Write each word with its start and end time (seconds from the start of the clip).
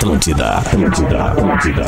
Atlântida, 0.00 0.48
Atlântida, 0.52 1.24
Atlântida. 1.24 1.84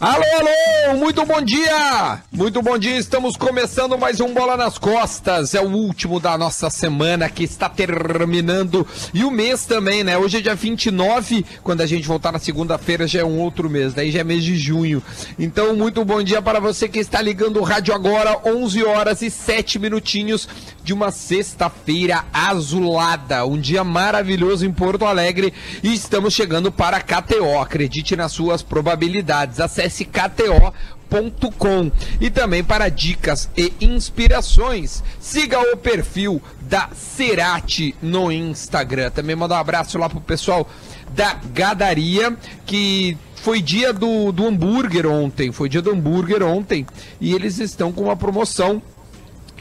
Alô, 0.00 0.24
alô, 0.38 0.98
muito 0.98 1.24
bom 1.26 1.42
dia! 1.42 2.22
Muito 2.32 2.60
bom 2.60 2.76
dia, 2.76 2.96
estamos 2.96 3.36
começando 3.36 3.96
mais 3.96 4.20
um 4.20 4.34
Bola 4.34 4.56
nas 4.56 4.76
Costas. 4.76 5.54
É 5.54 5.60
o 5.60 5.70
último 5.70 6.18
da 6.18 6.36
nossa 6.36 6.68
semana 6.68 7.28
que 7.28 7.44
está 7.44 7.68
terminando. 7.68 8.86
E 9.12 9.22
o 9.22 9.30
mês 9.30 9.64
também, 9.64 10.02
né? 10.02 10.18
Hoje 10.18 10.38
é 10.38 10.40
dia 10.40 10.54
29, 10.54 11.44
quando 11.62 11.80
a 11.80 11.86
gente 11.86 12.08
voltar 12.08 12.32
na 12.32 12.38
segunda-feira 12.38 13.06
já 13.06 13.20
é 13.20 13.24
um 13.24 13.38
outro 13.38 13.70
mês, 13.70 13.94
daí 13.94 14.10
já 14.10 14.20
é 14.20 14.24
mês 14.24 14.42
de 14.42 14.56
junho. 14.56 15.02
Então, 15.38 15.76
muito 15.76 16.04
bom 16.04 16.22
dia 16.22 16.42
para 16.42 16.58
você 16.58 16.88
que 16.88 16.98
está 16.98 17.22
ligando 17.22 17.60
o 17.60 17.62
rádio 17.62 17.94
agora, 17.94 18.40
11 18.44 18.82
horas 18.84 19.22
e 19.22 19.30
7 19.30 19.78
minutinhos 19.78 20.48
de 20.84 20.92
uma 20.92 21.10
sexta-feira 21.10 22.24
azulada. 22.32 23.46
Um 23.46 23.58
dia 23.58 23.82
maravilhoso 23.82 24.66
em 24.66 24.72
Porto 24.72 25.06
Alegre 25.06 25.52
e 25.82 25.94
estamos 25.94 26.34
chegando 26.34 26.70
para 26.70 27.00
KTO. 27.00 27.58
Acredite 27.58 28.14
nas 28.14 28.32
suas 28.32 28.62
probabilidades. 28.62 29.58
Acesse 29.60 30.04
kto.com 30.04 31.90
e 32.20 32.30
também 32.30 32.62
para 32.62 32.90
dicas 32.90 33.48
e 33.56 33.72
inspirações. 33.80 35.02
Siga 35.18 35.58
o 35.72 35.76
perfil 35.78 36.40
da 36.60 36.90
Cerati 36.94 37.96
no 38.02 38.30
Instagram. 38.30 39.10
Também 39.10 39.34
manda 39.34 39.54
um 39.54 39.58
abraço 39.58 39.96
lá 39.96 40.10
pro 40.10 40.20
pessoal 40.20 40.68
da 41.14 41.34
Gadaria, 41.52 42.36
que 42.66 43.16
foi 43.36 43.62
dia 43.62 43.92
do, 43.92 44.32
do 44.32 44.46
hambúrguer 44.46 45.06
ontem. 45.06 45.50
Foi 45.50 45.68
dia 45.68 45.80
do 45.80 45.90
hambúrguer 45.90 46.42
ontem. 46.42 46.86
E 47.20 47.34
eles 47.34 47.58
estão 47.58 47.92
com 47.92 48.02
uma 48.04 48.16
promoção 48.16 48.82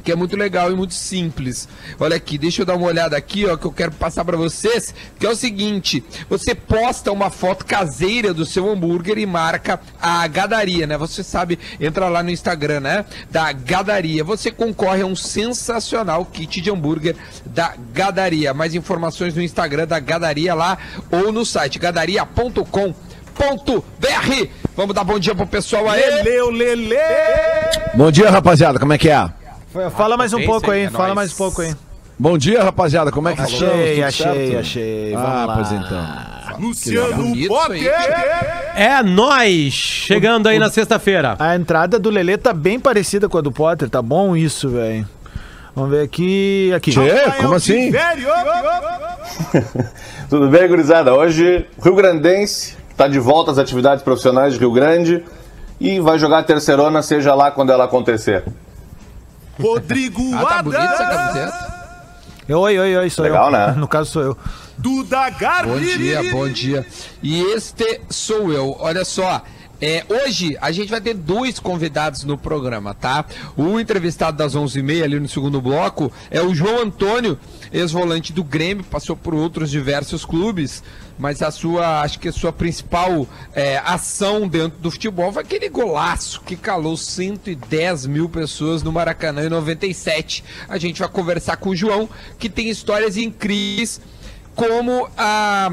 que 0.03 0.11
é 0.11 0.15
muito 0.15 0.35
legal 0.35 0.71
e 0.71 0.75
muito 0.75 0.93
simples. 0.93 1.67
Olha 1.99 2.15
aqui, 2.15 2.37
deixa 2.37 2.61
eu 2.61 2.65
dar 2.65 2.75
uma 2.75 2.87
olhada 2.87 3.15
aqui, 3.15 3.45
ó, 3.45 3.55
que 3.55 3.65
eu 3.65 3.71
quero 3.71 3.91
passar 3.93 4.25
para 4.25 4.35
vocês, 4.35 4.93
que 5.17 5.25
é 5.25 5.29
o 5.29 5.35
seguinte: 5.35 6.03
você 6.29 6.53
posta 6.53 7.11
uma 7.11 7.29
foto 7.29 7.65
caseira 7.65 8.33
do 8.33 8.45
seu 8.45 8.69
hambúrguer 8.69 9.17
e 9.17 9.25
marca 9.25 9.79
a 10.01 10.27
Gadaria, 10.27 10.85
né? 10.85 10.97
Você 10.97 11.23
sabe, 11.23 11.57
entra 11.79 12.09
lá 12.09 12.21
no 12.21 12.29
Instagram, 12.29 12.81
né? 12.81 13.05
Da 13.31 13.51
Gadaria. 13.51 14.23
Você 14.23 14.51
concorre 14.51 15.01
a 15.01 15.05
um 15.05 15.15
sensacional 15.15 16.25
kit 16.25 16.59
de 16.59 16.69
hambúrguer 16.69 17.15
da 17.45 17.73
Gadaria. 17.93 18.53
Mais 18.53 18.75
informações 18.75 19.33
no 19.33 19.41
Instagram 19.41 19.87
da 19.87 19.99
Gadaria 19.99 20.53
lá 20.53 20.77
ou 21.11 21.31
no 21.31 21.45
site 21.45 21.79
gadaria.com 21.79 22.93
.br. 23.33 24.47
Vamos 24.75 24.93
dar 24.93 25.03
bom 25.03 25.17
dia 25.17 25.33
pro 25.33 25.47
pessoal 25.47 25.89
aí. 25.89 26.01
Leleu, 26.01 26.51
Lele! 26.51 26.95
Bom 27.95 28.11
dia, 28.11 28.29
rapaziada, 28.29 28.79
como 28.79 28.93
é 28.93 28.97
que 28.97 29.09
é? 29.09 29.42
Fala 29.95 30.15
mais 30.15 30.33
um 30.33 30.45
pouco 30.45 30.69
aí, 30.69 30.83
é 30.83 30.89
fala 30.89 31.15
mais 31.15 31.33
um 31.33 31.35
pouco 31.35 31.61
aí. 31.61 31.73
Bom 32.17 32.37
dia, 32.37 32.63
rapaziada, 32.63 33.11
como 33.11 33.27
é 33.27 33.35
que 33.35 33.41
estamos? 33.41 33.73
Achei, 33.73 33.95
Tudo 33.95 34.05
achei, 34.05 34.47
certo? 34.47 34.59
achei. 34.59 35.15
Ah, 35.15 35.19
Vamos 35.19 35.47
lá. 35.47 35.55
pois 35.55 35.71
então. 35.71 36.33
Luciano 36.59 37.33
aí. 37.71 37.87
É 38.75 39.01
nós 39.01 39.73
chegando 39.73 40.47
aí 40.47 40.59
na 40.59 40.69
sexta-feira. 40.69 41.35
A 41.39 41.55
entrada 41.55 41.97
do 41.97 42.11
Lelê 42.11 42.37
tá 42.37 42.53
bem 42.53 42.79
parecida 42.79 43.27
com 43.27 43.39
a 43.39 43.41
do 43.41 43.51
Potter, 43.51 43.89
tá 43.89 43.99
bom 44.01 44.37
isso, 44.37 44.69
velho. 44.69 45.07
Vamos 45.75 45.89
ver 45.89 46.03
aqui. 46.03 46.71
Aqui. 46.75 46.91
Tchê, 46.91 47.31
como 47.41 47.55
assim? 47.55 47.91
Tudo 50.29 50.49
bem, 50.49 50.67
gurizada? 50.67 51.15
Hoje, 51.15 51.65
Rio 51.83 51.95
Grandense 51.95 52.77
está 52.91 53.07
de 53.07 53.17
volta 53.17 53.49
às 53.49 53.57
atividades 53.57 54.03
profissionais 54.03 54.53
de 54.53 54.59
Rio 54.59 54.71
Grande 54.71 55.23
e 55.81 55.99
vai 55.99 56.19
jogar 56.19 56.37
a 56.39 56.43
terceirona, 56.43 57.01
seja 57.01 57.33
lá 57.33 57.49
quando 57.49 57.71
ela 57.71 57.85
acontecer. 57.85 58.43
Rodrigo 59.59 60.21
Ah, 60.35 60.45
tá 60.45 60.63
bonito 60.63 60.81
essa 60.81 61.05
camiseta. 61.05 61.73
Oi, 62.49 62.77
oi, 62.79 62.97
oi, 62.97 63.09
sou 63.09 63.23
Legal, 63.23 63.45
eu. 63.45 63.51
né? 63.51 63.71
No 63.77 63.87
caso 63.87 64.11
sou 64.11 64.21
eu. 64.21 64.37
Duda 64.77 65.29
Bom 65.63 65.79
dia, 65.79 66.15
Garbi. 66.15 66.31
bom 66.31 66.49
dia. 66.49 66.85
E 67.21 67.41
este 67.53 68.01
sou 68.09 68.51
eu. 68.51 68.75
Olha 68.79 69.05
só. 69.05 69.41
É, 69.85 70.05
hoje 70.07 70.57
a 70.61 70.71
gente 70.71 70.89
vai 70.89 71.01
ter 71.01 71.13
dois 71.13 71.59
convidados 71.59 72.23
no 72.23 72.37
programa, 72.37 72.93
tá? 72.93 73.25
O 73.57 73.77
entrevistado 73.77 74.37
das 74.37 74.55
11h30 74.55 75.03
ali 75.03 75.19
no 75.19 75.27
segundo 75.27 75.59
bloco 75.59 76.09
é 76.31 76.41
o 76.41 76.55
João 76.55 76.83
Antônio, 76.83 77.37
ex-volante 77.69 78.31
do 78.31 78.45
Grêmio, 78.45 78.85
passou 78.85 79.13
por 79.13 79.33
outros 79.33 79.69
diversos 79.69 80.23
clubes, 80.23 80.81
mas 81.19 81.41
a 81.41 81.51
sua, 81.51 81.99
acho 81.99 82.17
que 82.17 82.29
a 82.29 82.31
sua 82.31 82.53
principal 82.53 83.27
é, 83.53 83.77
ação 83.79 84.47
dentro 84.47 84.79
do 84.79 84.89
futebol 84.89 85.33
foi 85.33 85.41
aquele 85.41 85.67
golaço 85.67 86.39
que 86.45 86.55
calou 86.55 86.95
110 86.95 88.05
mil 88.05 88.29
pessoas 88.29 88.83
no 88.83 88.91
Maracanã 88.93 89.47
em 89.47 89.49
97. 89.49 90.45
A 90.69 90.77
gente 90.77 90.99
vai 90.99 91.09
conversar 91.09 91.57
com 91.57 91.71
o 91.71 91.75
João, 91.75 92.07
que 92.39 92.49
tem 92.49 92.69
histórias 92.69 93.17
incríveis 93.17 93.99
como 94.55 95.09
ah, 95.17 95.69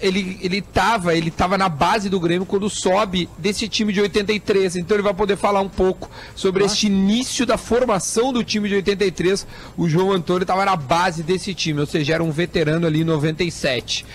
ele 0.00 0.38
ele 0.40 0.62
tava, 0.62 1.14
ele 1.14 1.30
tava 1.30 1.58
na 1.58 1.68
base 1.68 2.08
do 2.08 2.20
Grêmio 2.20 2.46
quando 2.46 2.70
sobe 2.70 3.28
desse 3.36 3.68
time 3.68 3.92
de 3.92 4.00
83. 4.00 4.76
Então 4.76 4.96
ele 4.96 5.02
vai 5.02 5.14
poder 5.14 5.36
falar 5.36 5.60
um 5.60 5.68
pouco 5.68 6.10
sobre 6.34 6.64
este 6.64 6.86
início 6.86 7.44
da 7.44 7.56
formação 7.56 8.32
do 8.32 8.44
time 8.44 8.68
de 8.68 8.76
83. 8.76 9.46
O 9.76 9.88
João 9.88 10.12
Antônio 10.12 10.42
estava 10.42 10.64
na 10.64 10.76
base 10.76 11.22
desse 11.22 11.54
time, 11.54 11.80
ou 11.80 11.86
seja, 11.86 12.14
era 12.14 12.24
um 12.24 12.30
veterano 12.30 12.86
ali 12.86 13.00
em 13.00 13.04
97. 13.04 14.06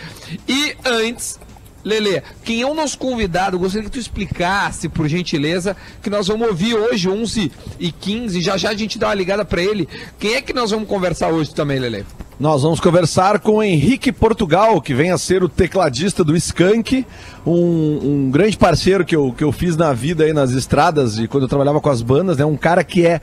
E 0.47 0.75
antes 0.85 1.39
Lele, 1.85 2.23
quem 2.43 2.61
é 2.61 2.65
o 2.65 2.73
nosso 2.73 2.97
convidado? 2.97 3.59
Gostaria 3.59 3.85
que 3.85 3.91
tu 3.91 3.99
explicasse, 3.99 4.89
por 4.89 5.07
gentileza, 5.07 5.77
que 6.01 6.09
nós 6.09 6.27
vamos 6.27 6.47
ouvir 6.47 6.73
hoje, 6.73 7.07
11 7.07 7.51
e 7.79 7.91
15 7.91 8.41
já 8.41 8.57
já 8.57 8.71
a 8.71 8.75
gente 8.75 8.97
dá 8.97 9.09
uma 9.09 9.13
ligada 9.13 9.45
para 9.45 9.61
ele. 9.61 9.87
Quem 10.17 10.33
é 10.33 10.41
que 10.41 10.51
nós 10.51 10.71
vamos 10.71 10.89
conversar 10.89 11.29
hoje 11.29 11.53
também, 11.53 11.77
Lele? 11.77 12.03
Nós 12.37 12.63
vamos 12.63 12.81
conversar 12.81 13.39
com 13.39 13.63
Henrique 13.63 14.11
Portugal, 14.11 14.81
que 14.81 14.93
vem 14.93 15.09
a 15.09 15.17
ser 15.17 15.41
o 15.41 15.47
tecladista 15.47 16.21
do 16.21 16.35
Skank, 16.35 17.05
um, 17.47 18.25
um 18.25 18.29
grande 18.29 18.57
parceiro 18.57 19.05
que 19.05 19.15
eu, 19.15 19.31
que 19.31 19.41
eu 19.41 19.53
fiz 19.53 19.77
na 19.77 19.93
vida 19.93 20.25
aí 20.25 20.33
nas 20.33 20.51
estradas 20.51 21.17
e 21.17 21.29
quando 21.29 21.43
eu 21.43 21.47
trabalhava 21.47 21.79
com 21.79 21.89
as 21.89 22.01
bandas, 22.01 22.37
né? 22.37 22.43
Um 22.43 22.57
cara 22.57 22.83
que 22.83 23.05
é 23.05 23.21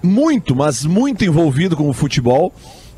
muito, 0.00 0.54
mas 0.54 0.84
muito 0.84 1.24
envolvido 1.24 1.76
com 1.76 1.88
o 1.88 1.92
futebol. 1.92 2.52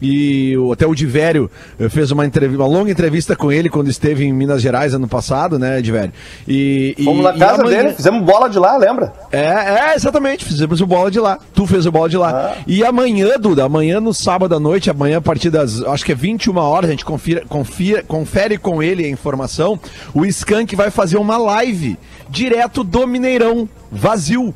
E 0.07 0.57
o- 0.59 0.73
até 0.73 0.87
o 0.87 0.95
Divério 0.95 1.51
eh, 1.81 1.89
fez 1.89 2.11
uma, 2.11 2.27
entrevista, 2.27 2.63
uma 2.63 2.69
longa 2.69 2.91
entrevista 2.91 3.35
com 3.35 3.51
ele 3.51 3.71
quando 3.71 3.89
esteve 3.89 4.25
em 4.25 4.33
Minas 4.33 4.61
Gerais 4.61 4.93
ano 4.93 5.09
passado, 5.09 5.59
né, 5.59 5.81
Divério? 5.81 6.13
E, 6.47 6.95
e- 6.99 7.05
Fomos 7.05 7.25
na 7.25 7.35
e 7.35 7.39
casa 7.39 7.63
amanhã- 7.63 7.83
dele, 7.85 7.95
fizemos 7.95 8.23
bola 8.23 8.49
de 8.51 8.59
lá, 8.59 8.77
lembra? 8.77 9.13
é, 9.33 9.41
é, 9.41 9.95
exatamente. 9.97 10.45
Fizemos 10.45 10.81
o 10.81 10.87
bola 10.87 11.11
de 11.11 11.19
lá. 11.19 11.39
Tu 11.55 11.67
fez 11.67 11.87
o 11.87 11.91
bola 11.93 12.09
de 12.09 12.17
lá. 12.19 12.57
E 12.67 12.85
amanhã, 12.85 13.39
Duda, 13.41 13.65
amanhã 13.65 14.01
no 14.01 14.13
sábado 14.13 14.55
à 14.55 14.61
noite, 14.61 14.91
amanhã 14.91 15.19
a 15.19 15.23
partir 15.23 15.49
das, 15.51 15.83
acho 15.83 16.05
que 16.05 16.13
é 16.13 16.15
21 16.15 16.57
horas, 16.59 16.89
a 16.89 16.93
gente 16.93 17.05
confira, 17.05 17.43
confira, 17.49 18.03
confere 18.03 18.59
com 18.59 18.83
ele 18.83 19.05
a 19.05 19.09
informação. 19.09 19.79
O 20.13 20.25
Skank 20.27 20.77
vai 20.77 20.91
fazer 20.91 21.17
uma 21.17 21.37
live 21.39 21.97
direto 22.29 22.85
do 22.85 23.07
Mineirão, 23.07 23.69
vazio. 23.91 24.55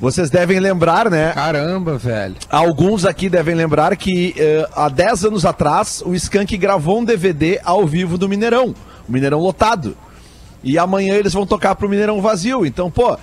Vocês 0.00 0.28
devem 0.28 0.60
lembrar, 0.60 1.10
né? 1.10 1.32
Caramba, 1.32 1.96
velho. 1.96 2.36
Alguns 2.50 3.06
aqui 3.06 3.30
devem 3.30 3.54
lembrar 3.54 3.96
que 3.96 4.34
eh, 4.36 4.68
há 4.74 4.90
10 4.90 5.24
anos 5.26 5.46
atrás 5.46 6.02
o 6.04 6.14
Skank 6.14 6.54
gravou 6.58 7.00
um 7.00 7.04
DVD 7.04 7.58
ao 7.64 7.86
vivo 7.86 8.18
do 8.18 8.28
Mineirão, 8.28 8.74
o 9.08 9.12
Mineirão 9.12 9.40
lotado. 9.40 9.96
E 10.62 10.78
amanhã 10.78 11.14
eles 11.14 11.32
vão 11.32 11.46
tocar 11.46 11.74
pro 11.76 11.88
Mineirão 11.88 12.20
vazio. 12.20 12.66
Então, 12.66 12.90
pô, 12.90 13.16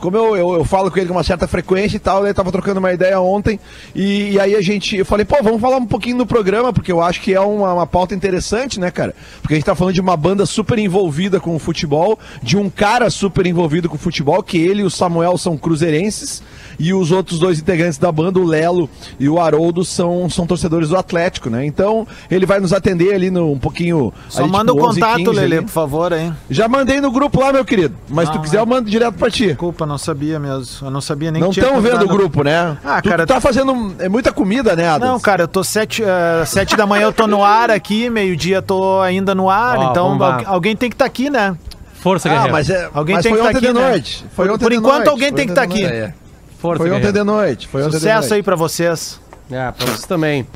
como 0.00 0.16
eu, 0.16 0.36
eu, 0.36 0.54
eu 0.54 0.64
falo 0.64 0.90
com 0.90 0.98
ele 0.98 1.08
com 1.08 1.14
uma 1.14 1.22
certa 1.22 1.46
frequência 1.46 1.96
e 1.96 2.00
tal, 2.00 2.24
ele 2.24 2.32
tava 2.32 2.50
trocando 2.50 2.80
uma 2.80 2.92
ideia 2.92 3.20
ontem. 3.20 3.60
E, 3.94 4.32
e 4.32 4.40
aí 4.40 4.54
a 4.54 4.62
gente, 4.62 4.96
eu 4.96 5.04
falei, 5.04 5.24
pô, 5.24 5.36
vamos 5.42 5.60
falar 5.60 5.76
um 5.76 5.86
pouquinho 5.86 6.16
no 6.16 6.26
programa, 6.26 6.72
porque 6.72 6.90
eu 6.90 7.02
acho 7.02 7.20
que 7.20 7.34
é 7.34 7.40
uma, 7.40 7.74
uma 7.74 7.86
pauta 7.86 8.14
interessante, 8.14 8.80
né, 8.80 8.90
cara? 8.90 9.14
Porque 9.42 9.54
a 9.54 9.56
gente 9.56 9.66
tá 9.66 9.74
falando 9.74 9.94
de 9.94 10.00
uma 10.00 10.16
banda 10.16 10.46
super 10.46 10.78
envolvida 10.78 11.38
com 11.38 11.54
o 11.54 11.58
futebol, 11.58 12.18
de 12.42 12.56
um 12.56 12.70
cara 12.70 13.10
super 13.10 13.46
envolvido 13.46 13.88
com 13.88 13.96
o 13.96 13.98
futebol, 13.98 14.42
que 14.42 14.58
ele 14.58 14.82
e 14.82 14.84
o 14.84 14.90
Samuel 14.90 15.36
são 15.36 15.56
cruzeirenses. 15.56 16.42
E 16.78 16.92
os 16.92 17.10
outros 17.10 17.38
dois 17.38 17.58
integrantes 17.58 17.98
da 17.98 18.10
banda, 18.10 18.38
o 18.38 18.44
Lelo 18.44 18.88
e 19.18 19.28
o 19.28 19.40
Haroldo, 19.40 19.84
são, 19.84 20.28
são 20.28 20.46
torcedores 20.46 20.88
do 20.88 20.96
Atlético, 20.96 21.48
né? 21.50 21.64
Então, 21.64 22.06
ele 22.30 22.46
vai 22.46 22.60
nos 22.60 22.72
atender 22.72 23.14
ali 23.14 23.30
no, 23.30 23.52
um 23.52 23.58
pouquinho. 23.58 24.12
Só 24.28 24.42
ali, 24.42 24.50
manda 24.50 24.72
o 24.72 24.76
tipo, 24.76 24.88
11 24.88 25.00
contato, 25.00 25.16
15 25.18 25.30
Lelê, 25.30 25.56
ali. 25.58 25.64
por 25.66 25.72
favor, 25.72 26.12
aí. 26.12 26.32
Já 26.50 26.68
mandei 26.68 27.00
no 27.00 27.10
grupo 27.10 27.40
lá, 27.40 27.52
meu 27.52 27.64
querido. 27.64 27.94
Mas 28.08 28.28
se 28.28 28.34
tu 28.34 28.40
quiser, 28.40 28.58
é. 28.58 28.60
eu 28.60 28.66
mando 28.66 28.88
direto 28.90 29.14
pra 29.14 29.30
ti. 29.30 29.48
Desculpa, 29.48 29.86
não 29.86 29.98
sabia 29.98 30.38
mesmo. 30.38 30.86
Eu 30.86 30.90
não 30.90 31.00
sabia 31.00 31.30
nem 31.30 31.40
Não 31.40 31.48
que 31.48 31.54
tinha 31.54 31.66
estão 31.66 31.80
vendo 31.80 32.04
o 32.04 32.08
grupo, 32.08 32.42
né? 32.42 32.76
Ah, 32.84 33.00
tu, 33.00 33.08
cara, 33.08 33.26
tu 33.26 33.28
tá 33.28 33.40
fazendo 33.40 33.94
é 33.98 34.08
muita 34.08 34.32
comida, 34.32 34.74
né, 34.76 34.88
Adams? 34.88 35.12
Não, 35.12 35.20
cara, 35.20 35.42
eu 35.44 35.48
tô 35.48 35.62
sete, 35.62 36.02
eh, 36.02 36.44
sete 36.46 36.76
da 36.76 36.86
manhã, 36.86 37.04
eu 37.04 37.12
tô 37.12 37.26
no 37.26 37.44
ar 37.44 37.70
aqui, 37.70 38.08
meio-dia 38.10 38.60
tô 38.62 39.00
ainda 39.00 39.34
no 39.34 39.48
ar, 39.50 39.78
Ó, 39.78 39.90
então 39.90 40.18
alguém 40.46 40.74
tem 40.76 40.88
que 40.88 40.94
estar 40.94 41.04
aqui, 41.04 41.30
né? 41.30 41.56
Força, 42.04 42.28
Ah, 42.28 42.32
guerreiro. 42.32 42.52
mas, 42.52 42.68
é, 42.68 42.88
Alguém 42.92 43.14
mas 43.16 43.22
tem 43.22 43.32
foi 43.32 43.38
que 43.40 43.42
tá 43.44 43.48
ontem 43.48 43.58
aqui, 43.58 43.66
de 43.66 43.80
né? 43.80 43.88
noite. 43.90 44.26
Foi 44.34 44.46
Por- 44.46 44.54
ontem 44.54 44.64
por 44.64 44.70
de 44.72 44.76
enquanto 44.76 44.94
noite, 44.96 45.08
alguém 45.08 45.28
foi 45.28 45.36
tem 45.36 45.46
que 45.46 45.52
ontem 45.52 45.54
tá 45.54 45.62
aqui. 45.62 45.82
noite. 45.82 45.94
É. 45.96 46.14
Força, 46.64 46.78
Foi 46.82 46.90
ontem 46.90 47.00
guerreiro. 47.00 47.18
de 47.18 47.24
noite. 47.24 47.68
Foi 47.68 47.82
ontem 47.82 47.90
de 47.90 47.96
Sucesso 47.98 48.20
noite. 48.20 48.34
aí 48.34 48.42
pra 48.42 48.56
vocês. 48.56 49.20
É, 49.50 49.70
pra 49.70 49.84
você 49.86 50.06
também. 50.06 50.46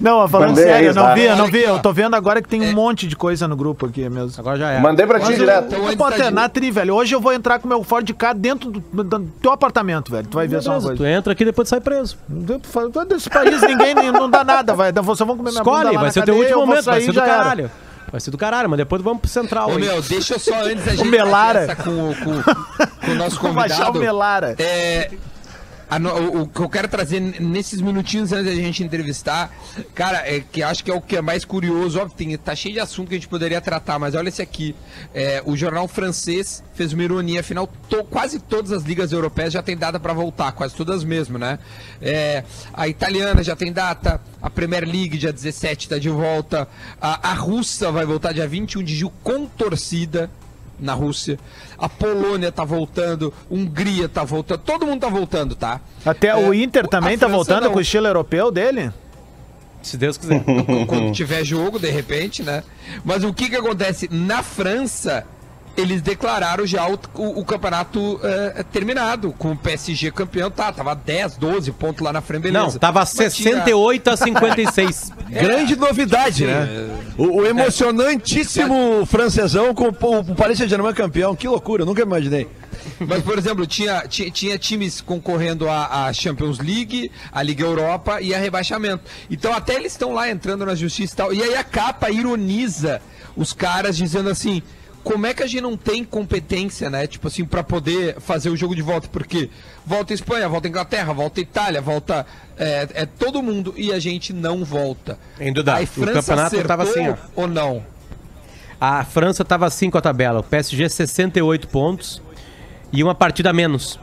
Não, 0.00 0.28
falando 0.28 0.50
Mandei 0.50 0.64
sério, 0.64 0.78
aí, 0.78 0.86
eu 0.86 0.94
não 0.94 1.02
tá? 1.02 1.14
vi, 1.14 1.22
eu 1.24 1.36
não 1.36 1.46
vi. 1.48 1.62
Eu 1.64 1.78
tô 1.80 1.92
vendo 1.92 2.14
agora 2.14 2.40
que 2.40 2.48
tem 2.48 2.62
um 2.62 2.72
monte 2.72 3.08
de 3.08 3.16
coisa 3.16 3.48
no 3.48 3.56
grupo 3.56 3.86
aqui 3.86 4.08
mesmo. 4.08 4.30
Agora 4.38 4.56
já 4.56 4.70
é. 4.70 4.80
Mandei 4.80 5.04
pra 5.08 5.18
ti 5.18 5.26
Mas, 5.26 5.36
direto. 5.38 5.74
então, 5.74 5.96
Potter, 5.96 6.26
da 6.26 6.30
na 6.30 6.48
tri, 6.48 6.70
velho. 6.70 6.94
Hoje 6.94 7.16
eu 7.16 7.20
vou 7.20 7.32
entrar 7.32 7.58
com 7.58 7.66
o 7.66 7.68
meu 7.68 7.82
Ford 7.82 8.08
K 8.08 8.32
dentro 8.32 8.70
do, 8.70 9.02
do 9.02 9.20
teu 9.42 9.50
apartamento, 9.50 10.12
velho. 10.12 10.28
Tu 10.28 10.36
vai 10.36 10.46
ver 10.46 10.62
só 10.62 10.70
uma 10.70 10.76
Beleza, 10.78 10.94
tu 10.94 10.98
coisa. 10.98 11.12
entra 11.12 11.32
aqui 11.32 11.42
e 11.42 11.46
depois 11.46 11.68
sai 11.68 11.80
preso. 11.80 12.16
Desse 12.28 13.28
país 13.28 13.60
ninguém 13.60 13.92
não 14.12 14.30
dá 14.30 14.44
nada, 14.44 14.72
vai. 14.72 14.92
Só 15.16 15.24
vão 15.24 15.36
comer 15.36 15.50
minha 15.50 15.62
Escolhe, 15.62 15.96
vai 15.96 16.12
ser 16.12 16.20
o 16.20 16.24
teu 16.24 16.36
último 16.36 16.60
eu 16.60 16.64
momento, 16.64 16.84
vai 16.84 17.00
ser 17.00 17.06
do 17.08 17.12
já 17.14 17.26
era. 17.26 17.70
Vai 18.10 18.20
ser 18.20 18.30
do 18.30 18.38
caralho, 18.38 18.68
mas 18.70 18.78
depois 18.78 19.02
vamos 19.02 19.20
pro 19.20 19.28
central 19.30 19.70
Ô, 19.70 19.78
meu, 19.78 20.00
deixa 20.02 20.34
eu 20.34 20.38
só 20.38 20.54
antes 20.64 20.86
a 20.86 20.94
gente 20.96 21.08
Melara. 21.08 21.60
fazer 21.66 21.72
essa 21.72 21.82
com, 21.82 22.10
o- 22.10 22.14
com- 22.16 22.42
com 23.06 23.10
o 23.10 23.14
nosso 23.16 23.38
Vou 23.42 23.52
baixar 23.52 23.86
convidado. 23.86 23.98
o 23.98 24.00
Melara. 24.00 24.54
É, 24.58 25.10
o, 26.42 26.46
que 26.48 26.60
eu 26.60 26.68
quero 26.68 26.88
trazer 26.88 27.20
nesses 27.20 27.80
minutinhos 27.80 28.32
antes 28.32 28.46
da 28.46 28.54
gente 28.54 28.82
entrevistar, 28.82 29.54
cara, 29.94 30.18
é 30.28 30.40
que 30.40 30.62
acho 30.62 30.82
que 30.82 30.90
é 30.90 30.94
o 30.94 31.00
que 31.00 31.16
é 31.16 31.20
mais 31.20 31.44
curioso, 31.44 32.00
óbvio, 32.00 32.16
tem, 32.16 32.36
tá 32.36 32.56
cheio 32.56 32.74
de 32.74 32.80
assunto 32.80 33.08
que 33.08 33.14
a 33.14 33.18
gente 33.18 33.28
poderia 33.28 33.60
tratar, 33.60 33.98
mas 33.98 34.14
olha 34.14 34.28
esse 34.28 34.42
aqui. 34.42 34.74
É, 35.14 35.42
o 35.46 35.56
jornal 35.56 35.86
francês 35.86 36.62
fez 36.74 36.92
uma 36.92 37.04
ironia, 37.04 37.40
afinal, 37.40 37.68
to- 37.88 38.02
quase 38.04 38.40
todas 38.40 38.72
as 38.72 38.82
ligas 38.82 39.12
europeias 39.12 39.52
já 39.52 39.62
tem 39.62 39.76
data 39.76 40.00
para 40.00 40.12
voltar, 40.12 40.50
quase 40.52 40.74
todas 40.74 41.04
mesmo, 41.04 41.38
né? 41.38 41.58
É, 42.02 42.42
a 42.74 42.88
italiana 42.88 43.42
já 43.44 43.54
tem 43.54 43.72
data, 43.72 44.20
a 44.42 44.50
Premier 44.50 44.84
League 44.84 45.16
dia 45.16 45.32
17 45.32 45.88
tá 45.88 45.98
de 45.98 46.08
volta, 46.08 46.66
a, 47.00 47.30
a 47.30 47.34
russa 47.34 47.92
vai 47.92 48.04
voltar 48.04 48.32
dia 48.32 48.48
21 48.48 48.82
de 48.82 48.94
julho 48.96 49.12
com 49.22 49.46
torcida 49.46 50.28
na 50.78 50.94
Rússia. 50.94 51.38
A 51.78 51.88
Polônia 51.88 52.50
tá 52.52 52.64
voltando, 52.64 53.32
Hungria 53.50 54.08
tá 54.08 54.24
voltando, 54.24 54.58
todo 54.58 54.86
mundo 54.86 55.00
tá 55.00 55.08
voltando, 55.08 55.54
tá? 55.54 55.80
Até 56.04 56.34
o 56.34 56.52
É, 56.52 56.56
Inter 56.56 56.84
a 56.84 56.88
também 56.88 57.16
tá 57.16 57.26
França 57.26 57.36
voltando 57.36 57.64
não. 57.64 57.72
com 57.72 57.78
o 57.78 57.82
estilo 57.82 58.06
europeu 58.06 58.50
dele? 58.50 58.90
Se 59.82 59.96
Deus 59.96 60.16
quiser. 60.16 60.42
Quando 60.86 61.12
tiver 61.12 61.44
jogo, 61.44 61.78
de 61.78 61.88
repente, 61.90 62.42
né? 62.42 62.64
Mas 63.04 63.22
o 63.22 63.32
que 63.32 63.48
que 63.48 63.56
acontece? 63.56 64.08
Na 64.10 64.42
França, 64.42 65.24
eles 65.76 66.00
declararam 66.02 66.66
já 66.66 66.86
o, 66.88 66.98
o- 67.14 67.40
o 67.40 67.44
campeonato 67.44 68.20
eh, 68.22 68.64
terminado, 68.72 69.32
com 69.32 69.52
o 69.52 69.56
PSG 69.56 70.10
campeão, 70.10 70.50
tá? 70.50 70.72
Tava 70.72 70.94
10, 70.94 71.36
12 71.36 71.72
pontos 71.72 72.02
lá 72.02 72.12
na 72.12 72.20
frente, 72.20 72.42
beleza. 72.42 72.64
Não, 72.66 72.72
tava 72.78 73.00
Mas 73.00 73.12
tinha- 73.12 73.30
68 73.30 74.10
a 74.10 74.16
56. 74.16 75.12
Grande 75.30 75.76
novidade, 75.76 76.46
né? 76.46 76.88
O, 77.18 77.40
o 77.40 77.46
emocionantíssimo 77.46 79.04
francesão 79.06 79.74
com 79.74 79.88
o, 79.88 80.20
o 80.20 80.34
Paris 80.34 80.58
Saint-Germain 80.58 80.94
campeão. 80.94 81.34
Que 81.36 81.48
loucura, 81.48 81.84
nunca 81.84 82.02
imaginei. 82.02 82.48
Mas, 83.00 83.22
por 83.22 83.36
exemplo, 83.36 83.66
tinha, 83.66 84.04
tinha, 84.08 84.30
tinha 84.30 84.58
times 84.58 85.00
concorrendo 85.00 85.68
à, 85.68 86.06
à 86.06 86.12
Champions 86.12 86.58
League, 86.58 87.10
à 87.32 87.42
Liga 87.42 87.64
Europa 87.64 88.20
e 88.20 88.34
a 88.34 88.38
rebaixamento. 88.38 89.02
Então, 89.30 89.52
até 89.52 89.74
eles 89.74 89.92
estão 89.92 90.12
lá 90.12 90.30
entrando 90.30 90.64
na 90.64 90.74
justiça 90.74 91.12
e 91.12 91.16
tal. 91.16 91.32
E 91.34 91.42
aí 91.42 91.54
a 91.56 91.64
capa 91.64 92.10
ironiza 92.10 93.00
os 93.36 93.52
caras 93.52 93.96
dizendo 93.96 94.30
assim. 94.30 94.62
Como 95.06 95.24
é 95.24 95.32
que 95.32 95.40
a 95.40 95.46
gente 95.46 95.60
não 95.60 95.76
tem 95.76 96.02
competência, 96.02 96.90
né? 96.90 97.06
Tipo 97.06 97.28
assim, 97.28 97.44
pra 97.44 97.62
poder 97.62 98.20
fazer 98.20 98.50
o 98.50 98.56
jogo 98.56 98.74
de 98.74 98.82
volta? 98.82 99.06
Porque 99.06 99.48
volta 99.86 100.12
Espanha, 100.12 100.48
volta 100.48 100.66
Inglaterra, 100.66 101.12
volta 101.12 101.40
Itália, 101.40 101.80
volta 101.80 102.26
é, 102.58 102.88
é 102.92 103.06
todo 103.06 103.40
mundo 103.40 103.72
e 103.76 103.92
a 103.92 104.00
gente 104.00 104.32
não 104.32 104.64
volta. 104.64 105.16
Duda? 105.54 105.76
Aí 105.76 105.84
O 105.84 105.88
campeonato 105.88 106.30
acertou 106.32 106.64
tava 106.64 106.82
assim, 106.82 107.08
ó. 107.08 107.14
ou 107.36 107.46
não? 107.46 107.86
A 108.80 109.04
França 109.04 109.44
tava 109.44 109.64
assim 109.64 109.90
com 109.90 109.96
a 109.96 110.00
tabela. 110.00 110.40
O 110.40 110.42
PSG 110.42 110.88
68 110.88 111.68
pontos 111.68 112.20
e 112.92 113.00
uma 113.00 113.14
partida 113.14 113.50
a 113.50 113.52
menos. 113.52 114.00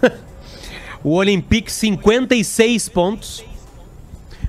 o 1.04 1.16
Olympique 1.16 1.70
56 1.70 2.88
pontos. 2.88 3.44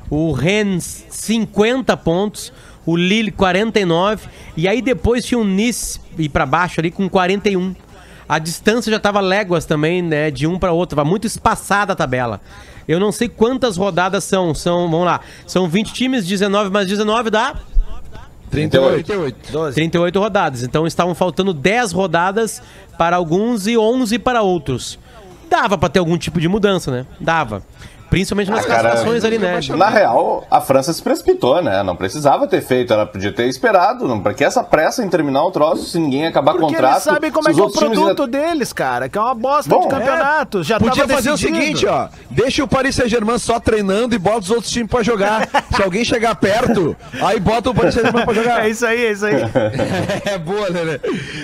O 0.09 0.31
Rennes 0.31 1.06
50 1.09 1.98
pontos. 1.98 2.54
O 2.88 2.95
Lille 2.95 3.31
49 3.31 4.28
e 4.56 4.68
aí 4.68 4.81
depois 4.81 5.24
tinha 5.25 5.38
o 5.38 5.44
Nice 5.44 6.00
e 6.18 6.28
pra 6.28 6.45
baixo 6.45 6.80
ali 6.80 6.89
com 6.89 7.07
41. 7.07 7.75
A 8.28 8.39
distância 8.39 8.92
já 8.92 9.00
tava 9.00 9.19
léguas 9.19 9.66
também, 9.66 10.01
né, 10.01 10.31
de 10.31 10.48
um 10.48 10.57
para 10.57 10.72
outro, 10.72 10.95
tava 10.95 11.07
muito 11.07 11.28
espaçada 11.28 11.94
a 11.94 11.95
tabela. 11.95 12.42
Eu 12.88 13.00
não 13.00 13.12
sei 13.12 13.30
quantas 13.30 13.78
rodadas 13.78 14.24
são, 14.24 14.56
são, 14.56 14.89
vamos 14.89 15.06
lá, 15.06 15.19
são 15.45 15.68
20 15.68 15.94
times, 15.94 16.25
19 16.25 16.69
mais 16.69 16.88
19 16.88 17.30
dá 17.30 17.56
38. 18.50 19.06
38. 19.06 19.74
38 19.75 20.19
rodadas. 20.19 20.63
Então 20.63 20.88
estavam 20.88 21.13
faltando 21.13 21.54
10 21.54 21.92
rodadas 21.92 22.62
para 22.98 23.18
alguns 23.18 23.68
e 23.68 23.78
11 23.78 24.18
para 24.19 24.42
outros. 24.42 24.98
Dava 25.50 25.78
para 25.78 25.90
ter 25.90 26.00
algum 26.00 26.18
tipo 26.18 26.40
de 26.40 26.48
mudança, 26.48 26.92
né? 26.92 27.06
Dava. 27.19 27.63
Principalmente 28.09 28.50
nas 28.50 28.62
Ah, 28.63 28.68
classificações 28.68 29.24
ali, 29.25 29.38
né? 29.38 29.59
Na 29.75 29.89
real, 29.89 30.48
a 30.50 30.62
França 30.62 30.94
se 30.94 31.01
precipitou, 31.01 31.62
né? 31.62 31.83
Não 31.83 31.95
precisava 31.95 32.48
ter 32.48 32.62
feito, 32.62 32.94
ela 32.94 33.06
podia 33.06 33.31
ter 33.33 33.48
esperado. 33.48 34.07
Não, 34.07 34.19
pra 34.21 34.33
que 34.33 34.44
essa 34.44 34.63
pressa 34.63 35.04
em 35.04 35.09
terminar 35.09 35.44
o 35.44 35.51
troço 35.51 35.83
se 35.89 36.00
ninguém 36.00 36.25
acabar 36.25 36.54
Porque 36.54 36.68
contrato? 36.68 36.94
eles 36.94 37.04
sabem 37.04 37.31
como 37.31 37.50
é 37.50 37.54
que 37.54 37.59
é 37.59 37.63
o 37.63 37.69
produto 37.69 38.24
ainda- 38.24 38.27
deles, 38.27 38.71
cara. 38.71 39.09
Que 39.09 39.18
é 39.18 39.21
uma 39.21 39.36
bosta 39.36 39.69
Bom, 39.69 39.81
de 39.81 39.88
campeonato. 39.89 40.63
Já 40.63 40.80
Podia 40.80 41.04
tava 41.06 41.15
fazer 41.15 41.31
decidido. 41.31 41.57
o 41.57 41.62
seguinte, 41.62 41.86
ó. 41.86 42.07
Deixa 42.31 42.63
o 42.63 42.68
Paris 42.68 42.95
Saint-Germain 42.95 43.38
só 43.39 43.59
treinando 43.59 44.15
e 44.15 44.18
bota 44.18 44.39
os 44.39 44.51
outros 44.51 44.71
times 44.71 44.89
pra 44.89 45.04
jogar. 45.04 45.48
Se 45.75 45.81
alguém 45.83 46.06
chegar 46.06 46.33
perto, 46.36 46.95
aí 47.21 47.39
bota 47.39 47.69
o 47.69 47.75
Paris 47.75 47.94
Saint-Germain 47.94 48.24
pra 48.25 48.33
jogar. 48.33 48.57
É 48.68 48.69
isso 48.69 48.86
aí, 48.86 49.06
é 49.06 49.12
isso 49.12 49.25
aí. 49.25 49.36
É 50.25 50.38
boa, 50.38 50.69
né? 50.69 51.00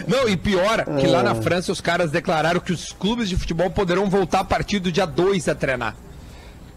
Não, 0.07 0.27
e 0.29 0.35
pior, 0.37 0.85
que 0.99 1.07
lá 1.07 1.21
na 1.21 1.35
França 1.35 1.71
os 1.71 1.81
caras 1.81 2.09
declararam 2.09 2.59
que 2.59 2.71
os 2.71 2.91
clubes 2.93 3.27
de 3.29 3.35
futebol 3.35 3.69
poderão 3.69 4.09
voltar 4.09 4.39
a 4.39 4.43
partir 4.43 4.79
do 4.79 4.91
dia 4.91 5.05
2 5.05 5.47
a 5.49 5.55
treinar. 5.55 5.95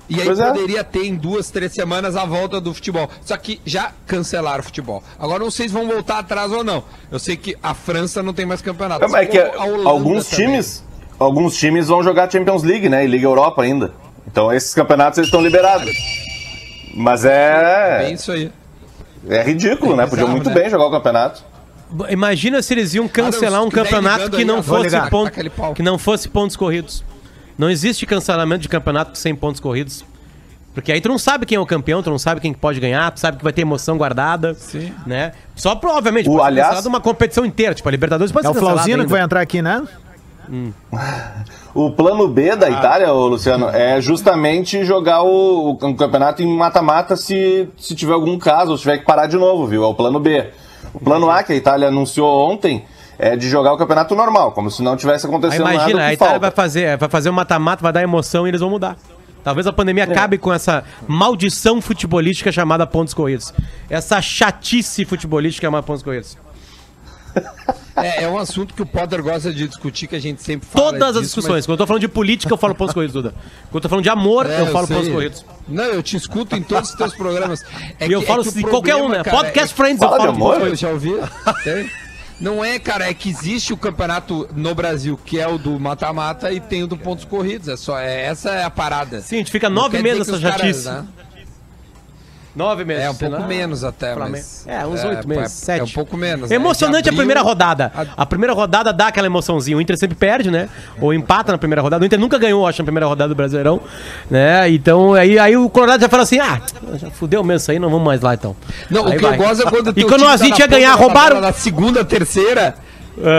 E 0.08 0.20
aí 0.20 0.24
Pois 0.26 0.38
é. 0.38 0.46
poderia 0.46 0.84
ter 0.84 1.04
em 1.04 1.14
duas, 1.16 1.50
três 1.50 1.72
semanas 1.72 2.14
a 2.16 2.24
volta 2.24 2.60
do 2.60 2.72
futebol. 2.72 3.10
Só 3.24 3.36
que 3.36 3.60
já 3.64 3.90
cancelaram 4.06 4.60
o 4.60 4.62
futebol. 4.62 5.02
Agora 5.18 5.40
não 5.42 5.50
sei 5.50 5.68
se 5.68 5.74
vão 5.74 5.86
voltar 5.88 6.18
atrás 6.20 6.52
ou 6.52 6.62
não. 6.62 6.84
Eu 7.10 7.18
sei 7.18 7.36
que 7.36 7.56
a 7.62 7.74
França 7.74 8.22
não 8.22 8.32
tem 8.32 8.46
mais 8.46 8.62
campeonato. 8.62 9.04
É, 9.04 9.08
mas 9.08 9.22
é 9.22 9.26
que 9.26 9.38
alguns 9.38 10.28
também. 10.28 10.46
times, 10.46 10.84
alguns 11.18 11.56
times 11.56 11.88
vão 11.88 12.02
jogar 12.04 12.30
Champions 12.30 12.62
League, 12.62 12.88
né? 12.88 13.04
E 13.04 13.08
Liga 13.08 13.26
Europa 13.26 13.62
ainda. 13.62 13.92
Então 14.26 14.52
esses 14.52 14.72
campeonatos 14.74 15.18
eles 15.18 15.26
estão 15.28 15.40
liberados. 15.42 15.90
Mas 16.94 17.24
É 17.24 18.04
é 18.04 18.12
isso 18.12 18.30
aí. 18.32 18.50
é 19.28 19.42
ridículo, 19.42 19.96
né? 19.96 20.04
É 20.04 20.06
Podiam 20.06 20.26
bizarro, 20.28 20.32
muito 20.44 20.48
né? 20.48 20.54
bem 20.54 20.70
jogar 20.70 20.86
o 20.86 20.90
campeonato. 20.90 21.44
Imagina 22.08 22.62
se 22.62 22.74
eles 22.74 22.94
iam 22.94 23.06
cancelar 23.06 23.60
Ah, 23.60 23.64
um 23.64 23.70
campeonato 23.70 24.30
que 24.30 24.38
aí, 24.38 24.44
não. 24.44 24.60
Vou 24.62 24.82
fosse 24.82 25.10
ponto, 25.10 25.32
que 25.74 25.82
não 25.82 25.98
fosse 25.98 26.28
pontos 26.28 26.56
corridos. 26.56 27.04
Não 27.58 27.70
existe 27.70 28.04
cancelamento 28.06 28.62
de 28.62 28.68
campeonato 28.68 29.16
sem 29.18 29.34
pontos 29.34 29.60
corridos. 29.60 30.04
Porque 30.74 30.92
aí 30.92 31.00
tu 31.00 31.08
não 31.08 31.16
sabe 31.18 31.46
quem 31.46 31.56
é 31.56 31.60
o 31.60 31.64
campeão, 31.64 32.02
tu 32.02 32.10
não 32.10 32.18
sabe 32.18 32.38
quem 32.40 32.52
que 32.52 32.58
pode 32.58 32.78
ganhar, 32.78 33.10
tu 33.10 33.18
sabe 33.18 33.38
que 33.38 33.44
vai 33.44 33.52
ter 33.52 33.62
emoção 33.62 33.96
guardada, 33.96 34.52
Sim. 34.54 34.92
né? 35.06 35.32
Só 35.54 35.74
provavelmente 35.74 36.28
O, 36.28 36.32
pode 36.32 36.54
ser 36.54 36.60
aliás- 36.62 36.84
uma 36.84 37.00
competição 37.00 37.46
inteira, 37.46 37.74
tipo 37.74 37.88
a 37.88 37.92
Libertadores 37.92 38.30
pode 38.30 38.46
É 38.46 38.50
o 38.50 38.52
ser 38.52 38.58
cancelada 38.58 38.82
Flauzino 38.82 39.04
que 39.04 39.10
vai 39.10 39.22
entrar 39.22 39.40
aqui, 39.40 39.62
né? 39.62 39.82
O 41.74 41.90
plano 41.90 42.28
B 42.28 42.50
Ah. 42.50 42.54
da 42.56 42.70
Itália, 42.70 43.12
ô, 43.12 43.26
Luciano, 43.26 43.68
é 43.68 44.00
justamente 44.00 44.84
jogar 44.84 45.22
o, 45.22 45.70
o 45.72 45.94
campeonato 45.94 46.42
em 46.42 46.46
mata-mata 46.56 47.16
se, 47.16 47.68
se 47.76 47.94
tiver 47.94 48.12
algum 48.14 48.38
caso, 48.38 48.70
ou 48.70 48.76
se 48.76 48.82
tiver 48.84 48.98
que 48.98 49.04
parar 49.04 49.26
de 49.26 49.36
novo, 49.36 49.66
viu? 49.66 49.82
É 49.82 49.86
o 49.86 49.94
plano 49.94 50.18
B. 50.20 50.46
O 50.94 51.00
plano 51.00 51.28
A, 51.30 51.42
que 51.42 51.52
a 51.52 51.56
Itália 51.56 51.88
anunciou 51.88 52.50
ontem, 52.50 52.84
é 53.18 53.36
de 53.36 53.48
jogar 53.48 53.72
o 53.72 53.76
campeonato 53.78 54.14
normal, 54.14 54.52
como 54.52 54.70
se 54.70 54.82
não 54.82 54.96
tivesse 54.96 55.26
Aí 55.26 55.32
acontecendo 55.32 55.60
imagina, 55.60 55.80
nada. 55.80 55.96
o 55.96 56.00
a 56.04 56.08
que 56.08 56.14
Itália 56.14 56.32
falta. 56.32 56.38
vai 56.38 56.50
fazer, 56.50 56.96
vai 56.96 57.08
fazer 57.08 57.30
um 57.30 57.32
mata-mata, 57.32 57.82
vai 57.82 57.92
dar 57.92 58.02
emoção 58.02 58.46
e 58.46 58.50
eles 58.50 58.60
vão 58.60 58.70
mudar. 58.70 58.96
Talvez 59.44 59.66
a 59.66 59.72
pandemia 59.72 60.04
É. 60.04 60.10
acabe 60.10 60.38
com 60.38 60.52
essa 60.52 60.82
maldição 61.06 61.80
futebolística 61.80 62.50
chamada 62.50 62.86
pontos 62.86 63.14
corridos. 63.14 63.54
Essa 63.88 64.20
chatice 64.20 65.04
futebolística 65.04 65.66
chamada 65.66 65.82
pontos 65.82 66.02
corridos. 66.02 66.36
É, 67.98 68.24
é 68.24 68.28
um 68.28 68.36
assunto 68.36 68.74
que 68.74 68.82
o 68.82 68.86
Potter 68.86 69.22
gosta 69.22 69.50
de 69.50 69.66
discutir, 69.66 70.06
que 70.06 70.14
a 70.14 70.20
gente 70.20 70.42
sempre 70.42 70.68
fala. 70.68 70.84
Todas 70.92 71.02
as 71.02 71.12
disso, 71.14 71.22
discussões. 71.22 71.54
mas- 71.60 71.66
Quando 71.66 71.72
eu 71.76 71.78
tô 71.78 71.86
falando 71.86 72.00
de 72.02 72.08
política, 72.08 72.52
eu 72.52 72.58
falo 72.58 72.74
pontos 72.74 72.92
corridos, 72.92 73.14
Duda. 73.14 73.30
Quando 73.70 73.76
eu 73.76 73.80
tô 73.80 73.88
falando 73.88 74.02
de 74.04 74.10
amor, 74.10 74.44
É, 74.44 74.60
eu 74.60 74.66
falo 74.66 74.86
sei. 74.86 74.96
pontos 74.96 75.12
corridos. 75.12 75.44
Não, 75.66 75.82
eu 75.84 76.02
te 76.02 76.14
escuto 76.14 76.54
em 76.54 76.62
todos 76.62 76.90
os 76.90 76.94
teus 76.94 77.14
programas. 77.14 77.64
É 77.98 78.06
E 78.06 78.12
eu 78.12 78.20
falo 78.20 78.42
que 78.42 78.50
o 78.50 78.52
de 78.52 78.62
qualquer 78.64 78.96
um, 78.96 79.08
né? 79.08 79.24
cara, 79.24 79.34
Podcast 79.38 79.64
é 79.64 79.68
que- 79.68 79.74
Friends 79.74 80.02
eu 80.02 80.08
Fala 80.10 80.18
de 80.20 80.26
falo 80.26 80.36
amor? 80.36 80.54
pontos 80.56 80.68
Eu 80.68 80.76
já 80.76 80.88
ouvi? 80.90 81.14
Tem? 81.64 81.90
Não 82.40 82.64
é, 82.64 82.78
cara, 82.78 83.08
é 83.08 83.14
que 83.14 83.30
existe 83.30 83.72
o 83.72 83.76
campeonato 83.76 84.48
no 84.54 84.74
Brasil, 84.74 85.18
que 85.24 85.38
é 85.38 85.48
o 85.48 85.56
do 85.56 85.80
mata-mata, 85.80 86.52
e 86.52 86.60
tem 86.60 86.82
o 86.82 86.86
do 86.86 86.96
pontos 86.96 87.24
corridos. 87.24 87.68
É 87.68 87.76
só, 87.76 87.98
é, 87.98 88.24
essa 88.26 88.50
é 88.50 88.64
a 88.64 88.70
parada. 88.70 89.20
Sim, 89.22 89.36
a 89.36 89.38
gente 89.38 89.50
fica 89.50 89.70
nove 89.70 90.02
meses 90.02 90.18
nessa 90.18 90.32
os 90.36 90.42
caras, 90.42 90.60
chatice. 90.60 90.88
né? 90.88 91.04
Nove 92.56 92.84
meses. 92.86 93.04
É 93.04 93.10
um 93.10 93.14
pouco 93.14 93.34
senão- 93.36 93.46
menos 93.48 93.84
até, 93.84 94.14
Flamengo. 94.14 94.38
mas... 94.38 94.66
É, 94.66 94.86
uns 94.86 95.04
é, 95.04 95.08
oito 95.08 95.28
meses, 95.28 95.44
é- 95.44 95.48
sete. 95.48 95.80
É 95.80 95.84
um 95.84 95.88
pouco 95.88 96.16
menos. 96.16 96.48
né? 96.48 96.56
Emocionante 96.56 97.02
De 97.04 97.10
a 97.10 97.12
primeira 97.12 97.40
abril- 97.40 97.50
rodada. 97.52 97.92
A 98.16 98.24
primeira 98.24 98.54
rodada 98.54 98.92
dá 98.94 99.08
aquela 99.08 99.26
emoçãozinha. 99.26 99.76
O 99.76 99.80
Inter 99.80 99.98
sempre 99.98 100.16
perde, 100.16 100.50
né? 100.50 100.68
Ou 101.00 101.12
empata 101.12 101.52
na 101.52 101.58
primeira 101.58 101.82
rodada. 101.82 102.02
O 102.02 102.06
Inter 102.06 102.18
nunca 102.18 102.38
ganhou, 102.38 102.66
acho, 102.66 102.80
na 102.80 102.84
primeira 102.86 103.06
rodada 103.06 103.28
do 103.28 103.34
Brasileirão. 103.34 103.80
Né? 104.30 104.70
Então, 104.70 105.12
aí, 105.12 105.38
aí 105.38 105.56
o 105.56 105.68
Colorado 105.68 106.00
já 106.00 106.08
fala 106.08 106.22
assim: 106.22 106.38
ah, 106.38 106.60
já 106.94 107.10
fudeu 107.10 107.44
mesmo 107.44 107.58
isso 107.58 107.70
aí, 107.70 107.78
não 107.78 107.90
vamos 107.90 108.06
mais 108.06 108.22
lá 108.22 108.32
então. 108.34 108.56
Não, 108.90 109.06
Aí 109.06 109.12
o 109.12 109.16
que 109.20 109.22
vai. 109.26 109.34
eu 109.34 109.38
gosto 109.38 109.66
é 109.66 109.70
quando 109.70 109.92
E 109.98 110.04
quando 110.04 110.26
a 110.26 110.36
gente 110.38 110.52
tá 110.56 110.60
ia 110.64 110.66
na 110.66 110.76
ganhar, 110.76 110.94
roubaram. 110.94 111.40
Na 111.40 111.52
segunda, 111.52 112.04
terceira, 112.04 112.74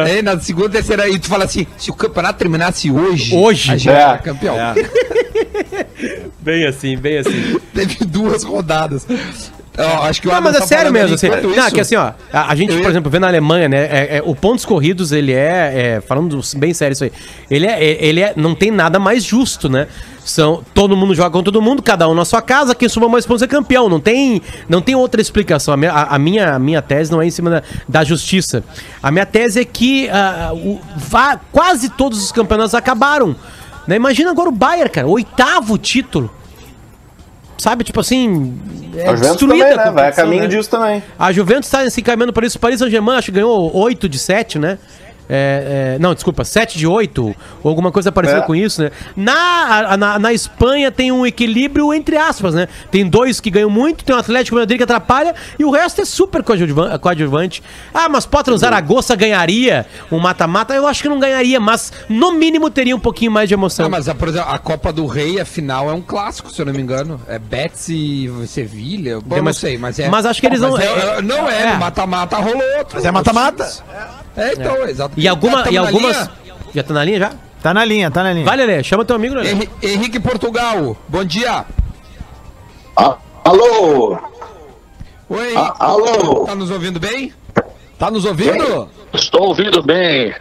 É, 0.07 0.21
na 0.21 0.39
segunda, 0.39 0.69
terceira, 0.69 1.03
aí 1.03 1.19
tu 1.19 1.27
fala 1.27 1.45
assim, 1.45 1.67
se 1.77 1.91
o 1.91 1.93
campeonato 1.93 2.39
terminasse 2.39 2.89
hoje, 2.89 3.35
Hoje? 3.35 3.71
a 3.71 3.77
gente 3.77 3.89
É. 3.89 4.01
era 4.01 4.17
campeão. 4.17 4.55
Bem 6.39 6.65
assim, 6.65 6.95
bem 6.97 7.17
assim. 7.17 7.59
Teve 7.73 8.05
duas 8.05 8.43
rodadas. 8.43 9.05
Ó, 9.77 10.03
acho 10.07 10.21
que 10.21 10.27
o 10.27 10.31
Não, 10.31 10.41
mas 10.41 10.55
é 10.55 10.59
tá 10.59 10.65
sério 10.67 10.91
mesmo, 10.91 11.13
assim. 11.15 11.29
Não, 11.29 11.51
isso- 11.65 11.73
que 11.75 11.79
assim, 11.81 11.95
ó, 11.95 12.11
a, 12.33 12.51
a 12.51 12.55
gente, 12.55 12.73
Eu 12.73 12.81
por 12.81 12.89
exemplo, 12.89 13.11
vê 13.11 13.19
na 13.19 13.27
Alemanha, 13.27 13.69
né, 13.69 13.77
é, 13.85 14.17
é, 14.17 14.23
o 14.25 14.35
pontos 14.35 14.65
corridos, 14.65 15.11
ele 15.11 15.31
é, 15.33 15.97
é, 15.97 16.01
falando 16.01 16.39
bem 16.55 16.73
sério 16.73 16.93
isso 16.93 17.03
aí, 17.03 17.11
ele 17.49 17.67
é, 17.67 17.83
é- 17.83 18.05
ele 18.05 18.21
é, 18.21 18.33
não 18.35 18.55
tem 18.55 18.71
nada 18.71 18.97
mais 18.99 19.23
justo, 19.23 19.69
né? 19.69 19.87
São, 20.25 20.61
todo 20.73 20.97
mundo 20.97 21.15
joga 21.15 21.29
com 21.29 21.41
todo 21.41 21.61
mundo, 21.61 21.81
cada 21.81 22.09
um 22.09 22.13
na 22.13 22.25
sua 22.25 22.41
casa, 22.41 22.75
quem 22.75 22.89
soma 22.89 23.07
mais 23.07 23.25
pontos 23.25 23.41
é 23.43 23.47
campeão, 23.47 23.87
não 23.87 23.99
tem, 23.99 24.41
não 24.67 24.81
tem 24.81 24.93
outra 24.93 25.21
explicação. 25.21 25.73
A 25.73 25.77
minha, 25.77 25.91
a, 25.93 26.19
minha, 26.19 26.53
a 26.55 26.59
minha 26.59 26.81
tese 26.81 27.09
não 27.11 27.21
é 27.21 27.27
em 27.27 27.31
cima 27.31 27.49
da, 27.49 27.63
da 27.87 28.03
justiça. 28.03 28.61
A 29.01 29.09
minha 29.09 29.25
tese 29.25 29.61
é 29.61 29.63
que 29.63 30.09
ah, 30.09 30.51
o- 30.53 30.81
va- 30.97 31.39
quase 31.51 31.87
todos 31.89 32.21
os 32.21 32.31
campeonatos 32.33 32.73
acabaram. 32.75 33.35
Né? 33.87 33.95
Imagina 33.95 34.31
agora 34.31 34.49
o 34.49 34.51
Bayern, 34.51 34.89
cara, 34.89 35.07
oitavo 35.07 35.77
título. 35.77 36.29
Sabe, 37.57 37.83
tipo 37.83 37.99
assim. 37.99 38.59
É 38.95 39.13
destruída 39.13 39.69
também, 39.69 39.85
né? 39.85 39.91
Vai 39.91 40.09
a 40.09 40.11
caminho 40.11 40.43
né? 40.43 40.47
disso 40.47 40.69
também. 40.69 41.03
A 41.17 41.31
Juventus 41.31 41.67
está 41.67 41.87
se 41.89 42.01
encaminhando 42.01 42.33
por 42.33 42.43
isso. 42.43 42.57
O 42.57 42.61
Paris 42.61 42.79
Saint-Germain 42.79 43.17
acho 43.17 43.27
que 43.27 43.31
ganhou 43.33 43.75
8 43.75 44.07
de 44.07 44.19
7, 44.19 44.59
né? 44.59 44.77
É, 45.29 45.95
é, 45.95 45.99
não, 45.99 46.13
desculpa, 46.13 46.43
7 46.45 46.77
de 46.77 46.87
8, 46.87 47.35
ou 47.63 47.69
alguma 47.69 47.91
coisa 47.91 48.11
parecida 48.11 48.39
É. 48.39 48.43
com 48.43 48.55
isso, 48.55 48.81
né? 48.81 48.91
Na, 49.15 49.91
a- 49.93 49.97
na, 49.97 50.19
na 50.19 50.33
Espanha 50.33 50.91
tem 50.91 51.11
um 51.11 51.25
equilíbrio 51.25 51.93
entre 51.93 52.15
aspas, 52.17 52.53
né? 52.53 52.67
Tem 52.89 53.05
dois 53.07 53.39
que 53.39 53.49
ganham 53.49 53.69
muito, 53.69 54.03
tem 54.05 54.15
o 54.15 54.19
Atlético 54.19 54.55
de 54.55 54.61
Madrid 54.61 54.77
que 54.77 54.83
atrapalha, 54.83 55.35
e 55.59 55.65
o 55.65 55.71
resto 55.71 56.01
é 56.01 56.05
super 56.05 56.41
coadjuvan- 56.43 56.97
coadjuvante. 56.99 57.61
Ah, 57.93 58.07
mas 58.07 58.25
Potter 58.25 58.55
Zaragoza 58.57 59.15
ganharia 59.15 59.85
um 60.11 60.17
mata-mata? 60.19 60.73
Eu 60.73 60.87
acho 60.87 61.01
que 61.01 61.09
não 61.09 61.19
ganharia, 61.19 61.59
mas 61.59 61.91
no 62.07 62.31
mínimo 62.31 62.69
teria 62.69 62.95
um 62.95 62.99
pouquinho 62.99 63.31
mais 63.31 63.47
de 63.49 63.53
emoção. 63.53 63.83
Não, 63.83 63.89
mas, 63.91 64.07
por 64.13 64.29
exemplo, 64.29 64.49
a 64.49 64.57
Copa 64.57 64.93
do 64.93 65.05
Rei, 65.07 65.39
a 65.41 65.45
final, 65.45 65.89
é 65.89 65.93
um 65.93 66.01
clássico, 66.01 66.49
se 66.51 66.61
eu 66.61 66.65
não 66.65 66.73
me 66.73 66.81
engano. 66.81 67.19
É 67.27 67.37
Betis 67.37 67.89
e 67.89 68.47
Sevilha. 68.47 69.19
Bom, 69.19 69.35
Tem 69.35 69.43
não 69.43 69.53
sei, 69.53 69.77
mas 69.77 69.99
é. 69.99 70.07
mas 70.09 70.25
acho 70.25 70.39
que 70.39 70.47
eles 70.47 70.61
não- 70.61 70.77
é- 70.77 70.85
é- 71.17 71.21
não 71.21 71.49
é, 71.49 71.63
é. 71.63 71.73
no 71.73 71.79
mata-mata 71.79 72.37
rolou 72.37 72.61
outro. 72.77 72.95
Mas 72.95 73.05
é 73.05 73.11
mata-mata. 73.11 73.67
É, 74.35 74.53
então, 74.53 74.87
exato. 74.87 75.16
E, 75.17 75.27
alguma, 75.27 75.69
e 75.69 75.77
algumas. 75.77 76.15
linha? 76.15 76.31
Já 76.75 76.83
tá 76.83 76.93
na 76.93 77.03
linha 77.03 77.19
já? 77.19 77.31
Tá 77.61 77.73
na 77.73 77.83
linha, 77.83 78.11
tá 78.11 78.23
na 78.23 78.31
linha. 78.33 78.45
Vai, 78.45 78.55
Lelê, 78.55 78.83
chama 78.83 79.03
teu 79.03 79.15
amigo, 79.15 79.35
Lelê. 79.35 79.51
Henri- 79.51 79.69
Henrique 79.81 80.19
Portugal, 80.19 80.95
bom 81.07 81.23
dia. 81.25 81.65
Ah, 82.95 83.17
alô? 83.43 84.17
Oi. 85.29 85.53
Ah, 85.55 85.73
alô? 85.79 86.45
Tá 86.45 86.55
nos 86.55 86.69
ouvindo 86.69 86.99
bem? 86.99 87.33
Tá 87.97 88.11
nos 88.11 88.25
ouvindo? 88.25 88.89
Estou 89.13 89.47
ouvindo 89.49 89.81
bem. 89.81 90.33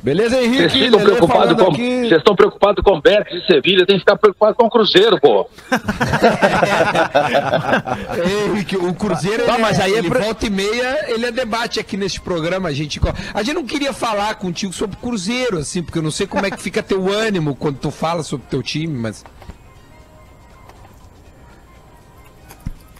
Beleza, 0.00 0.36
Vocês 0.36 0.46
Henrique? 0.54 0.84
estão 0.84 0.98
Lelê 1.00 1.12
preocupados 1.16 1.60
com, 1.62 1.70
aqui. 1.72 2.00
vocês 2.02 2.12
estão 2.18 2.36
preocupados 2.36 2.84
com 2.84 2.92
o 2.96 3.00
Betis 3.02 3.42
e 3.42 3.46
Sevilha, 3.46 3.84
tem 3.84 3.96
que 3.96 4.00
ficar 4.00 4.16
preocupado 4.16 4.54
com 4.54 4.66
o 4.66 4.70
Cruzeiro, 4.70 5.20
pô. 5.20 5.48
Henrique, 8.46 8.76
o 8.76 8.94
Cruzeiro, 8.94 9.44
Tá, 9.44 9.54
ele, 9.54 9.62
mas 9.62 9.80
aí 9.80 9.94
é 9.94 9.98
ele 9.98 10.08
pra- 10.08 10.20
volta 10.20 10.46
e 10.46 10.50
meia, 10.50 11.10
ele 11.10 11.26
é 11.26 11.32
debate 11.32 11.80
aqui 11.80 11.96
nesse 11.96 12.20
programa. 12.20 12.68
A 12.68 12.72
gente, 12.72 13.00
a 13.34 13.42
gente 13.42 13.54
não 13.54 13.66
queria 13.66 13.92
falar 13.92 14.36
contigo 14.36 14.72
sobre 14.72 14.96
Cruzeiro, 14.96 15.58
assim, 15.58 15.82
porque 15.82 15.98
eu 15.98 16.02
não 16.02 16.12
sei 16.12 16.28
como 16.28 16.46
é 16.46 16.50
que 16.50 16.62
fica 16.62 16.80
teu 16.82 17.12
ânimo 17.12 17.56
quando 17.56 17.78
tu 17.78 17.90
fala 17.90 18.22
sobre 18.22 18.46
teu 18.48 18.62
time, 18.62 18.96
mas... 18.96 19.24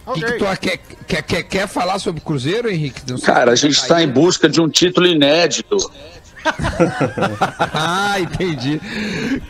O 0.05 0.13
que, 0.13 0.21
que 0.23 0.33
tu 0.39 0.45
quer, 0.59 0.77
quer, 1.07 1.21
quer, 1.21 1.43
quer 1.43 1.67
falar 1.67 1.99
sobre 1.99 2.19
Cruzeiro, 2.19 2.67
Henrique? 2.69 3.01
Cara, 3.21 3.51
a 3.51 3.55
gente 3.55 3.75
tá 3.77 3.81
está 3.83 3.97
aí. 3.97 4.05
em 4.05 4.09
busca 4.09 4.49
de 4.49 4.59
um 4.59 4.67
título 4.67 5.05
inédito. 5.05 5.77
Ah, 7.73 8.19
entendi. 8.19 8.79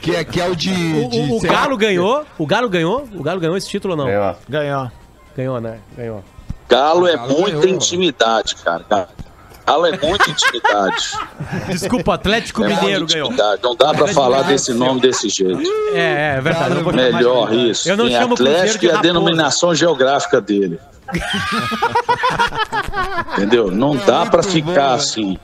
Que 0.02 0.16
é, 0.16 0.24
que 0.24 0.40
é 0.42 0.48
o 0.48 0.56
de... 0.56 0.72
O, 0.72 1.10
de 1.10 1.20
o- 1.20 1.38
o 1.38 1.42
sei 1.42 1.50
lá, 1.50 1.62
Galo 1.62 1.78
ganhou? 1.78 2.26
O 2.38 2.46
Galo 2.46 2.70
ganhou? 2.70 3.08
O 3.14 3.24
Galo 3.24 3.40
ganhou 3.40 3.58
esse 3.58 3.70
título 3.70 3.94
ou 3.94 3.98
não? 3.98 4.08
Ó. 4.08 4.36
Ganhou. 4.48 4.92
Ganhou, 5.36 5.60
né? 5.62 5.80
Ganhou. 5.98 6.24
Galo 6.68 7.08
é 7.08 7.16
Galo 7.16 7.30
muita 7.40 7.58
ganhou. 7.60 7.76
intimidade, 7.76 8.56
cara. 8.58 8.86
Galo 9.66 9.86
é 9.86 9.92
muita 9.92 10.30
intimidade. 10.30 11.12
Desculpa, 11.68 12.16
Atlético 12.16 12.64
É 12.64 12.68
Mineiro 12.70 13.06
ganhou. 13.06 13.32
Não 13.62 13.76
dá 13.76 13.94
pra 13.94 14.08
falar 14.08 14.42
desse 14.44 14.74
nome 14.74 15.00
desse 15.00 15.30
jeito. 15.30 15.62
É, 15.94 16.36
é 16.38 16.42
verdade. 16.42 16.70
eu 16.72 16.76
não 16.78 16.84
vou 16.84 16.94
Melhor 16.94 17.54
isso. 17.54 17.88
Eu 17.90 17.96
não 17.98 18.08
Tem 18.08 18.16
chamo 18.18 18.34
Atlético 18.34 18.86
e 18.86 18.92
a 18.92 18.98
denominação 18.98 19.74
geográfica 19.76 20.42
dele. 20.42 20.80
Entendeu? 23.34 23.72
Não 23.72 23.96
dá 23.96 24.26
pra 24.26 24.44
ficar 24.44 24.66
bom, 24.68 24.74
né? 24.74 24.94
assim. 24.94 25.38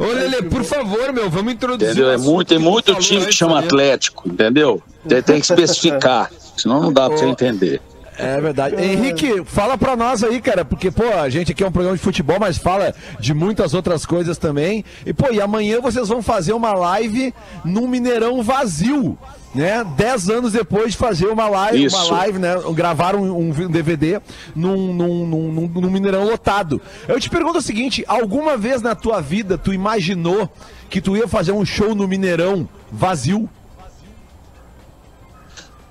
Ô, 0.00 0.04
Lelê, 0.06 0.42
por 0.42 0.64
favor, 0.64 1.12
meu, 1.12 1.28
vamos 1.30 1.52
introduzir. 1.52 1.92
Entendeu? 1.92 2.10
É 2.10 2.16
muito, 2.16 2.48
tem 2.48 2.58
muito 2.58 2.94
time 2.96 3.26
que 3.26 3.32
chama. 3.32 3.60
Atlético, 3.60 4.28
entendeu? 4.28 4.82
Tem, 5.08 5.22
tem 5.22 5.40
que 5.40 5.46
especificar. 5.52 6.30
Senão 6.56 6.80
não 6.82 6.92
dá 6.92 7.08
pra 7.08 7.16
você 7.18 7.26
entender. 7.26 7.80
É 8.18 8.40
verdade. 8.40 8.76
Henrique, 8.76 9.42
fala 9.44 9.76
pra 9.76 9.94
nós 9.96 10.24
aí, 10.24 10.40
cara, 10.40 10.64
porque, 10.64 10.90
pô, 10.90 11.04
a 11.04 11.28
gente 11.28 11.52
aqui 11.52 11.62
é 11.62 11.66
um 11.68 11.72
programa 11.72 11.96
de 11.96 12.02
futebol, 12.02 12.38
mas 12.40 12.56
fala 12.58 12.94
de 13.20 13.34
muitas 13.34 13.74
outras 13.74 14.06
coisas 14.06 14.38
também. 14.38 14.84
E, 15.04 15.12
pô, 15.12 15.30
e 15.32 15.40
amanhã 15.40 15.80
vocês 15.80 16.08
vão 16.08 16.22
fazer 16.22 16.52
uma 16.52 16.72
live 16.72 17.34
num 17.64 17.86
Mineirão 17.86 18.42
vazio, 18.42 19.18
né? 19.54 19.84
Dez 19.96 20.28
anos 20.30 20.52
depois 20.52 20.92
de 20.92 20.98
fazer 20.98 21.26
uma 21.26 21.48
live, 21.48 21.84
Isso. 21.84 21.96
uma 21.96 22.18
live, 22.18 22.38
né? 22.38 22.54
Gravaram 22.74 23.22
um, 23.22 23.50
um 23.50 23.68
DVD 23.70 24.20
num, 24.54 24.92
num, 24.92 25.26
num, 25.26 25.52
num- 25.52 25.68
num 25.80 25.90
Mineirão 25.90 26.24
lotado. 26.24 26.80
Eu 27.06 27.20
te 27.20 27.28
pergunto 27.30 27.58
o 27.58 27.62
seguinte, 27.62 28.04
alguma 28.08 28.56
vez 28.56 28.80
na 28.82 28.94
tua 28.94 29.20
vida 29.20 29.58
tu 29.58 29.72
imaginou 29.72 30.50
que 30.88 31.00
tu 31.00 31.16
ia 31.16 31.26
fazer 31.28 31.52
um 31.52 31.64
show 31.64 31.94
no 31.94 32.06
Mineirão 32.08 32.68
vazio? 32.90 33.48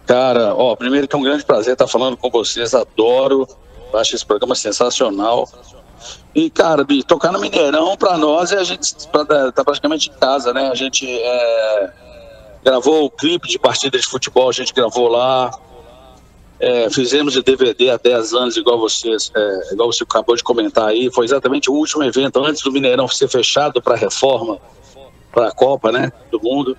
Cara, 0.05 0.53
ó, 0.55 0.75
primeiro 0.75 1.07
que 1.07 1.15
é 1.15 1.19
um 1.19 1.23
grande 1.23 1.43
prazer 1.43 1.73
estar 1.73 1.87
falando 1.87 2.15
com 2.15 2.29
vocês, 2.29 2.73
adoro, 2.73 3.47
acho 3.93 4.15
esse 4.15 4.25
programa 4.25 4.53
sensacional. 4.53 5.49
E, 6.35 6.49
cara, 6.49 6.85
tocar 7.07 7.31
no 7.31 7.39
Mineirão 7.39 7.95
pra 7.97 8.17
nós 8.17 8.51
é 8.51 8.57
a 8.59 8.63
gente 8.63 8.93
pra- 9.07 9.51
tá 9.51 9.63
praticamente 9.63 10.09
em 10.09 10.13
casa, 10.13 10.53
né? 10.53 10.69
A 10.69 10.75
gente 10.75 11.07
é, 11.09 11.93
gravou 12.63 13.05
o 13.05 13.09
clipe 13.09 13.47
de 13.47 13.57
partida 13.57 13.97
de 13.97 14.05
futebol, 14.05 14.49
a 14.49 14.51
gente 14.51 14.73
gravou 14.73 15.07
lá. 15.07 15.51
É, 16.59 16.89
fizemos 16.89 17.33
de 17.33 17.41
DVD 17.41 17.89
há 17.89 17.97
10 17.97 18.33
anos, 18.33 18.55
igual 18.57 18.77
vocês, 18.79 19.31
é, 19.35 19.73
igual 19.73 19.91
você 19.91 20.03
acabou 20.03 20.35
de 20.35 20.43
comentar 20.43 20.87
aí. 20.89 21.09
Foi 21.11 21.25
exatamente 21.25 21.69
o 21.69 21.73
último 21.73 22.03
evento 22.03 22.43
antes 22.43 22.61
do 22.61 22.71
Mineirão 22.71 23.07
ser 23.07 23.27
fechado 23.27 23.81
para 23.81 23.95
reforma, 23.95 24.59
para 25.33 25.47
a 25.47 25.51
Copa, 25.51 25.91
né? 25.91 26.11
Do 26.31 26.39
mundo. 26.41 26.77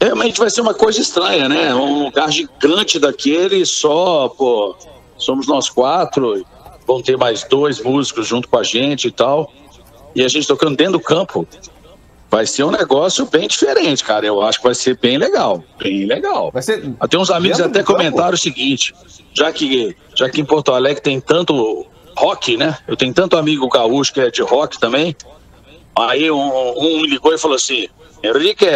Realmente 0.00 0.38
vai 0.38 0.48
ser 0.48 0.62
uma 0.62 0.72
coisa 0.72 1.00
estranha, 1.00 1.48
né? 1.48 1.74
Um 1.74 2.04
lugar 2.04 2.30
gigante 2.30 2.98
daquele, 2.98 3.66
só, 3.66 4.28
pô, 4.28 4.74
somos 5.18 5.46
nós 5.46 5.68
quatro, 5.68 6.44
vão 6.86 7.02
ter 7.02 7.16
mais 7.18 7.44
dois 7.44 7.80
músicos 7.80 8.26
junto 8.26 8.48
com 8.48 8.58
a 8.58 8.62
gente 8.62 9.08
e 9.08 9.10
tal. 9.10 9.52
E 10.14 10.24
a 10.24 10.28
gente 10.28 10.46
tocando 10.46 10.76
dentro 10.76 10.94
do 10.94 11.00
campo. 11.00 11.46
Vai 12.30 12.46
ser 12.46 12.62
um 12.62 12.70
negócio 12.70 13.26
bem 13.26 13.48
diferente, 13.48 14.04
cara. 14.04 14.24
Eu 14.24 14.40
acho 14.40 14.58
que 14.58 14.64
vai 14.64 14.74
ser 14.74 14.96
bem 14.96 15.18
legal. 15.18 15.64
Bem 15.78 16.06
legal. 16.06 16.50
Vai 16.52 16.62
ser 16.62 16.94
Até 17.00 17.18
uns 17.18 17.28
amigos 17.28 17.60
até 17.60 17.82
comentaram 17.82 18.34
o 18.34 18.38
seguinte: 18.38 18.94
já 19.34 19.52
que, 19.52 19.96
já 20.14 20.30
que 20.30 20.40
em 20.40 20.44
Porto 20.44 20.72
Alegre 20.72 21.02
tem 21.02 21.20
tanto 21.20 21.84
rock, 22.16 22.56
né? 22.56 22.78
Eu 22.86 22.96
tenho 22.96 23.12
tanto 23.12 23.36
amigo 23.36 23.68
gaúcho 23.68 24.14
que 24.14 24.20
é 24.20 24.30
de 24.30 24.42
rock 24.42 24.78
também. 24.78 25.16
Aí 25.96 26.30
um, 26.30 26.78
um 26.78 27.02
me 27.02 27.08
ligou 27.08 27.34
e 27.34 27.38
falou 27.38 27.56
assim: 27.56 27.88
Henrique, 28.22 28.66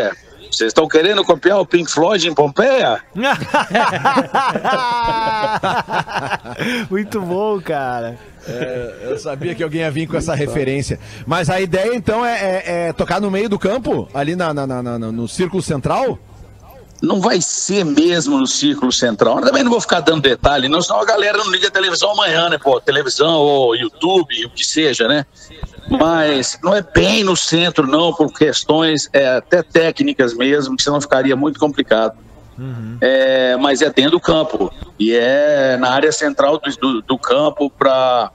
vocês 0.57 0.69
estão 0.69 0.89
querendo 0.89 1.25
copiar 1.25 1.59
o 1.61 1.67
Pink 1.67 1.91
Floyd 1.91 2.29
em 2.29 2.35
Pompeia? 2.35 3.01
Muito 6.91 7.21
bom, 7.21 7.61
cara. 7.61 8.17
Eu 9.03 9.19
sabia 9.19 9.55
que 9.55 9.63
alguém 9.63 9.81
ia 9.81 9.91
vir 9.91 10.07
com 10.07 10.17
essa 10.17 10.35
referência. 10.35 10.99
Mas 11.27 11.49
a 11.49 11.61
ideia, 11.61 11.95
então, 11.95 12.25
é, 12.25 12.39
é- 12.39 12.63
é 12.89 12.93
tocar 12.93 13.21
no 13.21 13.31
meio 13.31 13.49
do 13.49 13.59
campo, 13.59 14.09
ali 14.13 14.37
na, 14.37 14.53
na- 14.53 14.67
na- 14.67 14.83
na- 14.83 14.99
no 14.99 15.27
círculo 15.27 15.63
central? 15.63 16.19
Não 17.05 17.21
vai 17.21 17.41
ser 17.41 17.85
mesmo 17.85 18.39
no 18.39 18.47
círculo 18.47 18.91
central. 18.91 19.39
Eu 19.39 19.47
também 19.47 19.63
não 19.63 19.71
vou 19.71 19.81
ficar 19.81 20.01
dando 20.01 20.23
detalhe, 20.23 20.69
não, 20.69 20.81
senão 20.81 21.01
a 21.01 21.05
galera 21.05 21.39
não 21.39 21.51
liga 21.51 21.69
a 21.69 21.71
televisão 21.71 22.11
amanhã, 22.11 22.49
né? 22.49 22.59
Pô, 22.59 22.81
televisão 22.81 23.35
ou 23.35 23.77
YouTube, 23.77 24.47
o 24.47 24.51
que 24.51 24.65
seja, 24.65 25.07
né? 25.07 25.27
Mas 25.89 26.59
não 26.63 26.75
é 26.75 26.83
bem 26.83 27.23
no 27.23 27.37
centro, 27.37 27.87
não, 27.87 28.13
por 28.13 28.33
questões 28.33 29.09
é, 29.13 29.37
até 29.37 29.63
técnicas 29.63 30.35
mesmo, 30.35 30.77
que 30.77 30.83
senão 30.83 31.01
ficaria 31.01 31.37
muito 31.37 31.61
complicado. 31.61 32.17
É, 33.01 33.57
mas 33.57 33.83
é 33.83 33.91
dentro 33.91 34.13
do 34.13 34.21
campo. 34.21 34.73
E 34.99 35.13
é 35.15 35.77
na 35.77 35.91
área 35.91 36.13
central 36.13 36.59
do, 36.59 36.71
do, 36.77 37.03
do 37.03 37.19
campo 37.19 37.69
para 37.71 38.31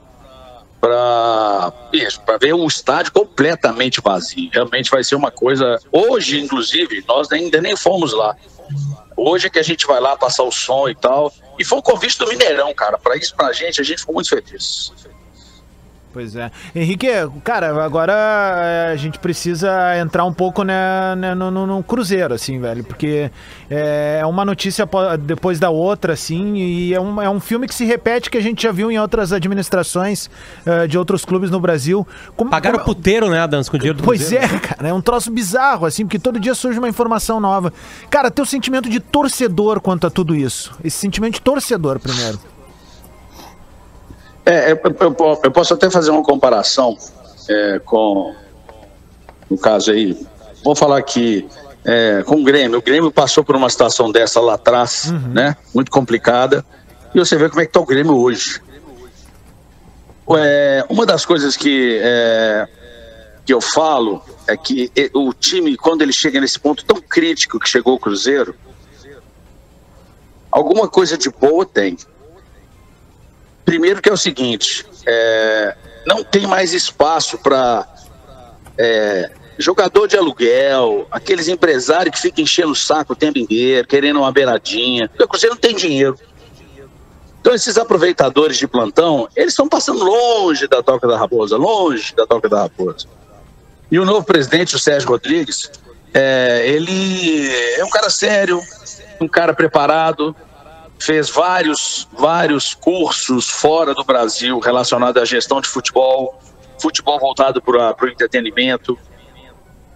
para 0.80 2.38
ver 2.40 2.54
um 2.54 2.66
estádio 2.66 3.12
completamente 3.12 4.00
vazio. 4.00 4.48
Realmente 4.50 4.90
vai 4.90 5.04
ser 5.04 5.14
uma 5.14 5.30
coisa. 5.30 5.78
Hoje, 5.92 6.40
inclusive, 6.40 7.04
nós 7.06 7.30
ainda 7.30 7.60
nem 7.60 7.76
fomos 7.76 8.14
lá. 8.14 8.34
Hoje 9.16 9.46
é 9.46 9.50
que 9.50 9.58
a 9.58 9.62
gente 9.62 9.86
vai 9.86 10.00
lá 10.00 10.16
passar 10.16 10.44
o 10.44 10.50
som 10.50 10.88
e 10.88 10.94
tal. 10.94 11.32
E 11.58 11.64
foi 11.64 11.78
um 11.78 11.82
convite 11.82 12.18
do 12.18 12.26
Mineirão, 12.26 12.72
cara. 12.74 12.96
Para 12.96 13.16
isso, 13.16 13.34
pra 13.34 13.52
gente, 13.52 13.80
a 13.80 13.84
gente 13.84 14.00
ficou 14.00 14.14
muito 14.14 14.30
feliz. 14.30 14.92
Pois 16.12 16.34
é. 16.34 16.50
Henrique, 16.74 17.06
cara, 17.44 17.84
agora 17.84 18.12
é, 18.12 18.92
a 18.92 18.96
gente 18.96 19.16
precisa 19.20 19.96
entrar 19.96 20.24
um 20.24 20.32
pouco 20.32 20.64
né, 20.64 21.14
né, 21.16 21.34
no, 21.36 21.52
no- 21.52 21.66
no 21.68 21.82
Cruzeiro, 21.84 22.34
assim, 22.34 22.58
velho, 22.58 22.82
porque 22.82 23.30
é 23.70 24.20
uma 24.26 24.44
notícia 24.44 24.84
po- 24.88 25.16
depois 25.16 25.60
da 25.60 25.70
outra, 25.70 26.14
assim, 26.14 26.56
e 26.56 26.92
é 26.92 27.00
um, 27.00 27.22
é 27.22 27.30
um 27.30 27.38
filme 27.38 27.68
que 27.68 27.74
se 27.74 27.84
repete 27.84 28.28
que 28.28 28.36
a 28.36 28.40
gente 28.40 28.60
já 28.64 28.72
viu 28.72 28.90
em 28.90 28.98
outras 28.98 29.32
administrações 29.32 30.28
eh, 30.66 30.88
de 30.88 30.98
outros 30.98 31.24
clubes 31.24 31.48
no 31.48 31.60
Brasil. 31.60 32.04
Como- 32.36 32.50
Pagaram 32.50 32.80
como- 32.80 32.92
puteiro, 32.94 33.30
né, 33.30 33.38
Adams, 33.38 33.68
com 33.68 33.76
o 33.76 33.78
dinheiro 33.78 33.98
do 33.98 34.02
Pois 34.04 34.18
Cruzeiro. 34.20 34.44
é, 34.56 34.58
cara, 34.58 34.88
é 34.88 34.92
um 34.92 35.00
troço 35.00 35.30
bizarro, 35.30 35.86
assim, 35.86 36.04
porque 36.04 36.18
todo 36.18 36.40
dia 36.40 36.54
surge 36.56 36.76
uma 36.78 36.88
informação 36.88 37.38
nova. 37.38 37.72
Cara, 38.10 38.32
teu 38.32 38.44
sentimento 38.44 38.88
de 38.90 38.98
torcedor 38.98 39.80
quanto 39.80 40.08
a 40.08 40.10
tudo 40.10 40.34
isso. 40.34 40.72
Esse 40.82 40.96
sentimento 40.98 41.34
de 41.34 41.40
torcedor, 41.40 42.00
primeiro. 42.00 42.38
É, 44.44 44.72
eu, 44.72 44.76
eu- 44.82 45.16
eu- 45.18 45.40
eu 45.44 45.50
posso 45.50 45.74
até 45.74 45.90
fazer 45.90 46.10
uma 46.10 46.22
comparação 46.22 46.96
é, 47.48 47.78
com, 47.80 48.34
no 49.50 49.58
caso 49.58 49.90
aí, 49.90 50.16
vou 50.64 50.74
falar 50.74 50.98
aqui 50.98 51.48
é, 51.84 52.22
com 52.24 52.36
o 52.36 52.44
Grêmio. 52.44 52.78
O 52.78 52.82
Grêmio 52.82 53.10
passou 53.10 53.42
por 53.44 53.56
uma 53.56 53.68
situação 53.70 54.10
dessa 54.12 54.40
lá 54.40 54.54
atrás, 54.54 55.10
né? 55.32 55.56
Muito 55.74 55.90
complicada. 55.90 56.64
E 57.14 57.18
você 57.18 57.36
vê 57.36 57.48
como 57.48 57.60
é 57.60 57.64
que 57.64 57.70
está 57.70 57.80
o 57.80 57.86
Grêmio 57.86 58.16
hoje. 58.16 58.60
É, 60.36 60.84
uma 60.88 61.04
das 61.04 61.24
coisas 61.24 61.56
que, 61.56 61.98
é, 62.02 62.68
que 63.44 63.52
eu 63.52 63.60
falo 63.60 64.22
é 64.46 64.56
que 64.56 64.90
e- 64.94 65.10
o 65.14 65.32
time, 65.32 65.76
quando 65.76 66.02
ele 66.02 66.12
chega 66.12 66.40
nesse 66.40 66.58
ponto 66.60 66.84
tão 66.84 67.00
crítico 67.00 67.58
que 67.58 67.68
chegou 67.68 67.94
o 67.94 67.98
Cruzeiro, 67.98 68.54
alguma 70.52 70.88
coisa 70.88 71.16
de 71.18 71.30
boa 71.30 71.64
tem. 71.66 71.96
Primeiro 73.70 74.02
que 74.02 74.08
é 74.08 74.12
o 74.12 74.16
seguinte, 74.16 74.84
é, 75.06 75.76
não 76.04 76.24
tem 76.24 76.44
mais 76.44 76.74
espaço 76.74 77.38
para 77.38 77.86
jogador 79.56 80.08
de 80.08 80.16
aluguel, 80.16 81.06
aqueles 81.08 81.46
empresários 81.46 82.16
que 82.16 82.20
ficam 82.20 82.42
enchendo 82.42 82.72
o 82.72 82.74
saco 82.74 83.12
o 83.12 83.16
tempo 83.16 83.38
inteiro, 83.38 83.86
querendo 83.86 84.18
uma 84.18 84.32
beiradinha. 84.32 85.08
O 85.20 85.28
Cruzeiro 85.28 85.54
não 85.54 85.60
tem 85.60 85.76
dinheiro. 85.76 86.18
Então 87.40 87.54
esses 87.54 87.78
aproveitadores 87.78 88.56
de 88.56 88.66
plantão, 88.66 89.28
eles 89.36 89.52
estão 89.52 89.68
passando 89.68 90.02
longe 90.02 90.66
da 90.66 90.82
Toca 90.82 91.06
da 91.06 91.16
Raposa, 91.16 91.56
longe 91.56 92.12
da 92.16 92.26
Toca 92.26 92.48
da 92.48 92.62
Raposa. 92.62 93.06
E 93.88 94.00
o 94.00 94.04
novo 94.04 94.26
presidente, 94.26 94.74
o 94.74 94.80
Sérgio 94.80 95.10
Rodrigues, 95.10 95.70
é, 96.12 96.64
ele 96.66 97.48
é 97.76 97.84
um 97.84 97.90
cara 97.90 98.10
sério, 98.10 98.60
um 99.20 99.28
cara 99.28 99.54
preparado, 99.54 100.34
fez 101.00 101.30
vários, 101.30 102.06
vários 102.12 102.74
cursos 102.74 103.48
fora 103.48 103.94
do 103.94 104.04
Brasil 104.04 104.58
relacionados 104.58 105.20
à 105.20 105.24
gestão 105.24 105.60
de 105.60 105.68
futebol, 105.68 106.38
futebol 106.80 107.18
voltado 107.18 107.62
para 107.62 107.96
o 108.00 108.08
entretenimento. 108.08 108.98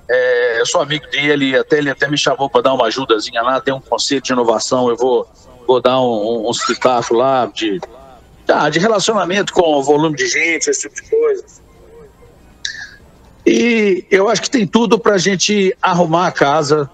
É, 0.08 0.60
eu 0.60 0.66
sou 0.66 0.80
amigo 0.80 1.06
dele, 1.10 1.56
até 1.56 1.78
ele 1.78 1.90
até 1.90 2.08
me 2.08 2.16
chamou 2.16 2.48
para 2.48 2.62
dar 2.62 2.74
uma 2.74 2.86
ajudazinha 2.86 3.42
lá, 3.42 3.60
tem 3.60 3.72
um 3.72 3.80
conselho 3.80 4.20
de 4.20 4.32
inovação, 4.32 4.88
eu 4.88 4.96
vou, 4.96 5.28
vou 5.66 5.80
dar 5.80 6.00
um, 6.00 6.48
um, 6.48 6.50
pitacos 6.66 7.16
lá 7.16 7.46
de, 7.46 7.80
ah, 8.48 8.68
de 8.68 8.78
relacionamento 8.78 9.52
com 9.52 9.62
o 9.62 9.82
volume 9.82 10.16
de 10.16 10.26
gente, 10.26 10.68
esse 10.68 10.88
tipo 10.88 11.02
de 11.02 11.10
coisa. 11.10 11.44
E 13.46 14.06
eu 14.10 14.28
acho 14.28 14.40
que 14.40 14.50
tem 14.50 14.66
tudo 14.66 14.98
para 14.98 15.14
a 15.14 15.18
gente 15.18 15.76
arrumar 15.82 16.28
a 16.28 16.32
casa 16.32 16.90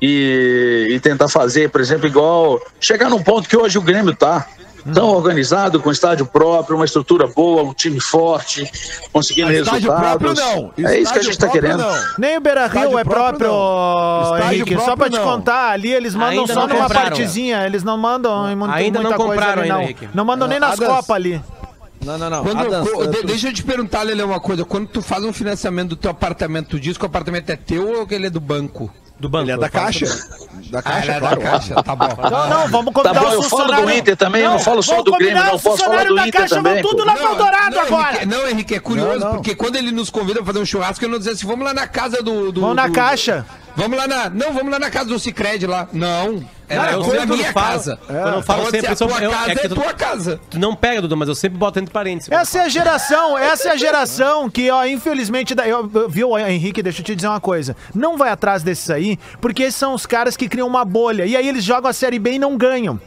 e, 0.00 0.88
e 0.90 1.00
tentar 1.00 1.28
fazer, 1.28 1.70
por 1.70 1.80
exemplo, 1.80 2.06
igual 2.06 2.60
chegar 2.80 3.08
num 3.08 3.22
ponto 3.22 3.48
que 3.48 3.56
hoje 3.56 3.78
o 3.78 3.82
Grêmio 3.82 4.12
está 4.12 4.46
tão 4.94 5.08
organizado, 5.08 5.80
com 5.80 5.90
estádio 5.90 6.24
próprio, 6.26 6.76
uma 6.76 6.84
estrutura 6.84 7.26
boa, 7.26 7.62
um 7.64 7.74
time 7.74 8.00
forte, 8.00 8.70
conseguindo 9.12 9.50
Estádio 9.50 9.92
próprio, 9.92 10.30
resultados. 10.30 10.62
não. 10.78 10.88
É 10.88 11.00
isso 11.00 11.12
que 11.12 11.18
a 11.18 11.22
Estádio 11.22 11.22
gente 11.22 11.32
está 11.32 11.46
próprio, 11.48 11.62
querendo. 11.62 11.82
não. 11.82 12.14
Nem 12.18 12.36
o 12.36 12.40
Beira 12.40 12.66
Rio 12.68 12.76
Estádio 12.76 12.98
é 13.00 13.04
próprio, 13.04 13.48
próprio. 13.48 14.34
Estádio 14.36 14.54
Henrique. 14.56 14.74
Só 14.76 14.84
próprio, 14.84 14.96
pra 14.96 15.10
te 15.10 15.16
não. 15.16 15.24
contar, 15.24 15.70
ali 15.70 15.92
eles 15.92 16.14
mandam 16.14 16.40
Ainda 16.40 16.54
só 16.54 16.66
numa 16.68 16.82
compraram, 16.82 17.08
partezinha. 17.08 17.66
Eles 17.66 17.82
não 17.82 17.98
mandam 17.98 18.48
em 18.48 18.70
Ainda 18.70 19.00
não 19.02 19.12
coisa 19.12 19.24
compraram 19.24 19.62
ali, 19.62 19.62
ainda, 19.62 19.74
não. 19.74 19.82
Henrique. 19.82 20.08
Não 20.14 20.24
mandam 20.24 20.46
nem 20.46 20.60
nas 20.60 20.78
copas 20.78 21.10
ali. 21.10 21.42
Não, 22.04 22.16
não, 22.16 22.30
não. 22.30 22.44
Quando- 22.44 22.60
Adams, 22.74 23.22
deixa 23.24 23.48
eu 23.48 23.52
te 23.52 23.64
perguntar, 23.64 24.02
Lele, 24.02 24.22
uma 24.22 24.38
coisa. 24.38 24.64
Quando 24.64 24.86
tu 24.86 25.02
faz 25.02 25.24
um 25.24 25.32
financiamento 25.32 25.88
do 25.90 25.96
teu 25.96 26.12
apartamento, 26.12 26.68
tu 26.68 26.78
diz 26.78 26.96
que 26.96 27.02
o 27.02 27.06
apartamento 27.06 27.50
é 27.50 27.56
teu 27.56 27.98
ou 27.98 28.06
que 28.06 28.14
ele 28.14 28.28
é 28.28 28.30
do 28.30 28.40
banco? 28.40 28.88
Do 29.18 29.28
banco. 29.30 29.44
Ele 29.44 29.52
é 29.52 29.56
da 29.56 29.68
Caixa. 29.70 30.04
Da 30.70 30.80
Ah, 30.80 30.82
Caixa, 30.82 31.06
ele 31.06 31.10
é 31.12 31.20
claro. 31.20 31.40
da 31.40 31.50
caixa, 31.50 31.74
tá 31.82 31.96
bom. 31.96 32.08
Não, 32.30 32.48
não, 32.50 32.68
vamos 32.68 32.92
Tá 32.92 33.02
convidar 33.02 33.20
bom, 33.20 33.32
eu 33.32 33.42
falo 33.44 33.72
do. 33.82 33.90
Inter 33.90 34.16
também, 34.16 34.42
eu 34.42 34.50
não 34.50 34.58
falo 34.58 34.82
só 34.82 35.00
do 35.02 35.12
Grêmio, 35.12 35.28
combinar, 35.28 35.46
não 35.46 35.54
os 35.56 35.62
posso 35.62 35.84
falar 35.84 36.04
do 36.04 36.14
da 36.14 36.28
Inter 36.28 36.40
Caixa 36.40 36.54
também, 36.56 36.82
tudo 36.82 37.04
lá 37.04 37.14
pro 37.14 37.24
Eldorado 37.28 37.74
não, 37.76 37.82
agora. 37.82 38.08
Henrique, 38.16 38.26
não, 38.26 38.48
Henrique, 38.48 38.74
é 38.74 38.80
curioso, 38.80 39.18
Não, 39.20 39.26
não. 39.28 39.34
porque 39.36 39.54
quando 39.54 39.76
ele 39.76 39.90
nos 39.92 40.10
convida 40.10 40.40
pra 40.42 40.46
fazer 40.46 40.58
um 40.58 40.66
churrasco, 40.66 41.02
ele 41.04 41.12
não 41.12 41.18
diz 41.18 41.28
assim, 41.28 41.46
vamos 41.46 41.64
lá 41.64 41.72
na 41.72 41.86
casa 41.86 42.22
do... 42.22 42.50
do 42.52 42.60
Vamos 42.60 42.76
na 42.76 42.88
do- 42.88 42.92
Caixa. 42.92 43.46
Vamos 43.76 43.98
lá 43.98 44.06
na... 44.08 44.30
Não, 44.30 44.52
vamos 44.52 44.72
lá 44.72 44.78
na 44.78 44.90
casa 44.90 45.06
do 45.10 45.18
Cicred 45.18 45.66
lá. 45.66 45.86
Não, 45.92 46.42
é, 46.68 46.76
Cara, 46.76 46.92
eu 46.92 47.00
é 47.00 47.04
sempre 47.04 47.18
a 47.18 47.26
minha 47.26 47.52
falo- 47.52 47.66
casa. 47.66 47.98
quando 48.06 48.34
eu 48.34 48.42
falo 48.42 48.60
Então, 48.62 48.70
sempre, 48.70 48.96
se 48.96 49.02
eu 49.04 49.06
a 49.06 49.10
tua 49.10 49.22
eu- 49.22 49.30
casa 49.30 49.50
é 49.50 49.52
é, 49.52 49.68
tu- 49.68 49.74
tua 49.74 49.92
casa. 49.94 50.40
Tu 50.50 50.58
não 50.58 50.74
pega, 50.74 51.02
Dudu, 51.02 51.16
mas 51.16 51.28
eu 51.28 51.34
sempre 51.34 51.58
boto 51.58 51.78
entre 51.78 51.92
parênteses. 51.92 52.32
Essa 52.32 52.58
é 52.58 52.60
a 52.62 52.68
geração, 52.68 53.36
essa 53.38 53.68
é 53.68 53.72
a 53.72 53.76
geração 53.76 54.48
que, 54.50 54.70
ó, 54.70 54.84
infelizmente, 54.86 55.54
da- 55.54 55.68
eu, 55.68 55.90
eu, 55.94 56.08
viu, 56.08 56.38
Henrique, 56.38 56.82
deixa 56.82 57.00
eu 57.00 57.04
te 57.04 57.14
dizer 57.14 57.28
uma 57.28 57.40
coisa. 57.40 57.76
Não 57.94 58.16
vai 58.16 58.30
atrás 58.30 58.62
desses 58.62 58.88
aí, 58.90 59.18
porque 59.40 59.62
esses 59.64 59.76
são 59.76 59.92
os 59.94 60.06
caras 60.06 60.36
que 60.36 60.48
criam 60.48 60.66
uma 60.66 60.84
bolha. 60.84 61.26
E 61.26 61.36
aí 61.36 61.46
eles 61.46 61.62
jogam 61.62 61.90
a 61.90 61.92
Série 61.92 62.18
B 62.18 62.32
e 62.32 62.38
não 62.38 62.56
ganham. 62.56 62.98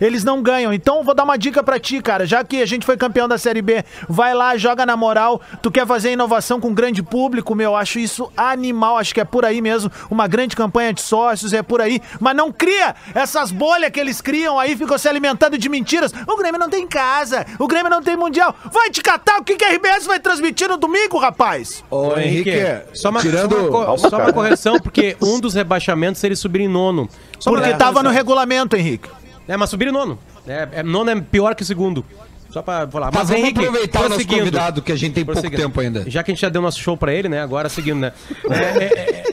Eles 0.00 0.24
não 0.24 0.42
ganham. 0.42 0.72
Então, 0.72 0.98
eu 0.98 1.04
vou 1.04 1.14
dar 1.14 1.24
uma 1.24 1.36
dica 1.36 1.62
pra 1.62 1.78
ti, 1.78 2.00
cara. 2.00 2.26
Já 2.26 2.42
que 2.44 2.60
a 2.62 2.66
gente 2.66 2.84
foi 2.86 2.96
campeão 2.96 3.26
da 3.28 3.38
Série 3.38 3.62
B, 3.62 3.84
vai 4.08 4.34
lá, 4.34 4.56
joga 4.56 4.84
na 4.86 4.96
moral. 4.96 5.40
Tu 5.62 5.70
quer 5.70 5.86
fazer 5.86 6.12
inovação 6.12 6.60
com 6.60 6.72
grande 6.74 7.02
público, 7.02 7.54
meu? 7.54 7.74
Acho 7.76 7.98
isso 7.98 8.30
animal. 8.36 8.96
Acho 8.98 9.14
que 9.14 9.20
é 9.20 9.24
por 9.24 9.44
aí 9.44 9.60
mesmo. 9.60 9.90
Uma 10.10 10.26
grande 10.26 10.54
campanha 10.56 10.92
de 10.92 11.00
sócios, 11.00 11.52
é 11.52 11.62
por 11.62 11.80
aí. 11.80 12.00
Mas 12.20 12.36
não 12.36 12.52
cria 12.52 12.94
essas 13.14 13.50
bolhas 13.50 13.90
que 13.90 13.98
eles 14.00 14.20
criam 14.20 14.58
aí, 14.58 14.76
ficam 14.76 14.96
se 14.98 15.08
alimentando 15.08 15.56
de 15.58 15.68
mentiras. 15.68 16.12
O 16.26 16.36
Grêmio 16.36 16.58
não 16.60 16.68
tem 16.70 16.86
casa. 16.86 17.46
O 17.58 17.66
Grêmio 17.66 17.90
não 17.90 18.02
tem 18.02 18.16
mundial. 18.16 18.54
Vai 18.72 18.90
te 18.90 19.02
catar. 19.02 19.38
O 19.40 19.44
que, 19.44 19.56
que 19.56 19.64
a 19.64 19.70
RBS 19.72 20.06
vai 20.06 20.18
transmitir 20.20 20.68
no 20.68 20.76
domingo, 20.76 21.18
rapaz? 21.18 21.84
Ô, 21.90 22.16
Henrique, 22.18 22.50
só 22.94 23.10
uma, 23.10 23.20
tirando... 23.20 23.54
só 23.54 23.60
uma, 23.68 23.86
co- 23.86 23.98
só 23.98 24.16
uma 24.18 24.32
correção, 24.32 24.78
porque 24.80 25.16
um 25.20 25.38
dos 25.40 25.54
rebaixamentos 25.54 26.22
eles 26.24 26.38
subiram 26.38 26.64
em 26.64 26.68
nono. 26.68 27.08
Só 27.38 27.50
Porque 27.50 27.68
uma 27.68 27.76
tava 27.78 28.02
no 28.02 28.10
regulamento, 28.10 28.74
Henrique. 28.76 29.08
É, 29.48 29.56
mas 29.56 29.70
subiram 29.70 29.90
em 29.90 29.94
nono. 29.94 30.18
É, 30.46 30.68
é- 30.72 30.82
nono 30.82 31.10
é 31.10 31.20
pior 31.20 31.54
que 31.54 31.62
o 31.62 31.66
segundo. 31.66 32.04
Só 32.50 32.62
pra 32.62 32.86
falar. 32.88 33.10
Tá, 33.10 33.18
Mas, 33.18 33.28
vamos 33.28 33.42
Henrique, 33.42 33.60
aproveitar 33.60 34.06
o 34.06 34.08
nosso 34.08 34.26
convidado, 34.26 34.80
que 34.82 34.90
a 34.92 34.96
gente 34.96 35.12
tem 35.14 35.24
pouco 35.24 35.50
tempo 35.50 35.80
ainda. 35.80 36.04
Já 36.08 36.22
que 36.22 36.30
a 36.30 36.34
gente 36.34 36.40
já 36.40 36.48
deu 36.48 36.62
nosso 36.62 36.80
show 36.80 36.96
pra 36.96 37.12
ele, 37.12 37.28
né? 37.28 37.42
Agora 37.42 37.68
seguindo, 37.68 38.00
né? 38.00 38.12
É, 38.48 38.54
é, 38.54 38.84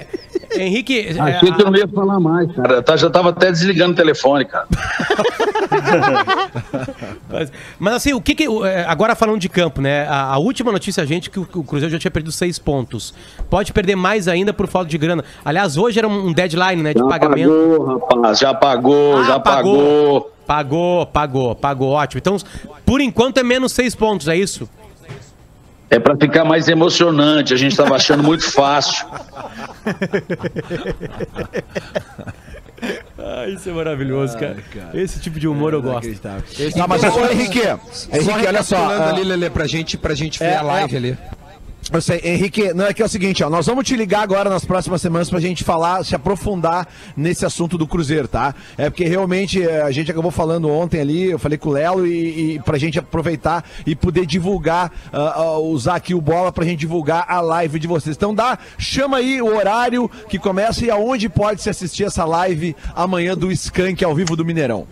é, 0.02 0.05
Henrique. 0.62 1.00
é, 1.18 1.20
Achei 1.20 1.52
que 1.52 1.62
eu 1.62 1.72
não 1.72 1.78
ia 1.78 1.88
falar 1.88 2.20
mais, 2.20 2.52
cara. 2.56 2.82
Tá, 2.82 2.96
já 2.98 3.10
tava 3.10 3.30
até 3.30 3.52
desligando 3.52 3.94
o 3.94 3.96
telefone, 3.96 4.46
cara. 4.46 4.68
Mas, 7.30 7.52
mas 7.80 7.94
assim, 7.96 8.14
o 8.14 8.22
que 8.22 8.34
que. 8.36 8.46
é, 8.66 8.86
Agora 8.88 9.16
falando 9.16 9.40
de 9.40 9.50
campo, 9.50 9.82
né? 9.82 10.08
A, 10.08 10.34
a 10.34 10.38
última 10.38 10.72
notícia, 10.72 11.06
gente, 11.06 11.30
que 11.30 11.40
o, 11.40 11.48
o 11.56 11.64
Cruzeiro 11.64 11.92
já 11.92 12.00
tinha 12.00 12.12
perdido 12.12 12.32
seis 12.32 12.58
pontos. 12.58 13.14
Pode 13.50 13.74
perder 13.74 13.96
mais 13.96 14.28
ainda 14.28 14.54
por 14.54 14.68
falta 14.68 14.90
de 14.90 14.98
grana. 14.98 15.24
Aliás, 15.44 15.76
hoje 15.78 16.00
era 16.00 16.08
um 16.08 16.32
deadline, 16.32 16.82
né? 16.82 16.94
De 16.94 17.00
Já 17.00 17.06
pagamento. 17.08 17.50
pagou, 17.50 17.86
rapaz. 17.86 18.40
Já 18.40 18.54
pagou, 18.54 19.18
Ah, 19.18 19.24
já 19.24 19.40
pagou. 19.40 20.32
Pagou, 20.46 21.06
pagou, 21.08 21.56
pagou, 21.56 21.90
ótimo. 21.92 22.20
Então, 22.20 22.38
por 22.86 23.02
enquanto 23.02 23.38
é 23.40 23.44
menos 23.44 23.72
seis 23.72 23.96
pontos, 23.96 24.28
é 24.28 24.38
isso? 24.38 24.70
É 25.96 26.00
pra 26.00 26.16
ficar 26.18 26.44
mais 26.44 26.68
emocionante. 26.68 27.54
A 27.54 27.58
gente 27.58 27.76
tava 27.76 27.96
achando 27.96 28.22
muito 28.24 28.44
fácil. 28.52 29.06
Ah, 33.18 33.48
isso 33.48 33.70
é 33.70 33.72
maravilhoso, 33.74 34.38
cara. 34.38 34.58
Esse 34.94 35.20
tipo 35.20 35.40
de 35.40 35.48
humor 35.48 35.74
eu 35.74 35.82
gosto. 35.82 36.14
Tá, 36.20 36.38
mas 36.88 37.04
ô, 37.04 37.26
Henrique, 37.32 37.62
Só 37.92 38.10
Henrique, 38.18 38.48
olha 38.48 38.62
só. 38.62 38.76
ah, 38.76 39.10
ali, 39.10 39.24
Lelê, 39.24 39.50
pra 39.50 39.66
gente, 39.66 39.98
pra 39.98 40.14
gente 40.14 40.38
ver 40.38 40.46
É, 40.46 40.58
a 40.58 40.62
live 40.62 40.94
é. 40.94 40.98
ali. 40.98 41.18
Eu 41.94 42.02
sei, 42.02 42.20
Henrique, 42.24 42.74
não 42.74 42.88
é 42.88 42.94
que 42.94 43.02
é 43.02 43.06
o 43.06 43.10
seguinte, 43.10 43.44
ó, 43.44 43.50
nós 43.50 43.68
vamos 43.68 43.86
te 43.86 43.96
ligar 43.96 44.22
agora 44.22 44.50
nas 44.50 44.66
próximas 44.66 45.00
semanas 45.02 45.30
pra 45.30 45.40
gente 45.40 45.64
falar, 45.64 46.04
se 46.04 46.16
aprofundar 46.16 46.88
nesse 47.16 47.46
assunto 47.46 47.78
do 47.78 47.86
Cruzeiro, 47.86 48.28
tá? 48.28 48.56
É 48.76 48.90
porque 48.90 49.06
realmente 49.06 49.62
eh, 49.62 49.84
a 49.84 49.92
gente 49.92 50.10
acabou 50.10 50.32
falando 50.32 50.68
ontem 50.68 51.00
ali, 51.00 51.30
eu 51.30 51.38
falei 51.38 51.60
com 51.60 51.70
o 51.70 51.74
Lelo 51.74 52.08
e, 52.08 52.56
e 52.56 52.60
pra 52.60 52.80
gente 52.80 52.98
aproveitar 52.98 53.64
e 53.86 53.96
poder 53.96 54.26
divulgar, 54.26 54.92
ah, 55.14 55.34
ah, 55.36 55.60
usar 55.60 55.96
aqui 55.96 56.16
o 56.16 56.20
bola 56.20 56.52
pra 56.52 56.66
gente 56.66 56.80
divulgar 56.80 57.24
a 57.30 57.40
live 57.40 57.78
de 57.78 57.88
vocês. 57.88 58.16
Então 58.16 58.34
dá, 58.34 58.58
chama 58.80 59.18
aí 59.18 59.40
o 59.40 59.56
horário 59.56 60.10
que 60.28 60.40
começa 60.40 60.84
e 60.84 60.90
aonde 60.90 61.30
pode 61.30 61.62
se 61.62 61.70
assistir 61.70 62.06
essa 62.06 62.26
live 62.26 62.76
amanhã 62.96 63.38
do 63.38 63.52
Skank 63.52 64.04
ao 64.04 64.16
vivo 64.16 64.36
do 64.36 64.44
Mineirão. 64.44 64.88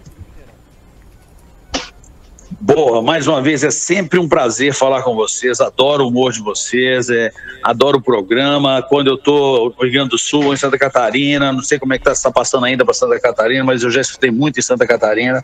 Boa, 2.60 3.02
mais 3.02 3.28
uma 3.28 3.42
vez 3.42 3.63
é 3.63 3.72
sempre 3.72 4.20
um 4.20 4.28
prazer 4.28 4.74
falar 4.74 5.02
com 5.02 5.16
vocês. 5.16 5.60
Adoro 5.60 6.04
o 6.04 6.08
humor 6.08 6.32
de 6.32 6.42
vocês, 6.42 7.10
é, 7.10 7.32
adoro 7.63 7.98
o 7.98 8.02
programa. 8.02 8.82
Quando 8.82 9.08
eu 9.08 9.18
tô 9.18 9.74
no 9.78 9.84
Rio 9.84 9.94
Grande 9.94 10.10
do 10.10 10.18
Sul, 10.18 10.54
em 10.54 10.58
Santa 10.58 10.78
Catarina, 10.78 11.52
não 11.52 11.62
sei 11.62 11.80
como 11.80 11.94
é 11.94 11.98
que 11.98 12.04
tá, 12.04 12.13
se 12.13 12.24
tá 12.24 12.32
passando 12.32 12.66
ainda 12.66 12.84
para 12.86 12.94
Santa 12.94 13.20
Catarina, 13.20 13.63
mas 13.63 13.84
eu 13.84 13.92
já 13.92 14.02
escutei 14.02 14.32
muito 14.32 14.60
em 14.60 14.63
Santa 14.63 14.86
Catarina. 14.86 15.44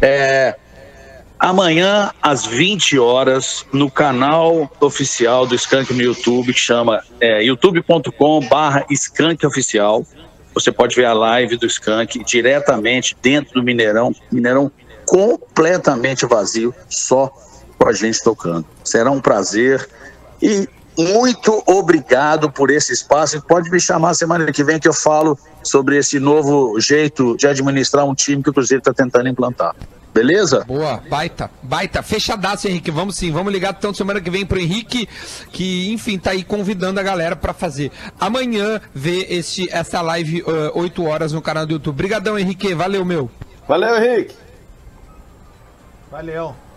É, 0.00 0.56
Amanhã, 1.38 2.10
às 2.20 2.44
20 2.44 2.98
horas, 2.98 3.64
no 3.72 3.88
canal 3.88 4.68
oficial 4.80 5.46
do 5.46 5.54
Skank 5.54 5.94
no 5.94 6.02
YouTube, 6.02 6.52
que 6.52 6.58
chama 6.58 7.00
é, 7.20 7.44
youtube.com/barra 7.44 8.84
Skank 8.90 9.46
Oficial. 9.46 10.04
Você 10.52 10.72
pode 10.72 10.96
ver 10.96 11.04
a 11.04 11.12
live 11.12 11.56
do 11.56 11.66
Skank 11.66 12.24
diretamente 12.24 13.16
dentro 13.22 13.54
do 13.54 13.62
Mineirão. 13.62 14.12
Mineirão 14.32 14.72
completamente 15.08 16.26
vazio, 16.26 16.74
só 16.88 17.32
com 17.78 17.88
a 17.88 17.92
gente 17.92 18.22
tocando. 18.22 18.66
Será 18.84 19.10
um 19.10 19.20
prazer 19.20 19.88
e 20.40 20.68
muito 20.98 21.62
obrigado 21.66 22.50
por 22.50 22.70
esse 22.70 22.92
espaço. 22.92 23.38
E 23.38 23.40
Pode 23.40 23.70
me 23.70 23.80
chamar 23.80 24.14
semana 24.14 24.52
que 24.52 24.62
vem 24.62 24.78
que 24.78 24.86
eu 24.86 24.92
falo 24.92 25.38
sobre 25.62 25.96
esse 25.96 26.20
novo 26.20 26.78
jeito 26.78 27.36
de 27.36 27.46
administrar 27.46 28.04
um 28.04 28.14
time 28.14 28.42
que 28.42 28.50
o 28.50 28.52
Cruzeiro 28.52 28.80
está 28.80 28.92
tentando 28.92 29.28
implantar. 29.28 29.74
Beleza? 30.12 30.64
Boa, 30.66 31.02
baita, 31.08 31.50
baita. 31.62 32.02
Fechadaço, 32.02 32.66
Henrique. 32.68 32.90
Vamos 32.90 33.16
sim, 33.16 33.30
vamos 33.30 33.52
ligar 33.52 33.74
então 33.78 33.94
semana 33.94 34.20
que 34.20 34.30
vem 34.30 34.44
pro 34.44 34.58
Henrique, 34.58 35.08
que 35.52 35.92
enfim 35.92 36.18
tá 36.18 36.32
aí 36.32 36.42
convidando 36.42 36.98
a 36.98 37.02
galera 37.02 37.36
pra 37.36 37.54
fazer. 37.54 37.92
Amanhã 38.18 38.80
ver 38.92 39.32
esse, 39.32 39.70
essa 39.70 40.02
live 40.02 40.42
uh, 40.42 40.72
8 40.74 41.04
horas 41.04 41.32
no 41.32 41.40
canal 41.40 41.64
do 41.64 41.74
YouTube. 41.74 41.94
Obrigadão, 41.94 42.38
Henrique. 42.38 42.74
Valeu, 42.74 43.04
meu. 43.04 43.30
Valeu, 43.68 43.96
Henrique. 43.96 44.47
Valeu. 46.10 46.67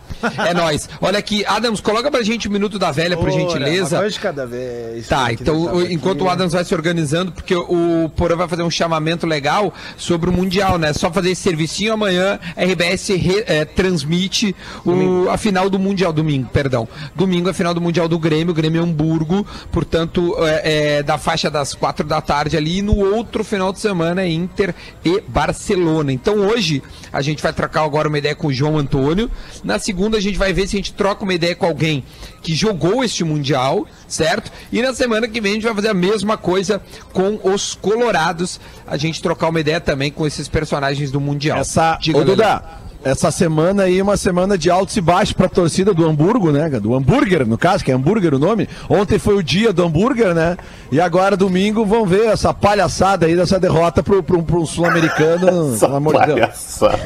É 0.45 0.54
nóis. 0.54 0.89
Olha 1.02 1.19
aqui, 1.19 1.45
Adams, 1.45 1.80
coloca 1.82 2.10
pra 2.12 2.21
gente 2.24 2.47
o 2.47 2.52
minuto 2.52 2.78
da 2.78 2.91
velha, 2.91 3.17
por 3.17 3.30
gentileza. 3.32 4.00
Uma 4.00 4.10
de 4.10 4.19
cada 4.19 4.45
vez. 4.45 5.08
Tá, 5.08 5.28
que 5.28 5.41
então 5.41 5.56
deixar 5.56 5.76
o- 5.76 5.80
aqui. 5.84 5.93
enquanto 5.93 6.21
o 6.24 6.30
Adams 6.30 6.54
vai 6.54 6.63
se 6.63 6.74
organizando, 6.74 7.32
porque 7.32 7.56
o 7.56 8.10
Porã 8.15 8.36
vai 8.36 8.47
fazer 8.47 8.63
um 8.63 8.71
chamamento 8.71 9.26
legal 9.26 9.74
sobre 9.97 10.30
o 10.30 10.34
Mundial, 10.34 10.78
né? 10.78 10.93
Só 10.93 11.12
fazer 11.12 11.32
esse 11.32 11.41
servicinho 11.41 11.93
amanhã, 11.93 12.39
RBS 12.58 13.10
re- 13.15 13.43
eh, 13.47 13.65
transmite 13.65 14.56
o, 14.86 15.30
a 15.30 15.38
final 15.38 15.69
do 15.69 15.80
Mundial, 15.80 16.12
domingo, 16.13 16.50
perdão. 16.52 16.88
Domingo 17.15 17.50
a 17.50 17.54
final 17.54 17.74
do 17.74 17.82
Mundial 17.82 18.08
do 18.08 18.17
Grêmio, 18.19 18.54
Grêmio 18.54 18.84
Hamburgo, 18.84 19.45
portanto, 19.71 20.36
é, 20.45 20.97
é, 20.97 21.04
da 21.04 21.17
faixa 21.17 21.50
das 21.50 21.74
quatro 21.74 22.06
da 22.06 22.21
tarde 22.21 22.58
ali, 22.58 22.80
e 22.80 22.82
no 22.82 22.97
outro 22.97 23.43
final 23.43 23.71
de 23.74 23.80
semana 23.80 24.21
é 24.21 24.30
Inter 24.30 24.74
e 25.04 25.21
Barcelona. 25.28 26.12
Então 26.12 26.36
hoje 26.47 26.82
a 27.12 27.21
gente 27.21 27.41
vai 27.41 27.54
trocar 27.54 27.84
agora 27.84 28.08
uma 28.08 28.17
ideia 28.17 28.36
com 28.36 28.47
o 28.47 28.54
João 28.54 28.78
Antônio. 28.78 29.30
Na 29.63 29.78
segunda 29.80 30.01
a 30.16 30.20
gente 30.20 30.38
vai 30.38 30.54
ver 30.54 30.68
se 30.68 30.76
a 30.76 30.80
gente 30.80 30.94
troca 30.94 31.24
uma 31.24 31.34
ideia 31.34 31.56
com 31.56 31.66
alguém 31.66 32.04
que 32.42 32.56
jogou 32.56 33.04
este 33.04 33.24
Mundial, 33.24 33.88
certo? 34.08 34.52
E 34.72 34.82
na 34.82 34.94
semana 34.94 35.28
que 35.28 35.40
vem 35.40 35.52
a 35.52 35.56
gente 35.56 35.64
vai 35.64 35.76
fazer 35.76 35.90
a 35.90 35.94
mesma 35.94 36.38
coisa 36.38 36.82
com 37.14 37.40
os 37.44 37.76
Colorados. 37.76 38.60
A 38.88 38.98
gente 38.98 39.22
trocar 39.22 39.50
uma 39.50 39.60
ideia 39.60 39.80
também 39.80 40.12
com 40.12 40.26
esses 40.26 40.48
personagens 40.48 41.12
do 41.12 41.22
Mundial. 41.22 41.60
Essa, 41.60 41.98
Diga, 42.02 42.20
ô. 42.20 42.24
Duda, 42.24 42.64
essa 43.04 43.32
semana 43.32 43.84
aí 43.84 44.00
é 44.00 44.04
uma 44.04 44.16
semana 44.18 44.58
de 44.58 44.70
altos 44.70 44.96
e 44.96 45.02
baixos 45.02 45.34
pra 45.34 45.50
torcida 45.50 45.94
do 45.94 46.08
Hamburgo, 46.08 46.52
né? 46.52 46.70
Do 46.70 46.94
hambúrguer, 46.96 47.48
no 47.48 47.58
caso, 47.58 47.84
que 47.84 47.92
é 47.92 47.96
hambúrguer 47.96 48.34
o 48.34 48.40
nome. 48.40 48.70
Ontem 48.90 49.18
foi 49.18 49.36
o 49.36 49.44
dia 49.44 49.74
do 49.74 49.84
hambúrguer, 49.84 50.34
né? 50.36 50.56
E 50.92 51.00
agora, 51.02 51.36
domingo, 51.36 51.86
vão 51.86 52.06
ver 52.06 52.26
essa 52.28 52.54
palhaçada 52.54 53.26
aí 53.26 53.36
dessa 53.36 53.60
derrota 53.60 54.04
pro, 54.04 54.22
pro, 54.22 54.44
pro 54.44 54.66
sul-americano. 54.66 55.74
Essa 55.74 55.86
Pelo 55.88 55.98
amor 55.98 56.20
de 56.20 56.26
Deus. 56.28 56.40
palhaçada. 56.40 57.00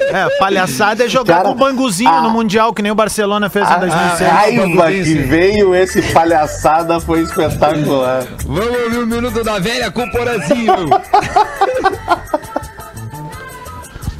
É, 0.00 0.38
palhaçada 0.38 1.04
é 1.04 1.08
jogar 1.08 1.36
Cara, 1.36 1.48
com 1.48 1.54
o 1.54 1.58
banguzinho 1.58 2.10
a- 2.10 2.22
no 2.22 2.30
Mundial, 2.30 2.72
que 2.72 2.82
nem 2.82 2.90
o 2.90 2.94
Barcelona 2.94 3.48
fez 3.48 3.68
em 3.68 3.72
A 3.72 3.76
2006. 3.76 4.30
raiva 4.30 4.90
que 4.92 5.14
veio 5.22 5.74
esse 5.74 6.02
palhaçada 6.12 6.98
foi 7.00 7.20
espetacular. 7.22 8.26
Vamos 8.46 8.66
ouvir 8.84 8.98
o 8.98 9.06
Minuto 9.06 9.44
da 9.44 9.58
Velha 9.58 9.90
com 9.90 10.02
o 10.02 10.10
Porazinho. 10.10 10.74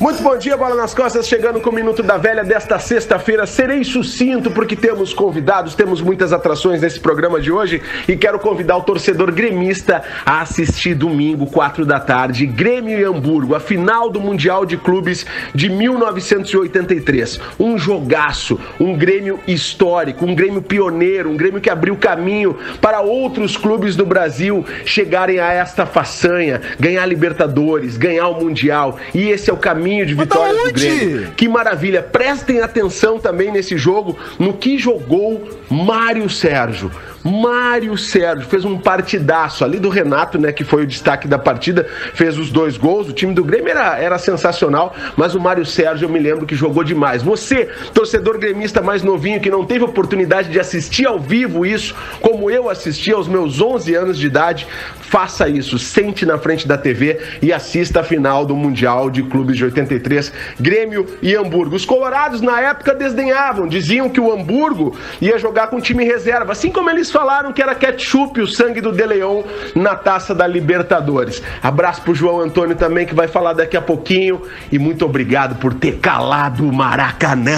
Muito 0.01 0.23
bom 0.23 0.39
dia, 0.39 0.57
Bola 0.57 0.77
nas 0.77 0.95
Costas, 0.95 1.27
chegando 1.27 1.61
com 1.61 1.71
o 1.71 1.73
Minuto 1.73 2.05
da 2.05 2.17
Velha 2.17 2.45
desta 2.45 2.79
sexta-feira. 2.79 3.45
Serei 3.49 3.83
sucinto 3.83 4.49
porque 4.49 4.77
temos 4.77 5.13
convidados, 5.13 5.75
temos 5.75 6.01
muitas 6.01 6.33
atrações 6.33 6.81
nesse 6.81 7.01
programa 7.01 7.41
de 7.41 7.51
hoje 7.51 7.83
e 8.07 8.17
quero 8.17 8.39
convidar 8.39 8.77
o 8.77 8.85
torcedor 8.85 9.33
gremista 9.33 10.05
a 10.25 10.41
assistir 10.41 10.95
domingo, 10.95 11.49
4 11.49 11.85
da 11.85 11.99
tarde, 11.99 12.47
Grêmio 12.47 12.97
e 12.97 13.03
Hamburgo, 13.03 13.57
a 13.57 13.61
final 13.61 14.09
do 14.09 14.21
Mundial 14.21 14.65
de 14.65 14.77
Clubes 14.77 15.27
de 15.53 15.69
1983. 15.69 17.41
Um 17.59 17.77
jogaço, 17.77 18.57
um 18.79 18.97
Grêmio 18.97 19.41
histórico, 19.49 20.25
um 20.25 20.33
Grêmio 20.33 20.63
pioneiro, 20.63 21.29
um 21.29 21.37
Grêmio 21.37 21.61
que 21.61 21.71
abriu 21.71 21.97
caminho 21.97 22.57
para 22.81 23.01
outros 23.01 23.57
clubes 23.57 23.97
do 23.97 24.07
Brasil 24.07 24.65
chegarem 24.85 25.41
a 25.41 25.53
esta 25.53 25.85
façanha, 25.85 26.61
ganhar 26.79 27.05
Libertadores, 27.05 27.97
ganhar 27.97 28.29
o 28.29 28.41
Mundial. 28.41 28.97
E 29.13 29.29
esse 29.29 29.51
é 29.51 29.53
o 29.53 29.57
caminho 29.57 29.88
de 30.07 30.15
Mas 30.15 30.29
da 30.29 30.35
vitórias 30.35 30.73
do? 30.73 30.73
Grêmio. 30.73 31.33
Que 31.37 31.49
maravilha. 31.49 32.03
Prestem 32.03 32.61
atenção 32.61 33.19
também 33.19 33.51
nesse 33.51 33.77
jogo, 33.77 34.17
no 34.39 34.53
que 34.53 34.79
jogou 34.79 35.49
Mário 35.71 36.29
Sérgio. 36.29 36.91
Mário 37.23 37.97
Sérgio 37.97 38.47
fez 38.49 38.65
um 38.65 38.79
partidaço 38.79 39.65
ali 39.65 39.79
do 39.79 39.89
Renato, 39.89 40.39
né, 40.39 40.53
que 40.53 40.65
foi 40.65 40.85
o 40.85 40.87
destaque 40.87 41.27
da 41.27 41.39
partida, 41.39 41.87
fez 42.15 42.39
os 42.39 42.51
dois 42.51 42.77
gols. 42.77 43.09
O 43.09 43.13
time 43.13 43.35
do 43.35 43.45
Grêmio 43.45 43.71
era, 43.71 43.99
era 43.99 44.19
sensacional, 44.19 44.95
mas 45.17 45.35
o 45.35 45.41
Mário 45.41 45.67
Sérgio 45.67 46.07
eu 46.07 46.09
me 46.09 46.19
lembro 46.19 46.47
que 46.47 46.55
jogou 46.55 46.85
demais. 46.85 47.23
Você, 47.23 47.69
torcedor 47.93 48.39
gremista 48.39 48.81
mais 48.81 49.03
novinho 49.03 49.41
que 49.41 49.51
não 49.51 49.65
teve 49.65 49.85
oportunidade 49.85 50.51
de 50.51 50.61
assistir 50.61 51.07
ao 51.07 51.19
vivo 51.19 51.67
isso, 51.67 51.95
como 52.21 52.51
eu 52.51 52.69
assisti 52.69 53.13
aos 53.13 53.29
meus 53.29 53.61
11 53.61 53.95
anos 53.95 54.19
de 54.19 54.27
idade, 54.27 54.67
faça 55.01 55.49
isso. 55.49 55.79
Sente 55.79 56.25
na 56.25 56.39
frente 56.39 56.69
da 56.69 56.79
TV 56.79 57.19
e 57.43 57.53
assista 57.53 58.01
a 58.01 58.05
final 58.05 58.45
do 58.45 58.55
Mundial 58.55 59.11
de 59.11 59.23
Clubes 59.23 59.57
de 59.57 59.65
83, 59.65 60.33
Grêmio 60.61 61.07
e 61.23 61.35
Hamburgo. 61.35 61.77
Os 61.77 61.85
colorados 61.85 62.41
na 62.41 62.61
época 62.61 62.95
desdenhavam, 62.95 63.67
diziam 63.67 64.09
que 64.09 64.21
o 64.21 64.33
Hamburgo 64.33 64.97
ia 65.21 65.39
jogar 65.39 65.69
com 65.69 65.81
time 65.81 66.05
reserva, 66.05 66.53
assim 66.53 66.71
como 66.71 66.91
eles 66.91 67.08
falaram 67.11 67.53
que 67.53 67.63
era 67.63 67.75
ketchup 67.75 68.41
o 68.41 68.47
sangue 68.47 68.81
do 68.81 68.93
De 68.93 69.05
Leon 69.05 69.43
na 69.75 69.95
taça 69.95 70.35
da 70.35 70.47
Libertadores. 70.47 71.43
Abraço 71.63 72.03
pro 72.03 72.15
João 72.15 72.41
Antônio 72.41 72.75
também, 72.77 73.07
que 73.07 73.15
vai 73.15 73.29
falar 73.29 73.53
daqui 73.53 73.77
a 73.77 73.83
pouquinho. 73.83 74.43
E 74.71 74.79
muito 74.79 75.05
obrigado 75.05 75.57
por 75.57 75.75
ter 75.75 75.99
calado 75.99 76.69
o 76.69 76.73
Maracanã. 76.73 77.57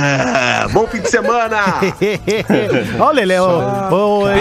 Bom 0.73 0.87
fim 0.87 1.01
de 1.01 1.09
semana! 1.11 1.59
Olha, 2.99 3.25
Lele, 3.25 3.35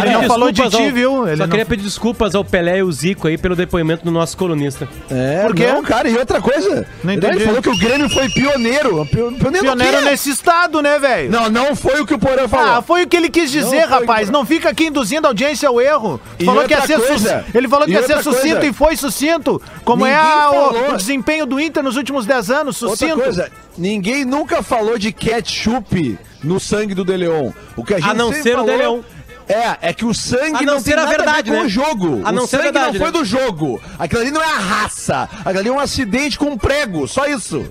ele 0.04 0.12
não 0.14 0.24
falou 0.24 0.52
de 0.52 0.70
ti, 0.70 0.76
ao- 0.86 0.92
viu? 0.92 1.28
Ele 1.28 1.38
Só 1.38 1.44
não- 1.44 1.50
queria 1.50 1.66
pedir 1.66 1.84
desculpas 1.84 2.36
ao 2.36 2.44
Pelé 2.44 2.80
e 2.80 2.84
o 2.84 2.92
Zico 2.92 3.28
aí 3.28 3.38
pelo 3.38 3.56
depoimento 3.56 4.04
do 4.04 4.12
nosso 4.12 4.38
colunista. 4.38 4.88
É, 5.10 5.44
Por 5.44 5.56
quê? 5.56 5.68
não, 5.68 5.82
cara, 5.84 6.10
e 6.10 6.18
outra 6.18 6.42
coisa. 6.42 6.86
Não 7.04 7.14
ele 7.14 7.26
entendi. 7.26 7.44
falou 7.46 7.62
que 7.62 7.70
o 7.70 7.78
Grêmio 7.78 8.10
foi 8.10 8.30
pioneiro. 8.30 9.06
Pio- 9.06 9.32
Pioneiro, 9.34 9.66
Pioneiro 9.66 10.02
nesse 10.02 10.30
estado, 10.30 10.82
né, 10.82 11.00
velho? 11.00 11.32
Não, 11.32 11.50
não 11.50 11.76
foi 11.76 12.02
o 12.02 12.06
que 12.06 12.14
o 12.14 12.20
Porã 12.20 12.48
falou. 12.48 12.78
Ah, 12.78 12.82
foi 12.82 13.04
o 13.04 13.08
que 13.08 13.16
ele 13.18 13.30
quis 13.30 13.52
dizer, 13.52 13.88
Não 13.88 14.00
rapaz. 14.00 14.28
que- 14.28 14.34
Não 14.34 14.46
fica 14.46 14.70
aqui 14.70 14.90
induzindo 15.00 15.26
a 15.28 15.30
audiência 15.30 15.70
ao 15.70 15.80
erro. 15.80 16.20
E 16.38 16.46
Falou 16.46 16.64
que 16.66 16.74
ia 16.74 16.80
outra 16.80 16.98
ser 17.00 17.08
coisa, 17.08 17.44
sus- 17.46 17.56
Ele 17.56 17.68
falou 17.68 17.86
que 17.86 17.92
e 17.92 17.96
ia 17.96 18.04
ser 18.06 18.16
outra 18.18 18.32
sucinto 18.32 18.56
coisa. 18.56 18.68
e 18.68 18.74
foi 18.74 18.96
sucinto. 18.98 19.62
Como 19.86 20.06
é 20.06 20.12
Ninguém 20.12 20.32
a- 20.32 20.50
o, 20.50 20.54
falou. 20.74 20.94
o 20.94 20.98
desempenho 20.98 21.46
do 21.46 21.60
Inter 21.60 21.82
nos 21.84 21.96
últimos 21.96 22.26
10 22.26 22.50
anos, 22.52 22.82
Outra 22.82 22.98
sucinto. 22.98 23.22
coisa, 23.22 23.52
ninguém 23.78 24.26
nunca 24.26 24.62
falou 24.62 24.98
de 24.98 25.12
ketchup 25.12 26.18
no 26.44 26.60
sangue 26.60 26.94
do 26.94 27.04
De 27.06 27.16
Leon. 27.16 27.52
O 27.76 27.84
que 27.84 27.94
a 27.94 28.00
gente 28.00 28.10
A 28.10 28.14
não 28.14 28.32
ser 28.34 28.56
o 28.56 28.60
falou 28.60 28.78
Leon. 28.78 29.00
É, 29.48 29.90
é 29.90 29.94
que 29.94 30.06
o 30.06 30.14
sangue 30.14 30.58
A 30.58 30.62
não 30.62 30.74
não, 30.76 30.80
ser 30.80 30.92
tem 30.92 30.94
a 30.94 30.98
nada 31.06 31.10
verdade, 31.18 31.40
a 31.40 31.42
ver 31.42 31.50
com 31.50 31.56
né? 31.56 31.66
o 31.66 31.70
jogo. 31.70 32.22
A 32.24 32.32
não 32.32 32.44
o 32.44 32.48
ser 32.48 32.58
a 32.58 32.60
sangue 32.60 32.72
verdade, 32.72 33.00
não 33.00 33.06
foi 33.06 33.12
né? 33.12 33.18
do 33.20 33.26
jogo. 33.26 33.82
Aquilo 33.98 34.22
ali 34.22 34.30
não 34.32 34.42
é 34.44 34.46
a 34.46 34.60
raça. 34.60 35.28
Aquilo 35.44 35.60
ali 35.60 35.70
é 35.70 35.72
um 35.72 35.80
acidente 35.80 36.38
com 36.38 36.46
um 36.52 36.58
prego. 36.58 37.08
Só 37.08 37.26
isso. 37.26 37.66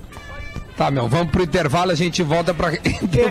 Tá, 0.79 0.89
meu, 0.89 1.09
vamos 1.09 1.29
pro 1.29 1.43
intervalo, 1.43 1.91
a 1.91 1.95
gente 1.95 2.23
volta 2.23 2.53
pra. 2.53 2.69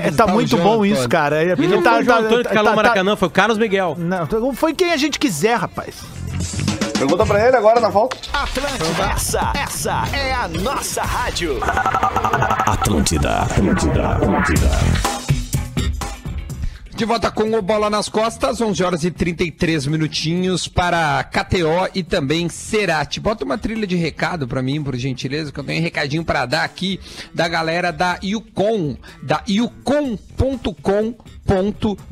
É, 0.05 0.11
tá 0.11 0.27
muito 0.27 0.55
bom 0.59 0.85
isso, 0.85 1.09
cara. 1.09 1.43
É, 1.43 1.55
E 1.59 1.67
não 1.67 1.83
tá- 1.83 1.93
foi 1.95 2.05
o 2.05 2.13
Antônio 2.13 2.37
que 2.39 2.43
tá- 2.45 2.51
calou 2.51 2.71
tá- 2.73 2.77
Maracanã, 2.77 3.17
foi 3.17 3.29
o 3.29 3.31
Carlos 3.31 3.57
Miguel. 3.57 3.97
Não, 3.99 4.53
foi 4.55 4.75
quem 4.75 4.93
a 4.93 4.99
gente 4.99 5.19
quiser, 5.19 5.57
rapaz. 5.57 5.95
Pergunta 6.99 7.25
pra 7.25 7.47
ele 7.49 7.57
agora 7.57 7.81
na 7.81 7.89
volta. 7.89 8.19
Atlântida, 8.35 9.03
essa, 9.15 9.53
essa 9.57 10.05
é 10.13 10.35
a 10.35 10.47
nossa 10.49 11.01
rádio. 11.03 11.59
Atlântida, 12.67 13.39
Atlântida, 13.45 14.09
Atlântida. 14.09 14.71
De 16.99 17.05
volta 17.05 17.31
com 17.31 17.57
o 17.57 17.63
Bola 17.63 17.89
nas 17.89 18.09
Costas, 18.09 18.61
11 18.61 18.83
horas 18.83 19.05
e 19.05 19.11
33 19.13 19.87
minutinhos 19.87 20.67
para 20.67 21.23
KTO 21.23 21.89
e 21.95 22.03
também 22.03 22.49
Cerati. 22.49 23.21
Bota 23.21 23.45
uma 23.45 23.57
trilha 23.57 23.87
de 23.87 23.95
recado 23.95 24.49
para 24.49 24.61
mim, 24.61 24.83
por 24.83 24.97
gentileza, 24.97 25.53
que 25.53 25.61
eu 25.61 25.63
tenho 25.63 25.79
um 25.79 25.85
recadinho 25.85 26.25
para 26.25 26.45
dar 26.45 26.65
aqui 26.65 26.99
da 27.33 27.47
galera 27.47 27.93
da 27.93 28.19
Yukon, 28.21 28.97
da 29.23 29.45
yukon.com.br. 30.39 32.07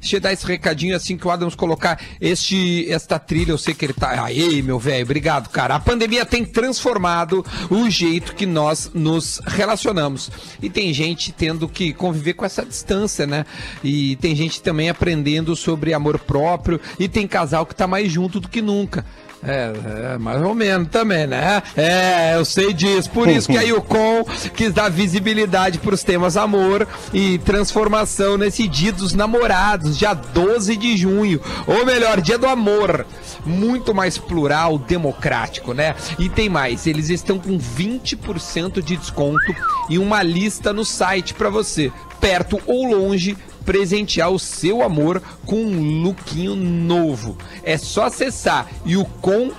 Deixa 0.00 0.16
eu 0.16 0.20
dar 0.20 0.32
esse 0.32 0.46
recadinho 0.46 0.96
assim 0.96 1.16
que 1.16 1.26
o 1.26 1.30
Adams 1.30 1.54
colocar 1.54 2.00
este, 2.20 2.90
esta 2.90 3.18
trilha, 3.18 3.52
eu 3.52 3.58
sei 3.58 3.74
que 3.74 3.84
ele 3.84 3.92
tá... 3.92 4.24
Aí, 4.24 4.62
meu 4.62 4.78
velho, 4.78 5.04
obrigado, 5.04 5.48
cara. 5.48 5.74
A 5.74 5.80
pandemia 5.80 6.24
tem 6.24 6.44
transformado 6.44 7.44
o 7.70 7.90
jeito 7.90 8.34
que 8.34 8.46
nós 8.46 8.90
nos 8.94 9.40
relacionamos. 9.46 10.30
E 10.62 10.70
tem 10.70 10.92
gente 10.94 11.32
tendo 11.32 11.68
que 11.68 11.92
conviver 11.92 12.34
com 12.34 12.44
essa 12.44 12.64
distância, 12.64 13.26
né? 13.26 13.44
E 13.82 14.16
tem 14.16 14.34
gente 14.34 14.62
também 14.62 14.88
aprendendo 14.88 15.56
sobre 15.56 15.92
amor 15.92 16.18
próprio 16.18 16.80
e 16.98 17.08
tem 17.08 17.26
casal 17.26 17.66
que 17.66 17.74
tá 17.74 17.86
mais 17.86 18.10
junto 18.10 18.40
do 18.40 18.48
que 18.48 18.62
nunca. 18.62 19.04
É, 19.44 20.14
é, 20.14 20.18
mais 20.18 20.42
ou 20.42 20.54
menos 20.54 20.88
também, 20.88 21.26
né? 21.26 21.62
É, 21.76 22.36
eu 22.36 22.44
sei 22.44 22.72
disso. 22.72 23.10
Por 23.10 23.28
isso 23.28 23.48
que 23.48 23.58
a 23.58 23.62
Yukon 23.62 24.24
quis 24.54 24.72
dar 24.72 24.88
visibilidade 24.88 25.78
para 25.78 25.94
os 25.94 26.02
temas 26.02 26.36
amor 26.36 26.86
e 27.12 27.38
transformação 27.38 28.36
nesse 28.36 28.66
dia 28.66 28.92
dos 28.92 29.12
namorados, 29.12 29.98
dia 29.98 30.14
12 30.14 30.76
de 30.76 30.96
junho. 30.96 31.40
Ou 31.66 31.84
melhor, 31.84 32.20
dia 32.20 32.38
do 32.38 32.46
amor. 32.46 33.06
Muito 33.44 33.94
mais 33.94 34.18
plural, 34.18 34.78
democrático, 34.78 35.72
né? 35.72 35.94
E 36.18 36.28
tem 36.28 36.48
mais, 36.48 36.86
eles 36.86 37.10
estão 37.10 37.38
com 37.38 37.58
20% 37.58 38.82
de 38.82 38.96
desconto 38.96 39.54
e 39.88 39.98
uma 39.98 40.22
lista 40.22 40.72
no 40.72 40.84
site 40.84 41.34
para 41.34 41.48
você, 41.48 41.92
perto 42.20 42.60
ou 42.66 42.86
longe, 42.86 43.36
presentear 43.66 44.30
o 44.30 44.38
seu 44.38 44.82
amor 44.82 45.20
com 45.44 45.56
um 45.56 46.02
lookinho 46.02 46.54
novo. 46.54 47.36
É 47.62 47.76
só 47.76 48.04
acessar 48.04 48.68
yucom.com.br 48.86 49.54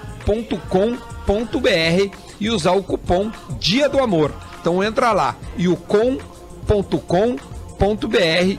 e 2.40 2.50
usar 2.50 2.72
o 2.72 2.82
cupom 2.82 3.30
Dia 3.60 3.90
do 3.90 4.00
Amor. 4.00 4.34
Então 4.60 4.84
entra 4.84 5.12
lá, 5.12 5.36
yucom.com.br 5.60 6.24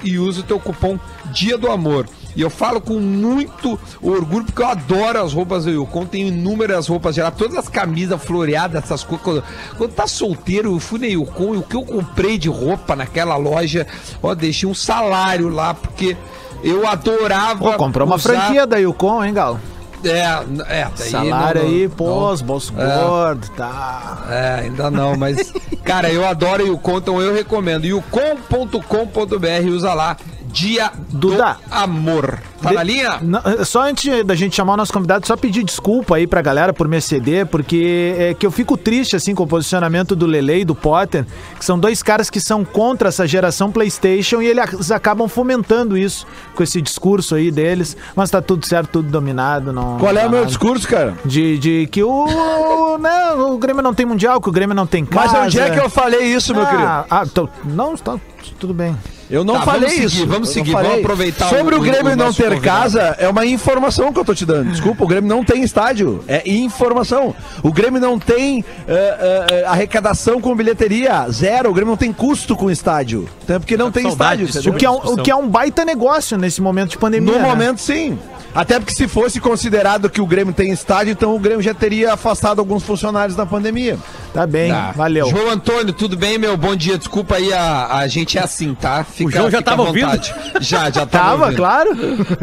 e 0.05 0.19
usa 0.19 0.41
o 0.41 0.45
teu 0.45 0.61
cupom 0.61 0.99
Dia 1.33 1.57
do 1.57 1.71
Amor. 1.71 2.07
E 2.39 2.41
eu 2.41 2.49
falo 2.49 2.81
com 2.81 3.01
muito 3.01 3.77
orgulho, 4.01 4.45
porque 4.45 4.63
eu 4.63 4.69
adoro 4.69 5.21
as 5.25 5.33
roupas 5.33 5.65
do 5.65 5.73
Yukon. 5.73 6.07
Tenho 6.07 6.29
inúmeras 6.29 6.87
roupas 6.87 7.17
geral, 7.17 7.33
todas 7.33 7.57
as 7.57 7.67
camisas 7.69 8.23
floreadas, 8.23 8.85
essas 8.85 9.03
coisas. 9.03 9.25
Quando, 9.25 9.45
quando 9.77 9.93
tá 9.93 10.07
solteiro, 10.07 10.73
eu 10.73 10.79
fui 10.79 11.01
na 11.01 11.07
Yukon 11.07 11.57
e 11.57 11.59
o 11.59 11.63
que 11.65 11.75
eu 11.75 11.83
comprei 11.85 12.39
de 12.39 12.49
roupa 12.49 12.95
naquela 12.95 13.35
loja, 13.37 13.89
ó, 14.23 14.37
deixei 14.37 14.69
um 14.69 14.75
salário 14.75 15.49
lá, 15.49 15.75
porque 15.75 16.17
eu 16.63 16.87
adorava. 16.87 17.59
Pô, 17.59 17.73
comprou 17.73 18.07
uma 18.07 18.15
usar- 18.15 18.33
franquia 18.35 18.65
da 18.69 18.77
Yukon, 18.77 19.25
hein, 19.25 19.35
Galo? 19.35 19.61
É, 20.05 20.21
é, 20.69 20.87
Salário 20.95 21.61
não- 21.65 21.69
aí, 21.71 21.89
pós, 21.89 22.41
bolso 22.41 22.73
É. 22.79 23.01
gordo, 23.05 23.49
tá. 23.57 24.27
É, 24.31 24.61
ainda 24.63 24.93
não, 24.93 25.17
mas. 25.17 25.53
Cara, 25.83 26.09
eu 26.09 26.25
adoro 26.25 26.63
o 26.63 26.67
Yukon, 26.69 26.99
então 26.99 27.21
eu 27.21 27.35
recomendo. 27.35 27.85
Yucom.com.br, 27.85 29.69
usa 29.71 29.93
lá. 29.95 30.17
Dia 30.53 30.91
Duda. 31.11 31.57
do 31.69 31.75
Amor. 31.75 32.39
Tá 32.61 32.71
De- 32.71 32.75
na 32.75 32.83
linha? 32.83 33.19
Não, 33.23 33.39
é, 33.45 33.65
só 33.65 33.83
antes 33.83 34.25
da 34.25 34.35
gente 34.35 34.57
chamar 34.57 34.75
o 34.75 34.77
nosso 34.79 34.93
convidado, 34.93 35.25
só 35.27 35.37
pedir 35.37 35.63
desculpa 35.63 36.17
aí 36.17 36.27
pra 36.27 36.43
galera 36.43 36.73
por 36.73 36.89
me 36.89 36.97
exceder, 36.97 37.47
porque 37.47 38.15
é 38.19 38.35
que 38.35 38.45
eu 38.45 38.51
fico 38.51 38.77
triste 38.77 39.15
assim 39.15 39.33
com 39.35 39.45
o 39.45 39.47
posicionamento 39.47 40.17
do 40.17 40.27
Lele 40.27 40.61
e 40.61 40.65
do 40.65 40.75
Potter, 40.75 41.25
que 41.57 41.65
são 41.65 41.79
dois 41.79 42.03
caras 42.03 42.29
que 42.29 42.41
são 42.41 42.65
contra 42.65 43.11
essa 43.11 43.27
geração 43.29 43.71
PlayStation 43.71 44.43
e 44.43 44.47
eles 44.49 44.91
acabam 44.91 45.29
fomentando 45.29 45.97
isso 45.97 46.27
com 46.57 46.63
esse 46.65 46.83
discurso 46.83 47.37
aí 47.37 47.51
deles, 47.53 47.97
mas 48.17 48.29
tá 48.31 48.43
tudo 48.43 48.67
certo, 48.67 48.91
tudo 48.91 49.09
dominado, 49.09 49.73
não 49.73 49.97
Qual 49.99 50.11
é 50.17 50.27
o 50.27 50.31
meu 50.31 50.41
nada. 50.41 50.47
discurso, 50.47 50.89
cara? 50.89 51.15
De, 51.25 51.59
de 51.59 51.87
que 51.93 52.03
o, 52.03 52.27
né, 52.99 53.33
o 53.35 53.57
Grêmio 53.59 53.83
não 53.83 53.95
tem 53.95 54.05
mundial, 54.05 54.41
que 54.41 54.49
o 54.49 54.53
Grêmio 54.53 54.75
não 54.75 54.87
tem 54.87 55.05
casa. 55.05 55.33
Mas 55.39 55.47
onde 55.47 55.61
é 55.61 55.71
que 55.71 55.79
eu 55.79 55.89
falei 55.89 56.23
isso, 56.35 56.53
meu 56.53 56.65
ah, 56.65 56.67
querido? 56.67 56.89
Ah, 57.09 57.25
tô- 57.33 57.49
não, 57.65 57.97
tá 57.97 58.19
tudo 58.59 58.73
bem. 58.75 58.97
Eu 59.31 59.45
não 59.45 59.55
Tá, 59.55 59.63
falei 59.63 59.81
vamos 59.81 59.95
seguir, 59.95 60.07
isso. 60.07 60.27
vamos 60.27 60.49
seguir, 60.49 60.73
vamos 60.73 60.99
aproveitar 61.01 61.49
Sobre 61.51 61.75
o- 61.75 61.79
o, 61.79 61.83
Grêmio 61.83 62.13
o 62.13 62.17
não 62.17 62.33
ter 62.33 62.45
convidado. 62.45 62.61
casa, 62.63 63.01
é 63.19 63.29
uma 63.29 63.45
informação 63.45 64.11
que 64.13 64.19
eu 64.19 64.25
tô 64.25 64.35
te 64.35 64.47
dando. 64.47 64.71
Desculpa, 64.71 65.05
o 65.05 65.07
Grêmio 65.07 65.29
não 65.29 65.45
tem 65.45 65.63
estádio. 65.63 66.25
É 66.27 66.49
informação. 66.49 67.35
O 67.63 67.71
Grêmio 67.73 68.01
não 68.01 68.19
tem 68.19 68.65
eh, 68.87 69.47
eh, 69.51 69.65
arrecadação 69.67 70.41
com 70.41 70.57
bilheteria. 70.57 71.27
Zero. 71.31 71.71
O 71.71 71.75
Grêmio 71.75 71.91
não 71.91 71.97
tem 71.99 72.13
custo 72.13 72.57
com 72.57 72.71
estádio. 72.71 73.29
Então, 73.45 73.61
porque 73.61 73.77
não 73.77 73.93
tem 73.93 74.05
saudade 74.05 74.45
estádio. 74.45 74.73
O 74.73 74.77
que, 74.77 74.87
é 74.87 74.91
um, 74.91 74.97
o 74.97 75.17
que 75.19 75.31
é 75.31 75.37
um 75.37 75.47
baita 75.49 75.85
negócio 75.85 76.39
nesse 76.39 76.63
momento 76.63 76.91
de 76.91 76.99
pandemia. 76.99 77.33
No 77.35 77.39
né? 77.39 77.45
momento, 77.49 77.81
sim. 77.81 78.19
Até 78.55 78.79
porque 78.81 78.95
se 78.95 79.07
fosse 79.07 79.39
considerado 79.41 80.09
que 80.11 80.21
o 80.21 80.27
Grêmio 80.27 80.53
tem 80.55 80.73
estádio, 80.73 81.13
então 81.13 81.35
o 81.35 81.39
Grêmio 81.39 81.63
já 81.63 81.75
teria 81.75 82.15
afastado 82.15 82.59
alguns 82.59 82.83
funcionários 82.83 83.37
da 83.37 83.45
pandemia. 83.47 83.97
Tá 84.33 84.47
bem, 84.47 84.71
Tá. 84.73 84.93
valeu. 84.97 85.27
João 85.29 85.51
Antônio, 85.51 85.93
tudo 85.93 86.17
bem, 86.17 86.39
meu? 86.39 86.57
Bom 86.57 86.75
dia. 86.75 86.99
Desculpa 86.99 87.37
aí, 87.37 87.53
a, 87.53 87.99
a 87.99 88.09
gente 88.09 88.37
é 88.39 88.43
assim, 88.43 88.75
tá? 88.75 89.05
Fica, 89.05 89.29
O 89.29 89.31
João 89.31 89.51
já 89.51 89.63
tava 89.63 89.83
à 89.83 89.87
vontade. 89.93 90.35
Já, 90.61 90.91
já 90.91 91.07
tava. 91.07 91.09
Tava, 91.09 91.43
ouvindo. 91.45 91.57
claro. 91.57 91.91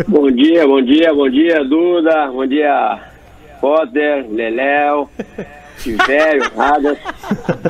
Bom 0.08 0.32
dia, 0.32 0.66
bom 0.68 0.82
dia, 0.82 1.14
bom 1.14 1.30
dia, 1.30 1.64
Duda. 1.66 2.28
Bom 2.32 2.46
dia, 2.48 3.00
Potter, 3.60 4.26
Leléo, 4.32 5.10
Tivério, 5.82 6.50
Radas. 6.56 6.98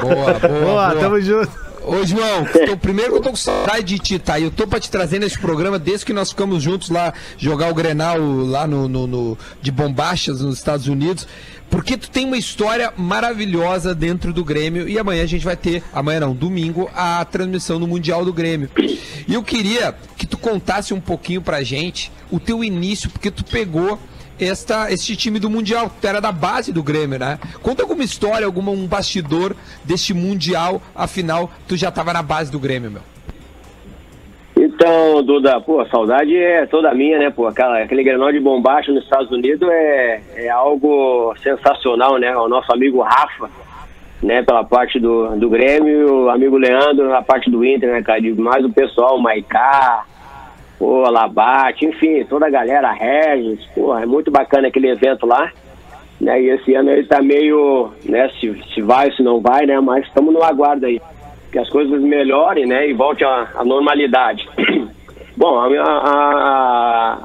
Boa, 0.02 0.16
boa, 0.16 0.40
Boa, 0.40 0.90
boa. 0.90 0.96
tamo 0.96 1.20
junto. 1.22 1.65
Ô, 1.88 2.06
João, 2.06 2.46
tô- 2.46 2.78
primeiro 2.78 3.12
que 3.12 3.18
eu 3.18 3.22
tô 3.22 3.30
com 3.30 3.36
saudade 3.36 3.84
de 3.84 4.00
ti, 4.00 4.20
tá? 4.20 4.40
Eu 4.40 4.50
tô 4.52 4.66
pra 4.68 4.80
te 4.80 4.90
trazer 4.90 5.20
nesse 5.20 5.38
programa 5.40 5.78
desde 5.78 6.06
que 6.06 6.14
nós 6.14 6.30
ficamos 6.32 6.64
juntos 6.64 6.90
lá, 6.90 7.14
jogar 7.38 7.70
o 7.70 7.74
Grenal 7.74 8.18
lá 8.20 8.66
no, 8.66 8.88
no- 8.88 9.08
no- 9.08 9.38
de 9.62 9.72
Bombachas, 9.72 10.42
nos 10.42 10.58
Estados 10.58 10.88
Unidos. 10.88 11.28
Porque 11.70 11.98
tu 11.98 12.10
tem 12.10 12.26
uma 12.26 12.38
história 12.38 12.94
maravilhosa 12.96 13.94
dentro 13.96 14.32
do 14.32 14.44
Grêmio 14.44 14.88
e 14.88 14.98
amanhã 15.00 15.24
a 15.24 15.28
gente 15.28 15.44
vai 15.44 15.56
ter, 15.58 15.84
amanhã 15.94 16.20
não, 16.22 16.34
domingo, 16.36 16.90
a 16.96 17.26
transmissão 17.26 17.80
do 17.80 17.88
Mundial 17.88 18.24
do 18.24 18.32
Grêmio. 18.32 18.70
E 19.28 19.34
eu 19.34 19.42
queria 19.44 19.96
que 20.16 20.28
tu 20.28 20.38
contasse 20.38 20.94
um 20.94 21.00
pouquinho 21.02 21.42
pra 21.42 21.64
gente 21.64 22.12
o 22.32 22.40
teu 22.40 22.64
início, 22.64 23.10
porque 23.10 23.32
tu 23.32 23.44
pegou 23.44 24.00
esta, 24.40 24.92
este 24.92 25.16
time 25.16 25.40
do 25.40 25.50
Mundial, 25.50 25.92
tu 26.02 26.08
era 26.08 26.20
da 26.20 26.32
base 26.32 26.72
do 26.74 26.84
Grêmio, 26.84 27.20
né? 27.20 27.40
Conta 27.62 27.84
alguma 27.84 28.04
história, 28.04 28.46
algum 28.46 28.70
um 28.70 28.88
bastidor 28.88 29.56
deste 29.84 30.14
Mundial, 30.14 30.82
afinal, 30.96 31.50
tu 31.68 31.78
já 31.78 31.92
tava 31.92 32.14
na 32.14 32.22
base 32.22 32.52
do 32.52 32.60
Grêmio, 32.60 32.92
meu. 32.92 33.02
Então, 34.58 35.22
Duda, 35.24 35.60
pô, 35.62 35.82
a 35.82 35.90
saudade 35.90 36.36
é 36.36 36.66
toda 36.66 36.94
minha, 36.94 37.20
né, 37.20 37.30
pô? 37.30 37.46
Aquela, 37.46 37.80
aquele 37.80 38.04
granal 38.04 38.32
de 38.32 38.40
bombacha 38.40 38.92
nos 38.92 39.04
Estados 39.04 39.32
Unidos 39.32 39.68
é, 39.70 40.22
é 40.36 40.50
algo 40.50 41.34
sensacional, 41.44 42.18
né? 42.18 42.36
O 42.36 42.48
nosso 42.48 42.72
amigo 42.74 43.02
Rafa, 43.02 43.50
né, 44.24 44.44
pela 44.44 44.64
parte 44.64 45.00
do, 45.00 45.36
do 45.38 45.50
Grêmio, 45.50 46.26
o 46.26 46.30
amigo 46.30 46.58
Leandro 46.58 47.10
na 47.10 47.22
parte 47.22 47.50
do 47.50 47.64
Inter, 47.64 47.92
né, 47.92 48.02
cara? 48.02 48.22
Mais 48.38 48.66
o 48.66 48.70
pessoal, 48.70 49.18
o 49.18 49.22
Maicá, 49.22 50.06
pô, 50.80 51.10
Labate, 51.10 51.86
enfim, 51.86 52.24
toda 52.26 52.48
a 52.48 52.50
galera, 52.50 52.90
a 52.90 52.94
Regis, 52.94 53.66
pô, 53.74 53.98
é 53.98 54.06
muito 54.06 54.30
bacana 54.32 54.68
aquele 54.68 54.90
evento 54.90 55.26
lá. 55.26 55.52
Né, 56.20 56.42
e 56.42 56.50
esse 56.50 56.74
ano 56.74 56.90
ele 56.92 57.06
tá 57.06 57.22
meio, 57.22 57.92
né, 58.06 58.30
se, 58.40 58.54
se 58.74 58.82
vai, 58.82 59.12
se 59.12 59.22
não 59.22 59.42
vai, 59.42 59.66
né, 59.66 59.78
mas 59.82 60.06
estamos 60.06 60.34
no 60.34 60.42
aguardo 60.44 60.86
aí. 60.86 61.02
Que 61.52 61.60
as 61.60 61.70
coisas 61.70 62.02
melhorem, 62.02 62.66
né, 62.66 62.90
e 62.90 62.94
volte 62.94 63.24
à, 63.26 63.50
normalidade. 63.66 64.48
Bom, 65.36 65.60
a, 65.60 65.70
minha- 65.70 65.84
a- 65.84 67.18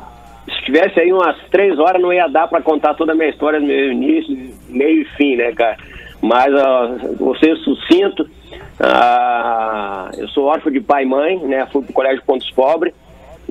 se 0.49 0.65
tivesse 0.65 0.99
aí 0.99 1.13
umas 1.13 1.37
três 1.51 1.79
horas 1.79 2.03
não 2.03 2.13
ia 2.13 2.27
dar 2.27 2.49
para 2.49 2.61
contar 2.61 2.95
toda 2.95 3.13
a 3.13 3.15
minha 3.15 3.29
história, 3.29 3.61
meu 3.61 3.93
início, 3.93 4.37
meio 4.69 5.03
e 5.03 5.05
fim, 5.17 5.37
né, 5.37 5.53
cara? 5.53 5.77
Mas 6.21 6.53
vou 7.17 7.37
ser 7.37 7.57
sucinto. 7.59 8.29
Ah, 8.81 10.11
eu 10.19 10.27
sou 10.29 10.47
órfão 10.47 10.73
de 10.73 10.81
pai 10.81 11.05
e 11.05 11.07
mãe, 11.07 11.39
né? 11.39 11.67
Fui 11.73 11.83
pro 11.83 11.93
Colégio 11.93 12.23
Pontos 12.27 12.51
Pobre, 12.51 12.93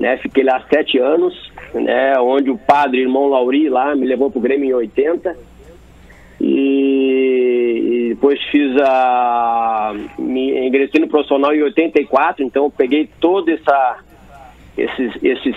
né? 0.00 0.16
Fiquei 0.16 0.42
lá 0.42 0.64
sete 0.72 0.98
anos, 0.98 1.52
né? 1.74 2.18
Onde 2.18 2.50
o 2.50 2.56
padre, 2.56 3.02
irmão 3.02 3.28
Lauri, 3.28 3.68
lá, 3.68 3.94
me 3.94 4.06
levou 4.06 4.30
pro 4.30 4.40
Grêmio 4.40 4.70
em 4.70 4.72
80. 4.72 5.36
E, 6.40 7.82
e 7.84 8.08
depois 8.14 8.42
fiz 8.44 8.74
a. 8.80 9.94
Me 10.18 10.66
ingressei 10.66 11.02
no 11.02 11.06
profissional 11.06 11.54
em 11.54 11.62
84, 11.62 12.42
então 12.42 12.70
peguei 12.70 13.10
todo 13.20 13.50
essa, 13.50 13.98
esses, 14.78 15.22
esses 15.22 15.54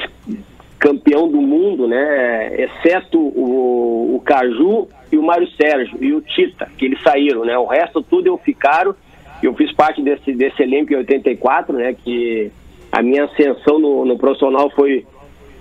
campeão 0.77 1.29
do 1.29 1.41
mundo, 1.41 1.87
né? 1.87 2.53
Exceto 2.63 3.17
o, 3.17 4.17
o 4.17 4.21
Caju 4.25 4.89
e 5.09 5.17
o 5.17 5.23
Mário 5.23 5.47
Sérgio 5.51 5.97
e 6.03 6.11
o 6.11 6.19
Tita, 6.19 6.69
que 6.77 6.83
eles 6.83 7.01
saíram, 7.01 7.45
né? 7.45 7.57
O 7.57 7.65
resto 7.65 8.01
tudo 8.01 8.27
eu 8.27 8.37
ficaram. 8.37 8.93
Eu 9.41 9.53
fiz 9.53 9.71
parte 9.73 10.01
desse, 10.01 10.33
desse 10.33 10.61
elenco 10.63 10.91
em 10.91 10.97
84, 10.97 11.77
né? 11.77 11.93
Que 11.93 12.51
a 12.93 13.01
minha 13.01 13.25
ascensão 13.25 13.79
no, 13.79 14.05
no 14.05 14.19
profissional 14.19 14.69
foi 14.69 15.03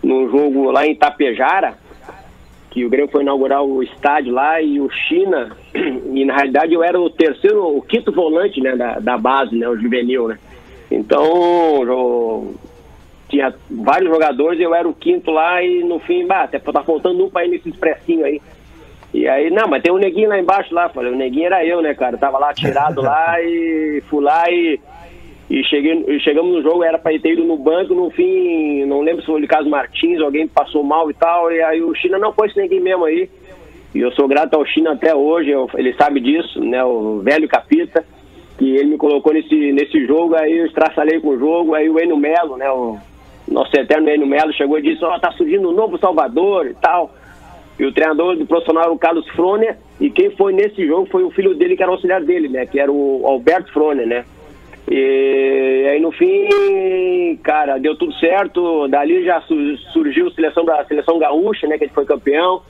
num 0.03 0.31
jogo 0.31 0.71
lá 0.71 0.87
em 0.87 0.93
Itapejara, 0.93 1.79
que 2.71 2.85
o 2.85 2.91
Grêmio 2.91 3.11
foi 3.11 3.23
inaugurar 3.23 3.63
o 3.63 3.83
estádio 3.83 4.35
lá 4.35 4.61
e 4.61 4.79
o 4.79 4.91
China, 4.91 5.57
e 6.13 6.27
na 6.27 6.35
realidade 6.35 6.75
eu 6.75 6.85
era 6.85 7.01
o 7.01 7.09
terceiro, 7.09 7.75
o 7.75 7.81
quinto 7.81 8.13
volante, 8.13 8.61
né, 8.61 8.77
da, 8.77 8.99
da 8.99 9.17
base, 9.17 9.57
né, 9.57 9.67
o 9.67 9.79
juvenil, 9.79 10.29
né. 10.29 10.39
Então, 10.91 11.25
eu 11.85 12.55
tinha 13.31 13.55
vários 13.71 14.11
jogadores, 14.11 14.61
eu 14.61 14.75
era 14.75 14.87
o 14.87 14.93
quinto 14.93 15.31
lá 15.31 15.63
e 15.63 15.83
no 15.83 15.99
fim, 16.01 16.27
bah, 16.27 16.43
até 16.43 16.59
tá 16.59 16.83
faltando 16.83 17.25
um 17.25 17.31
pra 17.31 17.47
ir 17.47 17.49
nesse 17.49 17.71
expressinho 17.71 18.27
aí. 18.27 18.43
E 19.15 19.27
aí, 19.27 19.49
não, 19.51 19.69
mas 19.69 19.83
tem 19.83 19.91
um 19.91 19.97
neguinho 19.97 20.29
lá 20.29 20.39
embaixo 20.39 20.75
lá, 20.75 20.91
falei, 20.91 21.11
o 21.11 21.17
neguinho 21.17 21.47
era 21.47 21.65
eu, 21.65 21.81
né, 21.81 21.95
cara, 21.95 22.19
tava 22.19 22.39
lá 22.39 22.53
tirado 22.53 23.01
lá 23.01 23.37
e 23.41 24.03
fui 24.11 24.23
lá 24.23 24.51
e 24.51 24.79
e, 25.61 25.65
cheguei, 25.65 26.19
chegamos 26.21 26.53
no 26.53 26.63
jogo, 26.63 26.83
era 26.83 26.99
para 26.99 27.19
ter 27.19 27.33
ido 27.35 27.45
no 27.45 27.57
banco, 27.59 27.95
no 27.95 28.11
fim, 28.11 28.85
não 28.87 29.03
lembro 29.03 29.21
se 29.21 29.27
foi 29.27 29.43
o 29.43 29.47
Carlos 29.47 29.71
Martins, 29.71 30.21
alguém 30.21 30.49
passou 30.49 30.83
mal 30.83 31.11
e 31.11 31.15
tal, 31.15 31.53
e 31.53 31.61
aí 31.63 31.83
o 31.83 31.95
China 31.95 32.19
não 32.19 32.35
esse 32.45 32.59
ninguém 32.61 32.81
mesmo 32.81 33.05
aí. 33.05 33.29
E 33.95 34.01
eu 34.01 34.11
sou 34.13 34.27
grato 34.27 34.55
ao 34.55 34.65
China 34.65 34.93
até 34.93 35.15
hoje, 35.15 35.51
eu- 35.51 35.69
ele 35.75 35.93
sabe 35.95 36.21
disso, 36.21 36.59
né, 36.65 36.83
o 36.83 37.19
velho 37.21 37.47
capita, 37.47 38.03
que 38.59 38.77
ele 38.77 38.91
me 38.91 38.97
colocou 38.97 39.33
nesse, 39.35 39.73
nesse 39.73 40.07
jogo, 40.07 40.35
aí 40.35 40.57
eu 40.59 40.67
estraçalhei 40.67 41.21
com 41.21 41.29
o 41.29 41.39
jogo, 41.39 41.75
aí 41.75 41.89
o 41.91 42.01
Enio 42.01 42.17
Melo, 42.17 42.57
né, 42.57 42.71
o 42.71 42.97
nosso 43.47 43.77
eterno 43.77 44.09
Enio 44.09 44.27
Melo 44.27 44.53
chegou 44.55 44.79
e 44.79 44.83
disse, 44.83 45.05
ó, 45.05 45.19
tá 45.19 45.31
surgindo 45.33 45.69
um 45.69 45.73
novo 45.73 45.99
Salvador 45.99 46.67
e 46.67 46.75
tal. 46.75 47.11
E 47.79 47.85
o 47.85 47.93
treinador 47.93 48.37
do 48.37 48.47
profissional 48.47 48.85
era 48.85 48.93
o 48.93 48.99
Carlos 48.99 49.27
Froner, 49.31 49.77
e 50.01 50.09
quem 50.11 50.31
foi 50.31 50.53
nesse 50.53 50.87
jogo 50.87 51.07
foi 51.11 51.25
o 51.25 51.31
filho 51.31 51.55
dele, 51.55 51.77
que 51.77 51.83
era 51.83 51.91
o 51.91 51.95
auxiliar 51.95 52.23
dele, 52.23 52.49
né? 52.49 52.65
Que 52.67 52.79
era 52.79 52.93
o 52.93 53.23
Alberto 53.27 53.73
Froner, 53.73 54.07
né? 54.07 54.25
E 54.91 55.89
aí 55.93 56.01
no 56.01 56.11
fim, 56.13 57.37
cara, 57.43 57.79
deu 57.79 57.97
tudo 57.97 58.13
certo. 58.15 58.89
Dali 58.89 59.25
já 59.25 59.41
su- 59.43 59.77
surgiu 59.93 60.29
a 60.29 60.33
seleção 60.33 60.65
da 60.65 60.85
seleção 60.85 61.19
gaúcha, 61.19 61.67
né? 61.67 61.79
Que 61.79 61.85
a 61.85 61.87
gente 61.87 61.95
foi 61.95 62.05
campeão. 62.05 62.63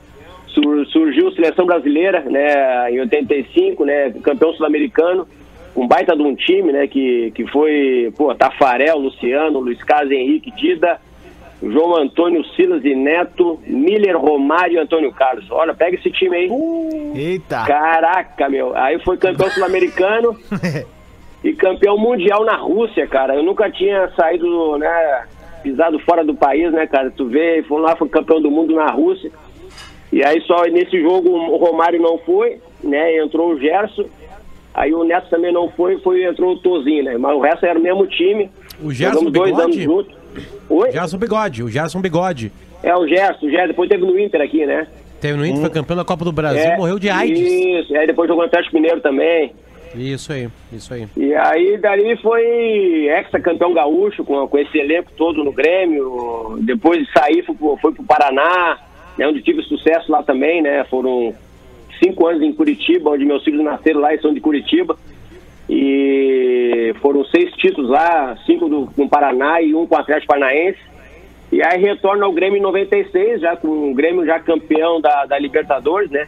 Sur- 0.47 0.87
surgiu 0.89 1.29
a 1.29 1.33
seleção 1.33 1.65
brasileira, 1.67 2.21
né? 2.21 2.91
Em 2.93 3.01
85, 3.01 3.85
né? 3.85 4.11
Campeão 4.23 4.53
sul-americano. 4.53 5.27
Um 5.75 5.89
baita 5.89 6.15
de 6.15 6.23
um 6.23 6.35
time, 6.35 6.71
né? 6.71 6.87
Que, 6.87 7.31
que 7.31 7.47
foi, 7.47 8.13
pô, 8.17 8.35
Tafarel, 8.35 8.99
Luciano, 8.99 9.59
Luiz 9.59 9.83
Carlos 9.83 10.13
Henrique, 10.13 10.51
Dida, 10.51 11.01
João 11.63 11.97
Antônio 11.97 12.45
Silas 12.55 12.85
e 12.85 12.95
Neto, 12.95 13.59
Miller, 13.67 14.19
Romário 14.19 14.75
e 14.75 14.79
Antônio 14.79 15.11
Carlos. 15.13 15.51
Olha, 15.51 15.73
pega 15.73 15.97
esse 15.97 16.11
time 16.11 16.37
aí. 16.37 16.51
Eita. 17.15 17.65
Caraca, 17.67 18.51
meu. 18.51 18.77
Aí 18.77 18.99
foi 18.99 19.17
campeão 19.17 19.49
sul-americano 19.49 20.37
e 21.45 21.53
campeão 21.53 21.99
mundial 21.99 22.45
na 22.45 22.57
Rússia, 22.57 23.07
cara. 23.07 23.35
Eu 23.35 23.43
nunca 23.43 23.71
tinha 23.71 24.09
saído, 24.17 24.79
né, 24.79 25.25
pisado 25.63 25.99
fora 26.01 26.25
do 26.25 26.35
país, 26.35 26.73
né, 26.73 26.87
cara? 26.87 27.11
Tu 27.11 27.27
vê, 27.27 27.63
foi 27.69 27.81
lá, 27.81 27.97
foi 27.97 28.09
campeão 28.09 28.41
do 28.41 28.51
mundo 28.51 28.75
na 28.75 28.91
Rússia. 28.91 29.31
E 30.13 30.23
aí 30.23 30.41
só 30.43 30.63
nesse 30.65 31.01
jogo 31.01 31.31
o 31.31 31.57
Romário 31.57 32.01
não 32.01 32.19
foi, 32.19 32.59
né? 32.83 33.17
Entrou 33.19 33.53
o 33.53 33.59
Gerson. 33.59 34.05
Aí 34.75 34.93
o 34.95 35.05
Neto 35.05 35.29
também 35.29 35.53
não 35.53 35.69
foi, 35.71 35.99
foi 35.99 36.25
entrou 36.25 36.53
o 36.55 36.59
Tozinho, 36.59 37.05
né? 37.05 37.17
Mas 37.19 37.35
o 37.35 37.41
resto 37.41 37.65
era 37.67 37.79
o 37.79 37.83
mesmo 37.83 38.07
time. 38.07 38.51
O 38.83 38.93
Gerson 38.93 39.15
Jogamos 39.21 39.33
dois 39.33 39.59
anos 39.59 39.77
Bigode? 39.77 39.85
juntos. 39.85 40.17
Oi? 40.69 40.93
Gerson 40.93 41.19
Bigode, 41.19 41.63
o 41.63 41.69
Gerson 41.69 42.01
Bigode. 42.01 42.53
É 42.83 42.95
o 42.97 43.07
Gerson, 43.07 43.47
o 43.47 43.51
Gerson. 43.51 43.69
Depois 43.69 43.89
teve 43.89 44.05
no 44.05 44.19
Inter 44.19 44.41
aqui, 44.41 44.65
né? 44.67 44.87
Teve 45.21 45.39
no 45.39 45.47
Inter, 45.47 45.61
foi 45.61 45.71
campeão 45.71 45.97
da 45.97 46.05
Copa 46.05 46.25
do 46.25 46.33
Brasil, 46.33 46.61
É, 46.61 46.77
morreu 46.77 46.99
de 46.99 47.09
AIDS. 47.09 47.39
Isso, 47.39 47.97
aí 47.97 48.07
depois 48.07 48.29
jogou 48.29 48.43
no 48.43 48.49
Atlético 48.49 48.75
Mineiro 48.75 49.01
também. 49.01 49.53
Isso 49.95 50.33
aí, 50.33 50.49
isso 50.73 50.95
aí. 50.95 51.07
E 51.17 51.35
aí 51.35 51.77
dali 51.79 52.17
foi 52.17 52.43
ex-campeão 52.43 53.75
gaúcho 53.75 54.25
com, 54.25 54.47
com 54.49 54.59
esse 54.59 54.79
elenco 54.79 55.11
todo 55.17 55.45
no 55.45 55.53
Grêmio. 55.53 56.59
Depois 56.61 57.05
de 57.05 57.13
sair 57.13 57.43
foi 57.45 57.57
foi 57.81 57.93
pro 57.93 58.05
Paraná, 58.05 58.79
né, 59.19 59.27
onde 59.27 59.43
tive 59.43 59.63
sucesso 59.63 60.11
lá 60.11 60.23
também, 60.23 60.63
né? 60.63 60.85
Foram 60.85 61.35
cinco 62.03 62.27
anos 62.27 62.43
em 62.43 62.53
Curitiba, 62.53 63.11
onde 63.11 63.25
meus 63.25 63.45
filhos 63.45 63.63
nasceram 63.63 64.01
lá 64.01 64.15
e 64.15 64.21
são 64.21 64.33
de 64.33 64.41
Curitiba. 64.41 64.97
E 65.69 66.95
foram 67.01 67.25
seis 67.27 67.53
títulos 67.55 67.91
lá, 67.91 68.37
cinco 68.45 68.69
do, 68.69 68.87
com 68.95 69.05
o 69.05 69.09
Paraná 69.09 69.61
e 69.61 69.75
um 69.75 69.87
com 69.87 69.95
o 69.95 69.99
Atlético 69.99 70.33
Paranaense. 70.33 70.81
E 71.53 71.63
aí 71.63 71.81
retorno 71.81 72.25
ao 72.25 72.33
Grêmio 72.33 72.59
em 72.59 72.63
96, 72.63 73.41
já 73.41 73.57
com 73.57 73.91
o 73.91 73.95
Grêmio 73.95 74.25
já 74.25 74.41
campeão 74.41 75.01
da, 75.01 75.27
da 75.27 75.39
Libertadores, 75.39 76.11
né? 76.11 76.27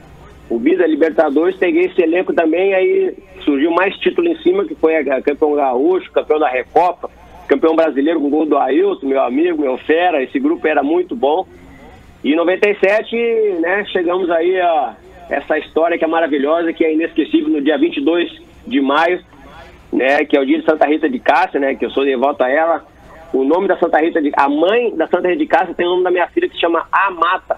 O 0.48 0.58
Bisa 0.58 0.86
Libertadores, 0.86 1.56
peguei 1.56 1.86
esse 1.86 2.02
elenco 2.02 2.32
também, 2.34 2.74
aí 2.74 3.14
surgiu 3.44 3.70
mais 3.70 3.96
título 3.96 4.28
em 4.28 4.36
cima, 4.38 4.64
que 4.64 4.74
foi 4.74 4.92
campeão 5.22 5.54
gaúcho, 5.54 6.12
campeão 6.12 6.38
da 6.38 6.48
Recopa, 6.48 7.10
campeão 7.48 7.74
brasileiro 7.74 8.20
com 8.20 8.28
gol 8.28 8.44
do 8.44 8.58
Ailton, 8.58 9.06
meu 9.06 9.22
amigo, 9.22 9.62
meu 9.62 9.78
fera, 9.78 10.22
esse 10.22 10.38
grupo 10.38 10.66
era 10.66 10.82
muito 10.82 11.16
bom. 11.16 11.46
E 12.22 12.32
em 12.32 12.36
97, 12.36 13.16
né, 13.60 13.84
chegamos 13.86 14.30
aí 14.30 14.60
a 14.60 14.96
essa 15.30 15.58
história 15.58 15.96
que 15.96 16.04
é 16.04 16.08
maravilhosa, 16.08 16.72
que 16.72 16.84
é 16.84 16.92
inesquecível 16.92 17.48
no 17.48 17.62
dia 17.62 17.78
22 17.78 18.30
de 18.66 18.80
maio, 18.80 19.20
né, 19.90 20.24
que 20.24 20.36
é 20.36 20.40
o 20.40 20.46
dia 20.46 20.58
de 20.58 20.66
Santa 20.66 20.86
Rita 20.86 21.08
de 21.08 21.18
Cássia, 21.18 21.58
né, 21.58 21.74
que 21.74 21.84
eu 21.86 21.90
sou 21.90 22.04
devoto 22.04 22.44
a 22.44 22.50
ela. 22.50 22.84
O 23.32 23.44
nome 23.44 23.66
da 23.66 23.78
Santa 23.78 23.98
Rita 23.98 24.20
de 24.20 24.30
a 24.36 24.48
mãe 24.48 24.94
da 24.94 25.08
Santa 25.08 25.28
Rita 25.28 25.40
de 25.40 25.46
Cássia 25.46 25.74
tem 25.74 25.86
o 25.86 25.90
nome 25.90 26.04
da 26.04 26.10
minha 26.10 26.28
filha 26.28 26.48
que 26.48 26.54
se 26.54 26.60
chama 26.60 26.86
Amata 26.92 27.56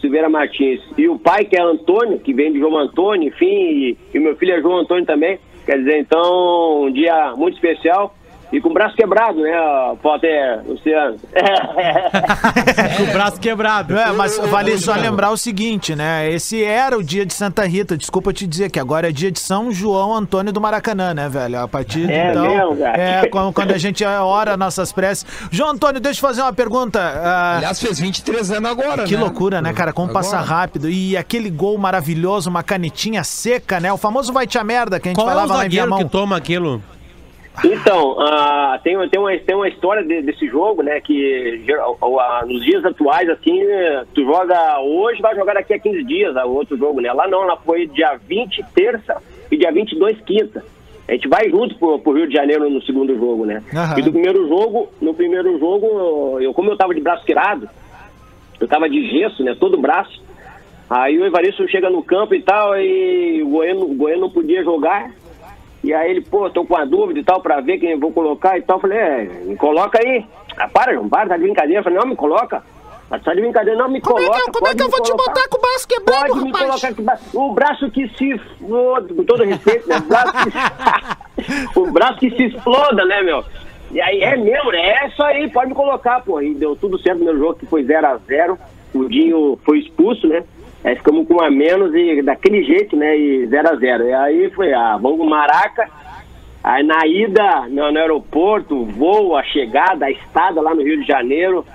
Silveira 0.00 0.28
Martins. 0.28 0.80
E 0.96 1.08
o 1.08 1.18
pai 1.18 1.44
que 1.44 1.56
é 1.56 1.62
Antônio, 1.62 2.18
que 2.18 2.32
vem 2.32 2.52
de 2.52 2.58
João 2.58 2.78
Antônio, 2.78 3.28
enfim, 3.28 3.46
e, 3.46 3.98
e 4.14 4.18
meu 4.18 4.36
filho 4.36 4.54
é 4.54 4.60
João 4.60 4.78
Antônio 4.78 5.04
também. 5.04 5.38
Quer 5.64 5.78
dizer, 5.78 5.98
então, 5.98 6.82
um 6.82 6.92
dia 6.92 7.34
muito 7.36 7.54
especial. 7.54 8.14
E 8.52 8.60
com 8.60 8.68
o 8.70 8.72
braço 8.72 8.94
quebrado, 8.94 9.40
né, 9.40 9.50
Potter, 10.00 10.62
Luciano? 10.68 11.16
Com 12.96 13.02
o 13.02 13.12
braço 13.12 13.40
quebrado. 13.40 13.96
É, 13.98 14.12
mas 14.12 14.38
vale 14.38 14.78
só 14.78 14.94
lembrar 14.94 15.30
o 15.30 15.36
seguinte, 15.36 15.96
né? 15.96 16.30
Esse 16.30 16.62
era 16.62 16.96
o 16.96 17.02
dia 17.02 17.26
de 17.26 17.34
Santa 17.34 17.66
Rita. 17.66 17.96
Desculpa 17.96 18.32
te 18.32 18.46
dizer 18.46 18.70
que 18.70 18.78
agora 18.78 19.08
é 19.08 19.12
dia 19.12 19.30
de 19.32 19.40
São 19.40 19.72
João 19.72 20.14
Antônio 20.14 20.52
do 20.52 20.60
Maracanã, 20.60 21.12
né, 21.12 21.28
velho? 21.28 21.60
A 21.60 21.66
partir 21.68 22.06
de 22.06 22.12
É 22.12 22.30
então. 22.30 22.46
mesmo, 22.48 22.76
cara? 22.76 23.00
é, 23.02 23.26
quando, 23.26 23.52
quando 23.52 23.72
a 23.72 23.78
gente 23.78 24.04
ora 24.04 24.56
nossas 24.56 24.92
preces. 24.92 25.26
João 25.50 25.70
Antônio, 25.70 26.00
deixa 26.00 26.18
eu 26.18 26.28
fazer 26.28 26.42
uma 26.42 26.52
pergunta. 26.52 27.00
ah, 27.00 27.56
Aliás, 27.56 27.80
fez 27.80 27.98
23 27.98 28.52
anos 28.52 28.70
agora, 28.70 29.04
que 29.04 29.14
né? 29.16 29.20
loucura, 29.22 29.60
né, 29.60 29.72
cara? 29.72 29.92
Como 29.92 30.08
Agora. 30.10 30.24
passa 30.24 30.38
rápido. 30.40 30.88
E 30.88 31.16
aquele 31.16 31.50
gol 31.50 31.76
maravilhoso, 31.78 32.48
uma 32.48 32.62
canetinha 32.62 33.24
seca, 33.24 33.80
né? 33.80 33.92
O 33.92 33.96
famoso 33.96 34.32
vai 34.32 34.46
te 34.46 34.56
a 34.56 34.62
merda 34.64 35.00
que 35.00 35.08
a 35.08 35.10
gente 35.10 35.16
Qual 35.16 35.28
é 35.28 35.32
o 35.32 35.34
falava 35.34 35.52
lá 35.54 35.60
em 35.60 35.62
zagueiro 35.64 35.86
Viamão. 35.86 36.04
que 36.04 36.10
toma 36.10 36.36
aquilo? 36.36 36.80
Então, 37.64 38.16
ah, 38.20 38.78
tem, 38.82 38.96
tem, 39.08 39.18
uma, 39.20 39.36
tem 39.38 39.54
uma 39.56 39.68
história 39.68 40.02
de- 40.04 40.22
desse 40.22 40.46
jogo, 40.46 40.82
né? 40.82 41.00
Que 41.00 41.62
geral- 41.64 41.96
ah, 42.02 42.44
nos 42.46 42.62
dias 42.64 42.84
atuais, 42.84 43.28
assim, 43.30 43.60
tu 44.14 44.24
joga 44.24 44.80
hoje, 44.80 45.22
vai 45.22 45.34
jogar 45.34 45.54
daqui 45.54 45.72
a 45.74 45.78
15 45.78 46.04
dias 46.04 46.36
o 46.36 46.50
outro 46.50 46.76
jogo, 46.76 47.00
né? 47.00 47.12
Lá 47.12 47.26
não, 47.26 47.46
lá 47.46 47.56
foi 47.56 47.86
dia 47.86 48.14
20, 48.28 48.62
terça, 48.74 49.22
e 49.50 49.56
dia 49.56 49.72
22, 49.72 50.20
quinta. 50.20 50.62
A 51.08 51.12
gente 51.12 51.28
vai 51.28 51.48
junto 51.48 51.76
pro, 51.76 51.98
pro 52.00 52.12
Rio 52.12 52.26
de 52.26 52.34
Janeiro 52.34 52.68
no 52.68 52.82
segundo 52.82 53.16
jogo, 53.16 53.46
né? 53.46 53.62
Aham. 53.74 53.98
E 53.98 54.02
do 54.02 54.10
primeiro 54.12 54.48
jogo, 54.48 54.88
no 55.00 55.14
primeiro 55.14 55.58
jogo, 55.58 56.38
eu, 56.40 56.52
como 56.52 56.70
eu 56.70 56.76
tava 56.76 56.94
de 56.94 57.00
braço 57.00 57.24
tirado, 57.24 57.68
eu 58.60 58.66
tava 58.68 58.88
de 58.90 59.06
gesso, 59.08 59.42
né? 59.44 59.56
Todo 59.58 59.74
o 59.78 59.80
braço. 59.80 60.20
Aí 60.90 61.18
o 61.18 61.24
Evaristo 61.24 61.66
chega 61.68 61.88
no 61.90 62.02
campo 62.02 62.34
e 62.34 62.42
tal, 62.42 62.76
e 62.78 63.42
o 63.42 63.48
Goiano, 63.48 63.82
o 63.90 63.94
Goiano 63.94 64.22
não 64.22 64.30
podia 64.30 64.62
jogar. 64.62 65.10
E 65.84 65.92
aí 65.92 66.10
ele, 66.10 66.20
pô, 66.20 66.50
tô 66.50 66.64
com 66.64 66.76
a 66.76 66.84
dúvida 66.84 67.20
e 67.20 67.24
tal, 67.24 67.40
pra 67.40 67.60
ver 67.60 67.78
quem 67.78 67.90
eu 67.90 68.00
vou 68.00 68.12
colocar 68.12 68.58
e 68.58 68.62
tal. 68.62 68.76
Eu 68.76 68.80
falei, 68.80 68.98
é, 68.98 69.24
me 69.44 69.56
coloca 69.56 69.98
aí. 70.02 70.26
Ah, 70.56 70.68
para, 70.68 70.94
João, 70.94 71.08
para, 71.08 71.28
tá 71.28 71.36
de 71.36 71.42
brincadeira. 71.44 71.80
Eu 71.80 71.84
falei, 71.84 71.98
não, 71.98 72.06
me 72.06 72.16
coloca. 72.16 72.62
Ah, 73.10 73.18
tá 73.18 73.34
de 73.34 73.40
brincadeira, 73.40 73.78
não, 73.78 73.88
me 73.88 74.00
coloca. 74.00 74.50
pode 74.52 74.82
me 74.82 74.90
colocar. 74.90 75.48
com 75.48 75.56
o 75.56 75.60
braço 75.60 75.88
quebrado, 75.88 76.28
Pode 76.28 76.44
me 76.44 76.52
colocar 76.52 76.94
com 76.94 77.38
o 77.38 77.54
braço. 77.54 77.90
Que 77.90 78.08
se 78.16 78.40
com 78.58 79.24
todo 79.24 79.44
respeito, 79.44 79.88
né? 79.88 79.96
O 79.96 80.02
braço 80.02 80.32
que, 80.32 81.78
o 81.78 81.90
braço 81.92 82.18
que 82.18 82.30
se 82.30 82.42
exploda, 82.46 83.04
né, 83.04 83.22
meu? 83.22 83.44
E 83.92 84.00
aí 84.00 84.20
é 84.22 84.36
mesmo, 84.36 84.72
né? 84.72 85.04
É 85.04 85.08
isso 85.08 85.22
aí, 85.22 85.48
pode 85.50 85.68
me 85.68 85.74
colocar, 85.74 86.20
pô. 86.22 86.40
E 86.40 86.54
deu 86.54 86.74
tudo 86.74 86.98
certo 86.98 87.18
no 87.18 87.26
meu 87.26 87.38
jogo, 87.38 87.54
que 87.54 87.66
foi 87.66 87.84
0x0. 87.84 88.58
O 88.92 89.08
Dinho 89.08 89.58
foi 89.64 89.78
expulso, 89.78 90.26
né? 90.26 90.42
Aí 90.86 90.94
ficamos 90.94 91.26
com 91.26 91.34
um 91.34 91.40
a 91.40 91.50
menos 91.50 91.92
e 91.96 92.22
daquele 92.22 92.62
jeito, 92.62 92.96
né? 92.96 93.18
E 93.18 93.48
0x0. 93.48 94.06
E 94.06 94.12
aí 94.12 94.50
foi, 94.52 94.72
ah, 94.72 94.96
vamos 94.96 95.18
pro 95.18 95.28
Maraca. 95.28 95.90
Aí 96.62 96.84
na 96.84 97.04
ida 97.04 97.66
no, 97.68 97.90
no 97.90 97.98
aeroporto, 97.98 98.84
voo, 98.84 99.36
a 99.36 99.42
chegada, 99.42 100.06
a 100.06 100.10
estada 100.12 100.60
lá 100.60 100.72
no 100.76 100.84
Rio 100.84 101.00
de 101.00 101.06
Janeiro, 101.08 101.66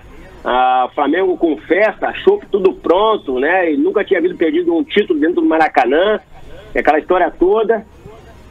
ah, 0.45 0.89
Flamengo 0.95 1.35
com 1.35 1.57
festa, 1.57 2.13
que 2.13 2.45
tudo 2.49 2.71
pronto, 2.71 3.37
né? 3.37 3.73
E 3.73 3.77
nunca 3.77 4.05
tinha 4.05 4.17
havido 4.17 4.37
perdido 4.37 4.73
um 4.73 4.81
título 4.81 5.19
dentro 5.19 5.41
do 5.41 5.45
Maracanã, 5.45 6.17
aquela 6.73 6.99
história 6.99 7.29
toda. 7.29 7.85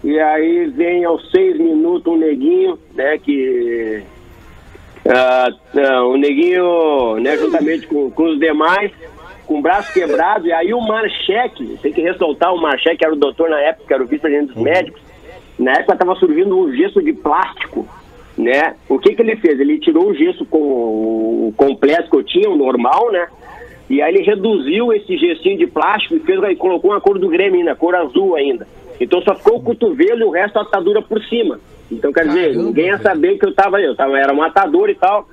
E 0.05 0.21
aí 0.21 0.67
vem 0.67 1.07
aos 1.07 1.31
seis 1.31 1.59
minutos 1.59 2.13
um 2.13 2.19
neguinho, 2.19 2.79
né? 2.95 3.17
Que 3.17 4.03
o 6.07 6.17
neguinho, 6.19 7.17
né, 7.17 7.37
juntamente 7.39 7.87
com, 7.87 8.11
com 8.11 8.25
os 8.25 8.39
demais, 8.39 8.93
com 9.51 9.59
o 9.59 9.63
braço 9.63 9.93
quebrado, 9.93 10.47
e 10.47 10.53
aí 10.53 10.73
o 10.73 10.81
Marcheque, 10.81 11.77
tem 11.83 11.93
que 11.93 12.01
ressaltar, 12.01 12.55
o 12.55 12.63
Marcheque 12.63 13.05
era 13.05 13.13
o 13.13 13.19
doutor 13.19 13.51
na 13.51 13.59
época, 13.59 13.85
que 13.89 13.93
era 13.93 14.01
o 14.01 14.07
vice-presidente 14.07 14.55
dos 14.55 14.63
médicos, 14.63 15.03
na 15.59 15.73
época 15.73 15.95
estava 15.95 16.15
surgindo 16.15 16.57
um 16.57 16.73
gesso 16.73 17.03
de 17.03 17.13
plástico, 17.13 17.85
né? 18.39 18.77
O 18.89 18.97
que 19.01 19.13
que 19.13 19.21
ele 19.21 19.35
fez? 19.35 19.59
Ele 19.59 19.81
tirou 19.81 20.07
o 20.07 20.15
gesso 20.15 20.47
com 20.47 20.61
o 21.49 21.55
completo 21.57 22.09
que 22.09 22.17
eu 22.17 22.23
tinha, 22.23 22.49
o 22.49 22.57
normal, 22.57 23.11
né? 23.11 23.27
E 23.89 24.01
aí 24.01 24.15
ele 24.15 24.23
reduziu 24.23 24.93
esse 24.93 25.19
gessinho 25.19 25.59
de 25.59 25.67
plástico 25.67 26.15
e 26.15 26.21
fez, 26.21 26.41
e 26.45 26.55
colocou 26.55 26.93
uma 26.93 27.01
cor 27.01 27.19
do 27.19 27.29
Grêmio 27.29 27.59
ainda, 27.59 27.75
cor 27.75 27.97
azul 27.97 28.37
ainda. 28.37 28.69
Então 29.01 29.21
só 29.23 29.35
ficou 29.35 29.57
o 29.57 29.63
cotovelo 29.65 30.21
e 30.21 30.25
o 30.27 30.31
resto 30.31 30.61
a 30.61 30.63
atadura 30.63 31.03
por 31.03 31.21
cima. 31.25 31.59
Então 31.91 32.13
quer 32.13 32.29
dizer, 32.29 32.51
Caramba, 32.51 32.63
ninguém 32.63 32.87
ia 32.87 32.99
saber 32.99 33.37
que 33.37 33.47
eu 33.47 33.53
tava, 33.53 33.81
eu 33.81 33.97
tava, 33.97 34.17
era 34.17 34.33
um 34.33 34.45
atador 34.45 34.89
e 34.89 34.95
tal. 34.95 35.29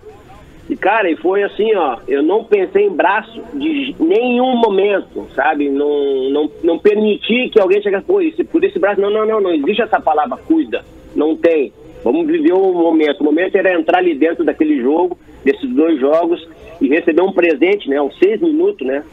E, 0.69 0.75
cara, 0.75 1.09
e 1.09 1.15
foi 1.15 1.43
assim, 1.43 1.73
ó, 1.75 1.97
eu 2.07 2.21
não 2.21 2.43
pensei 2.43 2.87
em 2.87 2.89
braço 2.89 3.41
de 3.53 3.95
nenhum 3.99 4.57
momento, 4.57 5.25
sabe? 5.33 5.69
Não, 5.69 6.29
não, 6.29 6.51
não 6.61 6.79
permiti 6.79 7.49
que 7.49 7.59
alguém 7.59 7.81
chegasse, 7.81 8.05
pô, 8.05 8.19
esse, 8.19 8.43
por 8.43 8.63
esse 8.63 8.77
braço, 8.77 8.99
não, 8.99 9.09
não, 9.09 9.25
não, 9.25 9.39
não 9.39 9.53
existe 9.53 9.81
essa 9.81 9.99
palavra 10.01 10.37
cuida, 10.37 10.83
não 11.15 11.37
tem. 11.37 11.71
Vamos 12.03 12.27
viver 12.27 12.53
o 12.53 12.73
momento. 12.73 13.21
O 13.21 13.23
momento 13.23 13.55
era 13.55 13.79
entrar 13.79 13.99
ali 13.99 14.13
dentro 14.13 14.43
daquele 14.43 14.81
jogo, 14.81 15.17
desses 15.43 15.69
dois 15.69 15.99
jogos, 15.99 16.45
e 16.81 16.87
receber 16.89 17.21
um 17.21 17.31
presente, 17.31 17.89
né, 17.89 17.97
aos 17.97 18.17
seis 18.19 18.41
minutos, 18.41 18.85
né? 18.85 19.03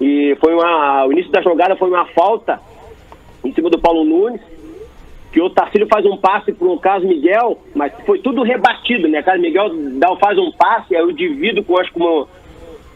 E 0.00 0.36
foi 0.40 0.54
uma, 0.54 1.06
o 1.06 1.12
início 1.12 1.30
da 1.30 1.42
jogada 1.42 1.76
foi 1.76 1.88
uma 1.88 2.06
falta 2.06 2.58
em 3.44 3.52
cima 3.52 3.70
do 3.70 3.78
Paulo 3.78 4.04
Nunes, 4.04 4.40
que 5.32 5.40
o 5.40 5.48
Tarcílio 5.50 5.86
faz 5.88 6.04
um 6.04 6.16
passe 6.16 6.52
para 6.52 6.66
o 6.66 6.78
Carlos 6.80 7.08
Miguel, 7.08 7.58
mas 7.74 7.92
foi 8.04 8.18
tudo 8.18 8.42
rebatido, 8.42 9.06
né? 9.08 9.22
Carlos 9.22 9.42
Miguel 9.42 9.70
dá, 9.98 10.14
faz 10.16 10.36
um 10.38 10.50
passe, 10.52 10.94
aí 10.96 11.02
eu 11.02 11.12
divido 11.12 11.62
com, 11.62 11.78
acho, 11.78 11.92
com, 11.92 12.26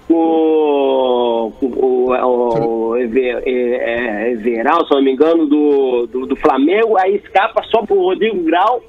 o, 0.08 1.52
o, 1.60 1.66
o, 1.66 2.88
o 2.88 2.96
Eve- 2.96 3.28
é, 3.44 4.26
é, 4.26 4.32
Everal, 4.32 4.84
se 4.86 4.94
não 4.94 5.02
me 5.02 5.12
engano, 5.12 5.46
do, 5.46 6.06
do, 6.06 6.26
do 6.26 6.36
Flamengo, 6.36 6.96
aí 6.98 7.16
escapa 7.16 7.62
só 7.70 7.82
pro 7.82 8.00
Rodrigo 8.02 8.42
Grau, 8.42 8.82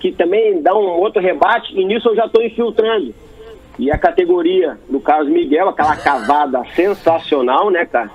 que 0.00 0.12
também 0.12 0.60
dá 0.62 0.74
um 0.74 0.98
outro 1.00 1.22
rebate, 1.22 1.78
e 1.78 1.84
nisso 1.84 2.08
eu 2.08 2.16
já 2.16 2.26
estou 2.26 2.42
infiltrando. 2.42 3.14
E 3.78 3.92
a 3.92 3.98
categoria 3.98 4.76
do 4.90 4.98
Carlos 4.98 5.28
Miguel, 5.28 5.68
aquela 5.68 5.94
cavada 5.96 6.64
sensacional, 6.74 7.70
né, 7.70 7.86
cara? 7.86 8.10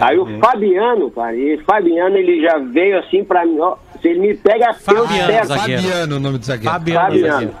Aí 0.00 0.18
o 0.18 0.26
Fabiano, 0.38 1.10
cara, 1.10 1.36
e 1.36 1.58
Fabiano 1.58 2.16
ele 2.16 2.40
já 2.42 2.58
veio 2.58 2.98
assim 2.98 3.22
pra 3.24 3.44
mim, 3.44 3.58
ó, 3.60 3.76
se 4.00 4.08
ele 4.08 4.20
me 4.20 4.34
pega, 4.34 4.66
eu 4.68 4.74
Fabiano, 4.74 5.44
zagueiro. 5.46 5.82
Fabiano, 5.82 6.16
o 6.16 6.20
nome 6.20 6.38
do 6.38 6.44
zagueiro. 6.44 6.70
Fabiano, 6.72 7.00
Fabiano. 7.06 7.32
zagueiro. 7.32 7.54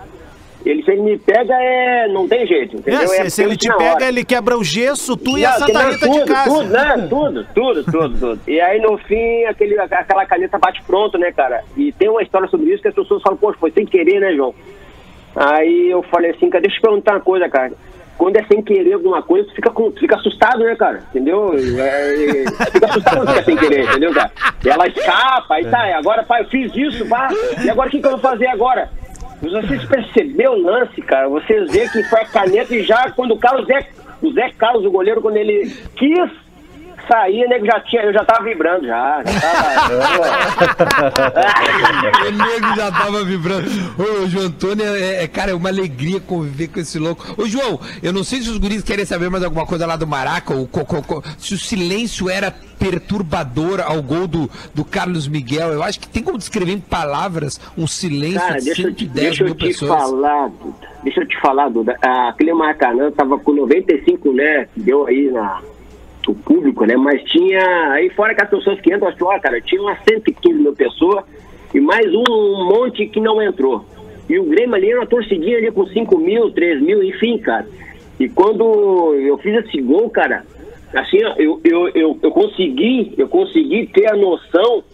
Ele, 0.64 0.82
se 0.82 0.92
ele 0.92 1.02
me 1.02 1.18
pega, 1.18 1.54
é, 1.60 2.08
não 2.08 2.26
tem 2.26 2.46
jeito, 2.46 2.76
entendeu? 2.78 3.02
É, 3.02 3.06
se, 3.06 3.20
É 3.20 3.28
se 3.28 3.42
ele 3.42 3.54
te 3.54 3.68
pega, 3.68 3.96
hora. 3.96 4.08
ele 4.08 4.24
quebra 4.24 4.56
o 4.56 4.64
gesso, 4.64 5.14
tu 5.14 5.36
e 5.36 5.44
a 5.44 5.50
Não, 5.50 5.58
Santa 5.58 5.72
não, 5.74 5.90
Rita 5.90 6.06
tudo, 6.06 6.18
de 6.20 6.24
casa. 6.32 6.50
Tudo, 6.50 6.68
né? 6.70 7.06
Tudo, 7.10 7.46
tudo, 7.54 7.84
tudo, 7.84 8.18
tudo. 8.18 8.40
E 8.48 8.58
aí, 8.62 8.80
no 8.80 8.96
fim, 8.96 9.44
aquele, 9.44 9.78
aquela 9.78 10.24
caneta 10.24 10.56
bate 10.58 10.82
pronto, 10.84 11.18
né, 11.18 11.30
cara? 11.32 11.62
E 11.76 11.92
tem 11.92 12.08
uma 12.08 12.22
história 12.22 12.48
sobre 12.48 12.72
isso 12.72 12.80
que 12.80 12.88
as 12.88 12.94
pessoas 12.94 13.20
falam, 13.20 13.36
poxa, 13.36 13.58
foi 13.60 13.72
sem 13.72 13.84
querer, 13.84 14.18
né, 14.20 14.32
João? 14.34 14.54
Aí 15.36 15.90
eu 15.90 16.02
falei 16.04 16.30
assim, 16.30 16.48
cara, 16.48 16.62
deixa 16.62 16.76
eu 16.76 16.80
te 16.80 16.82
perguntar 16.86 17.12
uma 17.12 17.20
coisa, 17.20 17.46
cara. 17.46 17.72
Quando 18.16 18.36
é 18.36 18.44
sem 18.44 18.62
querer 18.62 18.94
alguma 18.94 19.22
coisa, 19.22 19.48
tu 19.48 19.54
fica, 19.54 19.70
com, 19.70 19.90
tu 19.90 20.00
fica 20.00 20.16
assustado, 20.16 20.60
né, 20.60 20.74
cara? 20.76 21.02
Entendeu? 21.10 21.52
É, 21.78 22.44
tu 22.66 22.72
fica 22.72 22.86
assustado 22.86 23.16
quando 23.16 23.38
é 23.38 23.42
sem 23.42 23.56
querer, 23.56 23.84
entendeu, 23.84 24.12
cara? 24.14 24.30
E 24.64 24.68
ela 24.68 24.86
escapa, 24.86 25.54
aí 25.54 25.64
tá, 25.66 25.98
agora, 25.98 26.22
pai, 26.22 26.42
eu 26.42 26.48
fiz 26.48 26.74
isso, 26.76 27.06
pá, 27.08 27.28
e 27.62 27.68
agora 27.68 27.88
o 27.88 27.90
que, 27.90 28.00
que 28.00 28.06
eu 28.06 28.12
vou 28.12 28.20
fazer 28.20 28.46
agora? 28.46 28.88
Vocês 29.42 29.84
perceberam 29.84 30.54
o 30.54 30.62
lance, 30.62 31.02
cara? 31.02 31.28
Vocês 31.28 31.70
vê 31.70 31.88
que 31.88 32.02
foi 32.04 32.20
a 32.20 32.24
caneta 32.24 32.74
e 32.74 32.82
já 32.82 33.10
quando 33.10 33.32
o 33.32 33.38
Carlos 33.38 33.66
Zé, 33.66 33.88
o 34.22 34.32
Zé 34.32 34.50
Carlos, 34.56 34.84
o 34.86 34.90
goleiro, 34.90 35.20
quando 35.20 35.36
ele 35.36 35.70
quis 35.96 36.43
né, 37.48 37.58
que 37.58 37.66
já 37.66 37.80
tinha, 37.80 38.02
eu 38.02 38.12
já 38.12 38.24
tava 38.24 38.44
vibrando 38.44 38.86
já, 38.86 39.22
já 39.24 39.40
tava... 39.40 41.14
O 42.28 42.30
nego 42.32 42.76
já 42.76 42.90
tava 42.92 43.24
vibrando. 43.24 43.68
Ô, 43.98 44.24
o 44.24 44.28
João 44.28 44.46
Antônio, 44.46 44.84
é, 44.84 45.24
é, 45.24 45.28
cara, 45.28 45.50
é 45.50 45.54
uma 45.54 45.68
alegria 45.68 46.20
conviver 46.20 46.68
com 46.68 46.80
esse 46.80 46.98
louco. 46.98 47.24
Ô, 47.40 47.46
João, 47.46 47.80
eu 48.02 48.12
não 48.12 48.24
sei 48.24 48.40
se 48.40 48.48
os 48.50 48.58
guris 48.58 48.82
querem 48.82 49.04
saber 49.04 49.30
mais 49.30 49.42
alguma 49.44 49.66
coisa 49.66 49.86
lá 49.86 49.96
do 49.96 50.06
Maraca, 50.06 50.54
ou 50.54 50.66
co- 50.66 50.84
co- 50.84 51.02
co- 51.02 51.22
se 51.38 51.54
o 51.54 51.58
silêncio 51.58 52.28
era 52.30 52.50
perturbador 52.78 53.80
ao 53.80 54.02
gol 54.02 54.26
do, 54.26 54.50
do 54.74 54.84
Carlos 54.84 55.26
Miguel. 55.28 55.72
Eu 55.72 55.82
acho 55.82 56.00
que 56.00 56.08
tem 56.08 56.22
como 56.22 56.36
descrever 56.38 56.72
em 56.72 56.80
palavras 56.80 57.60
um 57.78 57.86
silêncio 57.86 58.40
Cara, 58.40 58.58
de 58.58 58.64
deixa 58.66 58.82
eu 58.82 58.94
te, 58.94 59.04
110 59.04 59.12
deixa 59.26 59.42
eu 59.42 59.46
mil 59.46 59.54
te 59.54 59.66
pessoas. 59.66 59.90
falar, 60.02 60.48
Duda. 60.48 60.88
Deixa 61.02 61.20
eu 61.20 61.28
te 61.28 61.40
falar, 61.40 61.68
Duda. 61.68 61.96
Ah, 62.02 62.28
Aquele 62.30 62.52
Maracanã 62.54 63.10
tava 63.10 63.38
com 63.38 63.52
95, 63.52 64.32
né? 64.32 64.66
Deu 64.76 65.06
aí 65.06 65.30
na, 65.30 65.60
o 66.30 66.34
público, 66.34 66.84
né? 66.84 66.96
Mas 66.96 67.22
tinha. 67.24 67.92
Aí 67.92 68.10
fora 68.10 68.34
que 68.34 68.42
as 68.42 68.50
pessoas 68.50 68.80
que 68.80 68.92
entram, 68.92 69.08
acho 69.08 69.16
que, 69.16 69.24
ó, 69.24 69.38
cara, 69.38 69.60
tinha 69.60 69.80
umas 69.80 69.98
115 70.04 70.58
mil 70.58 70.74
pessoas 70.74 71.24
e 71.72 71.80
mais 71.80 72.06
um 72.06 72.68
monte 72.68 73.06
que 73.06 73.20
não 73.20 73.42
entrou. 73.42 73.84
E 74.28 74.38
o 74.38 74.44
Grêmio 74.44 74.74
ali 74.74 74.90
era 74.90 75.00
uma 75.00 75.06
torcidinha 75.06 75.58
ali 75.58 75.70
com 75.70 75.86
5 75.86 76.18
mil, 76.18 76.50
3 76.50 76.80
mil, 76.80 77.02
enfim, 77.02 77.38
cara. 77.38 77.66
E 78.18 78.28
quando 78.28 79.14
eu 79.14 79.36
fiz 79.38 79.64
esse 79.64 79.80
gol, 79.82 80.08
cara, 80.08 80.44
assim, 80.94 81.18
eu, 81.36 81.60
eu, 81.64 81.88
eu, 81.88 82.18
eu 82.22 82.30
consegui, 82.30 83.12
eu 83.18 83.28
consegui 83.28 83.86
ter 83.88 84.10
a 84.10 84.16
noção 84.16 84.84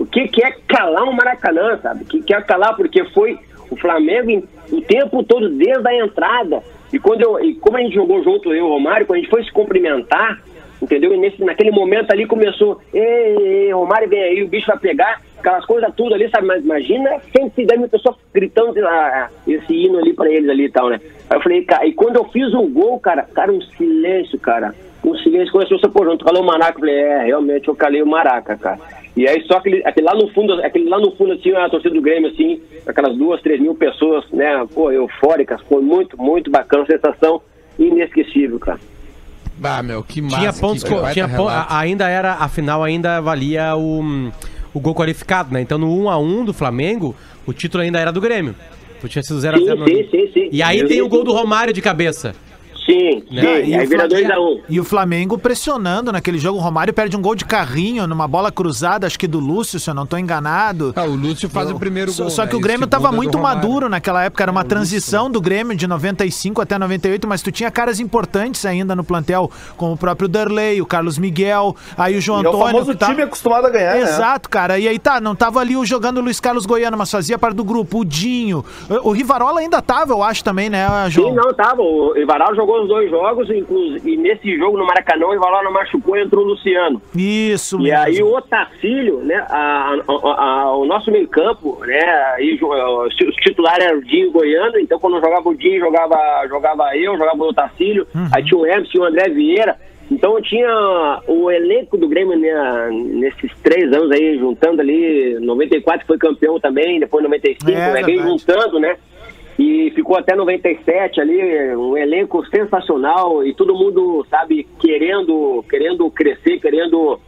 o 0.00 0.06
que, 0.06 0.26
que 0.28 0.42
é 0.42 0.50
calar 0.66 1.04
um 1.04 1.12
Maracanã, 1.12 1.78
sabe? 1.82 2.04
O 2.04 2.06
que, 2.06 2.22
que 2.22 2.34
é 2.34 2.40
calar, 2.40 2.74
porque 2.74 3.04
foi 3.10 3.38
o 3.70 3.76
Flamengo 3.76 4.42
o 4.72 4.80
tempo 4.80 5.22
todo, 5.22 5.50
desde 5.50 5.86
a 5.86 5.94
entrada. 5.94 6.62
E 6.90 6.98
quando 6.98 7.20
eu, 7.20 7.38
e 7.44 7.54
como 7.56 7.76
a 7.76 7.80
gente 7.82 7.94
jogou 7.94 8.24
junto, 8.24 8.48
eu 8.50 8.56
e 8.56 8.60
o 8.62 8.68
Romário, 8.68 9.06
quando 9.06 9.18
a 9.18 9.20
gente 9.20 9.30
foi 9.30 9.44
se 9.44 9.52
cumprimentar, 9.52 10.42
entendeu? 10.80 11.14
E 11.14 11.18
nesse, 11.18 11.42
naquele 11.44 11.70
momento 11.70 12.10
ali 12.10 12.26
começou, 12.26 12.80
ei, 12.92 13.70
Romário 13.72 14.08
vem 14.08 14.22
aí, 14.22 14.42
o 14.42 14.48
bicho 14.48 14.66
vai 14.66 14.78
pegar, 14.78 15.20
aquelas 15.38 15.64
coisas 15.64 15.92
tudo 15.94 16.14
ali, 16.14 16.28
sabe? 16.30 16.46
Mas 16.46 16.64
imagina 16.64 17.18
110 17.36 17.80
mil 17.80 17.88
pessoas 17.88 18.16
gritando 18.32 18.86
ah, 18.86 19.28
esse 19.46 19.72
hino 19.72 19.98
ali 19.98 20.12
pra 20.12 20.30
eles 20.30 20.48
ali 20.48 20.64
e 20.64 20.70
tal, 20.70 20.88
né? 20.90 21.00
Aí 21.28 21.36
eu 21.36 21.42
falei, 21.42 21.64
cara, 21.64 21.86
e 21.86 21.92
quando 21.92 22.16
eu 22.16 22.24
fiz 22.24 22.52
o 22.54 22.62
gol, 22.62 22.98
cara, 22.98 23.22
cara, 23.22 23.52
um 23.52 23.60
silêncio, 23.60 24.38
cara. 24.38 24.74
Um 25.04 25.16
silêncio, 25.16 25.52
começou 25.52 25.78
a 25.82 25.88
pô, 25.88 26.04
junto, 26.04 26.24
calou 26.24 26.42
o 26.42 26.46
Maraca, 26.46 26.76
eu 26.76 26.80
falei, 26.80 26.94
é, 26.94 27.24
realmente 27.24 27.68
eu 27.68 27.74
calei 27.74 28.02
o 28.02 28.06
Maraca, 28.06 28.56
cara. 28.56 28.78
E 29.16 29.26
aí 29.28 29.42
só 29.42 29.56
aquele, 29.56 29.82
aquele 29.84 30.06
lá 30.06 30.14
no 30.14 30.28
fundo, 30.28 30.54
aquele 30.62 30.88
lá 30.88 30.98
no 30.98 31.10
fundo, 31.12 31.32
assim, 31.32 31.52
a 31.52 31.68
torcida 31.68 31.94
do 31.94 32.02
Grêmio, 32.02 32.30
assim, 32.30 32.60
aquelas 32.86 33.16
duas, 33.16 33.40
três 33.42 33.60
mil 33.60 33.74
pessoas, 33.74 34.24
né, 34.30 34.66
pô, 34.72 34.90
eufóricas, 34.90 35.60
foi 35.62 35.82
muito, 35.82 36.20
muito 36.20 36.50
bacana, 36.50 36.86
sensação 36.86 37.40
inesquecível, 37.78 38.58
cara. 38.58 38.78
Ah, 39.62 39.82
meu, 39.82 40.02
que 40.02 40.20
massa. 40.22 40.38
Tinha 40.38 40.52
pontos, 40.52 40.82
que 40.84 40.90
baita 40.94 41.12
tinha 41.12 41.28
pon- 41.28 41.46
relato. 41.46 41.72
ainda 41.74 42.08
era, 42.08 42.34
a 42.34 42.48
final 42.48 42.82
ainda 42.82 43.20
valia 43.20 43.76
o, 43.76 44.30
o 44.72 44.80
gol 44.80 44.94
qualificado, 44.94 45.52
né? 45.52 45.60
Então 45.60 45.76
no 45.78 45.94
1 46.04 46.08
a 46.10 46.18
1 46.18 46.44
do 46.46 46.52
Flamengo, 46.54 47.14
o 47.46 47.52
título 47.52 47.82
ainda 47.82 47.98
era 47.98 48.10
do 48.12 48.20
Grêmio. 48.20 48.54
Tinha 49.08 49.22
sido 49.22 49.40
0 49.40 49.56
a 49.56 49.60
0 49.60 49.76
no- 49.80 49.88
Sim, 49.88 49.94
sim, 49.96 50.08
sim, 50.10 50.30
sim. 50.34 50.48
E 50.52 50.62
aí 50.62 50.86
tem 50.86 51.00
o 51.02 51.08
gol 51.08 51.24
do 51.24 51.32
Romário 51.32 51.72
de 51.72 51.80
cabeça. 51.80 52.34
Sim, 52.86 53.22
sim, 53.28 53.34
Né? 53.34 53.62
E 53.66 53.74
aí 53.74 53.84
o 53.84 53.88
vira 53.88 54.08
Flamengo- 54.08 54.34
2x1. 54.34 54.60
E 54.68 54.80
o 54.80 54.84
Flamengo 54.84 55.38
pressionando 55.38 56.10
naquele 56.12 56.38
jogo. 56.38 56.58
O 56.58 56.62
Romário 56.62 56.92
perde 56.92 57.16
um 57.16 57.22
gol 57.22 57.34
de 57.34 57.44
carrinho 57.44 58.06
numa 58.06 58.26
bola 58.26 58.50
cruzada, 58.50 59.06
acho 59.06 59.18
que 59.18 59.26
do 59.28 59.38
Lúcio, 59.38 59.78
se 59.78 59.88
eu 59.90 59.94
não 59.94 60.06
tô 60.06 60.16
enganado. 60.16 60.92
Ah, 60.96 61.04
o 61.04 61.14
Lúcio 61.14 61.48
faz 61.48 61.70
o 61.70 61.78
primeiro 61.78 62.10
Só, 62.10 62.24
gol. 62.24 62.30
só 62.30 62.42
né? 62.42 62.48
que 62.48 62.56
o 62.56 62.60
Grêmio 62.60 62.80
segundo 62.80 62.90
tava 62.90 63.08
é 63.08 63.16
muito 63.16 63.38
maduro 63.38 63.88
naquela 63.88 64.24
época, 64.24 64.42
era 64.42 64.50
uma 64.50 64.64
transição 64.64 65.30
do 65.30 65.40
Grêmio 65.40 65.76
de 65.76 65.86
95 65.86 66.60
até 66.60 66.78
98, 66.78 67.28
mas 67.28 67.42
tu 67.42 67.52
tinha 67.52 67.70
caras 67.70 68.00
importantes 68.00 68.64
ainda 68.64 68.96
no 68.96 69.04
plantel, 69.04 69.50
como 69.76 69.92
o 69.92 69.96
próprio 69.96 70.28
Derlei, 70.28 70.80
o 70.80 70.86
Carlos 70.86 71.18
Miguel, 71.18 71.76
aí 71.96 72.16
o 72.16 72.20
João 72.20 72.42
E 72.42 72.46
é 72.46 72.48
o 72.48 72.50
Antônio. 72.50 72.66
famoso 72.72 72.94
tá- 72.96 73.06
time 73.08 73.22
acostumado 73.22 73.66
a 73.66 73.70
ganhar, 73.70 73.94
né? 73.94 74.02
Exato, 74.02 74.48
cara. 74.48 74.78
E 74.78 74.88
aí 74.88 74.98
tá, 74.98 75.20
não 75.20 75.34
tava 75.34 75.60
ali 75.60 75.76
o 75.76 75.84
jogando 75.84 76.18
o 76.18 76.20
Luiz 76.20 76.40
Carlos 76.40 76.66
Goiano, 76.66 76.96
mas 76.96 77.10
fazia 77.10 77.38
parte 77.38 77.56
do 77.56 77.64
grupo, 77.64 78.00
o 78.00 78.04
Dinho. 78.04 78.64
O 79.04 79.10
o 79.10 79.12
Rivarola 79.12 79.58
ainda 79.60 79.82
tava, 79.82 80.12
eu 80.12 80.22
acho 80.22 80.42
também, 80.44 80.70
né, 80.70 80.86
João? 81.08 81.30
Sim, 81.30 81.34
não, 81.36 81.52
tava. 81.52 81.82
O 81.82 82.16
Ivaral 82.16 82.54
jogou 82.54 82.79
os 82.82 82.88
dois 82.88 83.10
jogos, 83.10 83.50
inclusive, 83.50 84.12
e 84.12 84.16
nesse 84.16 84.56
jogo 84.56 84.76
no 84.78 84.86
Maracanã, 84.86 85.26
o 85.26 85.62
não 85.62 85.72
machucou 85.72 86.16
e 86.16 86.22
entrou 86.22 86.44
o 86.44 86.48
Luciano. 86.48 87.00
Isso 87.14 87.78
E 87.78 87.82
mesmo. 87.84 87.98
aí 87.98 88.22
o 88.22 88.34
Otacílio, 88.34 89.18
né, 89.18 89.36
a- 89.48 89.96
a- 90.08 90.44
a- 90.44 90.76
o 90.76 90.84
nosso 90.84 91.10
meio 91.10 91.28
campo, 91.28 91.78
né, 91.86 92.02
aí 92.36 92.56
jo- 92.56 92.72
os 93.06 93.14
titulares 93.36 93.84
eram 93.84 93.98
o 93.98 94.04
Dinho 94.04 94.26
e 94.26 94.28
o 94.28 94.32
Goiano, 94.32 94.78
então 94.78 94.98
quando 94.98 95.20
jogava 95.20 95.48
o 95.48 95.54
Dinho, 95.54 95.80
jogava, 95.80 96.18
jogava 96.48 96.96
eu, 96.96 97.16
jogava 97.16 97.38
o 97.42 97.48
Otacílio, 97.48 98.06
aí 98.34 98.44
tinha 98.44 98.58
o 98.58 98.66
Emerson, 98.66 98.90
tinha 98.90 99.02
o 99.02 99.06
André 99.06 99.28
Vieira, 99.30 99.76
então 100.10 100.34
eu 100.36 100.42
tinha 100.42 101.20
o 101.28 101.50
elenco 101.50 101.96
do 101.96 102.08
Grêmio 102.08 102.36
né, 102.38 102.88
nesses 102.90 103.52
três 103.62 103.92
anos 103.92 104.10
aí, 104.10 104.36
juntando 104.38 104.80
ali, 104.80 105.38
94 105.40 106.04
foi 106.06 106.18
campeão 106.18 106.58
também, 106.58 106.98
depois 106.98 107.22
95, 107.22 107.70
É, 107.70 107.74
né, 107.74 107.92
verdade. 108.02 108.18
juntando, 108.18 108.80
né, 108.80 108.96
e 109.60 109.90
ficou 109.90 110.16
até 110.16 110.34
97 110.34 111.20
ali, 111.20 111.76
um 111.76 111.94
elenco 111.94 112.42
sensacional 112.46 113.44
e 113.44 113.52
todo 113.52 113.76
mundo, 113.76 114.26
sabe, 114.30 114.66
querendo, 114.80 115.62
querendo 115.68 116.10
crescer, 116.10 116.58
querendo, 116.58 117.20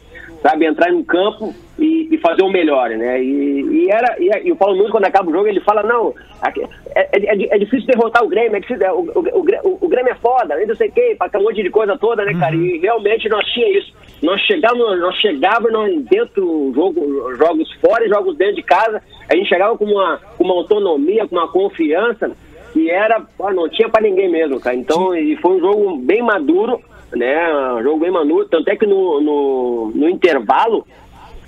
sabe, 0.42 0.66
entrar 0.66 0.90
no 0.92 1.04
campo 1.04 1.54
e, 1.78 2.08
e 2.12 2.18
fazer 2.18 2.42
o 2.42 2.50
melhor, 2.50 2.90
né? 2.90 3.22
E, 3.22 3.60
e 3.86 3.90
era, 3.90 4.16
e, 4.18 4.48
e 4.48 4.52
o 4.52 4.56
Paulo 4.56 4.76
Nunes, 4.76 4.90
quando 4.90 5.04
acaba 5.04 5.30
o 5.30 5.32
jogo, 5.32 5.46
ele 5.46 5.60
fala, 5.60 5.82
não, 5.82 6.12
aqui- 6.40 6.62
é, 6.94 7.08
é- 7.12 7.54
é 7.54 7.58
difícil 7.58 7.86
derrotar 7.86 8.24
o 8.24 8.28
Grêmio, 8.28 8.56
é 8.56 8.60
difícil, 8.60 8.84
é, 8.84 8.92
o, 8.92 8.98
o, 9.14 9.38
o, 9.40 9.42
Grê- 9.42 9.60
o 9.62 9.88
Grêmio 9.88 10.12
é 10.12 10.16
foda, 10.16 10.56
nem 10.56 10.66
não 10.66 10.74
sei 10.76 10.88
o 10.88 10.92
quê, 10.92 11.14
pra 11.16 11.28
aquele 11.28 11.44
monte 11.44 11.62
de 11.62 11.70
coisa 11.70 11.96
toda, 11.96 12.24
né, 12.24 12.34
cara? 12.38 12.54
E 12.56 12.78
realmente 12.78 13.28
nós 13.28 13.46
tinha 13.52 13.78
isso. 13.78 13.92
Nós 14.22 14.40
chegávamos, 14.42 15.00
nós 15.00 15.14
chegávamos 15.16 15.72
nós 15.72 16.02
dentro 16.04 16.34
do 16.44 16.72
jogo, 16.74 17.34
jogos 17.36 17.72
fora 17.80 18.04
e 18.04 18.08
jogos 18.08 18.36
dentro 18.36 18.56
de 18.56 18.62
casa, 18.62 19.00
a 19.30 19.34
gente 19.36 19.48
chegava 19.48 19.76
com 19.78 19.84
uma, 19.84 20.20
com 20.36 20.44
uma 20.44 20.54
autonomia, 20.54 21.26
com 21.26 21.36
uma 21.36 21.48
confiança, 21.48 22.30
que 22.72 22.90
era, 22.90 23.20
pô, 23.36 23.50
não 23.52 23.68
tinha 23.68 23.88
pra 23.88 24.00
ninguém 24.00 24.28
mesmo, 24.30 24.58
cara. 24.60 24.74
Então, 24.76 25.14
e 25.14 25.36
foi 25.36 25.52
um 25.56 25.60
jogo 25.60 25.96
bem 25.98 26.22
maduro, 26.22 26.80
né? 27.12 27.52
Um 27.74 27.82
jogo 27.82 28.00
bem 28.00 28.10
maduro, 28.10 28.46
tanto 28.48 28.68
é 28.68 28.76
que 28.76 28.86
no, 28.86 29.20
no, 29.20 29.92
no 29.94 30.08
intervalo, 30.08 30.86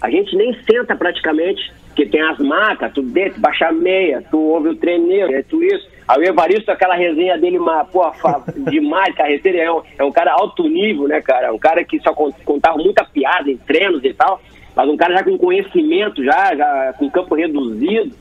a 0.01 0.11
gente 0.11 0.37
nem 0.37 0.53
senta 0.63 0.95
praticamente, 0.97 1.73
porque 1.89 2.07
tem 2.07 2.21
as 2.23 2.39
marcas, 2.39 2.93
tu 2.93 3.03
deita, 3.03 3.39
baixa 3.39 3.69
a 3.69 3.73
meia, 3.73 4.23
tu 4.31 4.39
ouve 4.39 4.69
o 4.71 4.77
treineiro, 4.77 5.33
é 5.33 5.43
tu 5.43 5.63
isso. 5.63 5.89
Aí 6.07 6.19
o 6.21 6.25
Evaristo, 6.25 6.71
aquela 6.71 6.95
resenha 6.95 7.39
dele, 7.39 7.59
uma, 7.59 7.85
pô, 7.85 8.03
demais, 8.71 9.15
carreteiro, 9.15 9.59
é 9.59 9.73
um, 9.73 9.83
é 10.01 10.05
um 10.05 10.13
cara 10.13 10.33
alto 10.33 10.69
nível, 10.69 11.09
né, 11.09 11.21
cara? 11.23 11.53
Um 11.53 11.59
cara 11.59 11.83
que 11.85 11.99
só 12.01 12.13
con- 12.13 12.33
contava 12.45 12.77
muita 12.77 13.05
piada 13.05 13.51
em 13.51 13.57
treinos 13.57 14.05
e 14.05 14.13
tal, 14.13 14.41
mas 14.77 14.89
um 14.89 14.97
cara 14.97 15.17
já 15.17 15.25
com 15.25 15.39
conhecimento, 15.39 16.23
já, 16.23 16.55
já 16.55 16.95
com 16.99 17.09
campo 17.11 17.35
reduzido, 17.37 18.15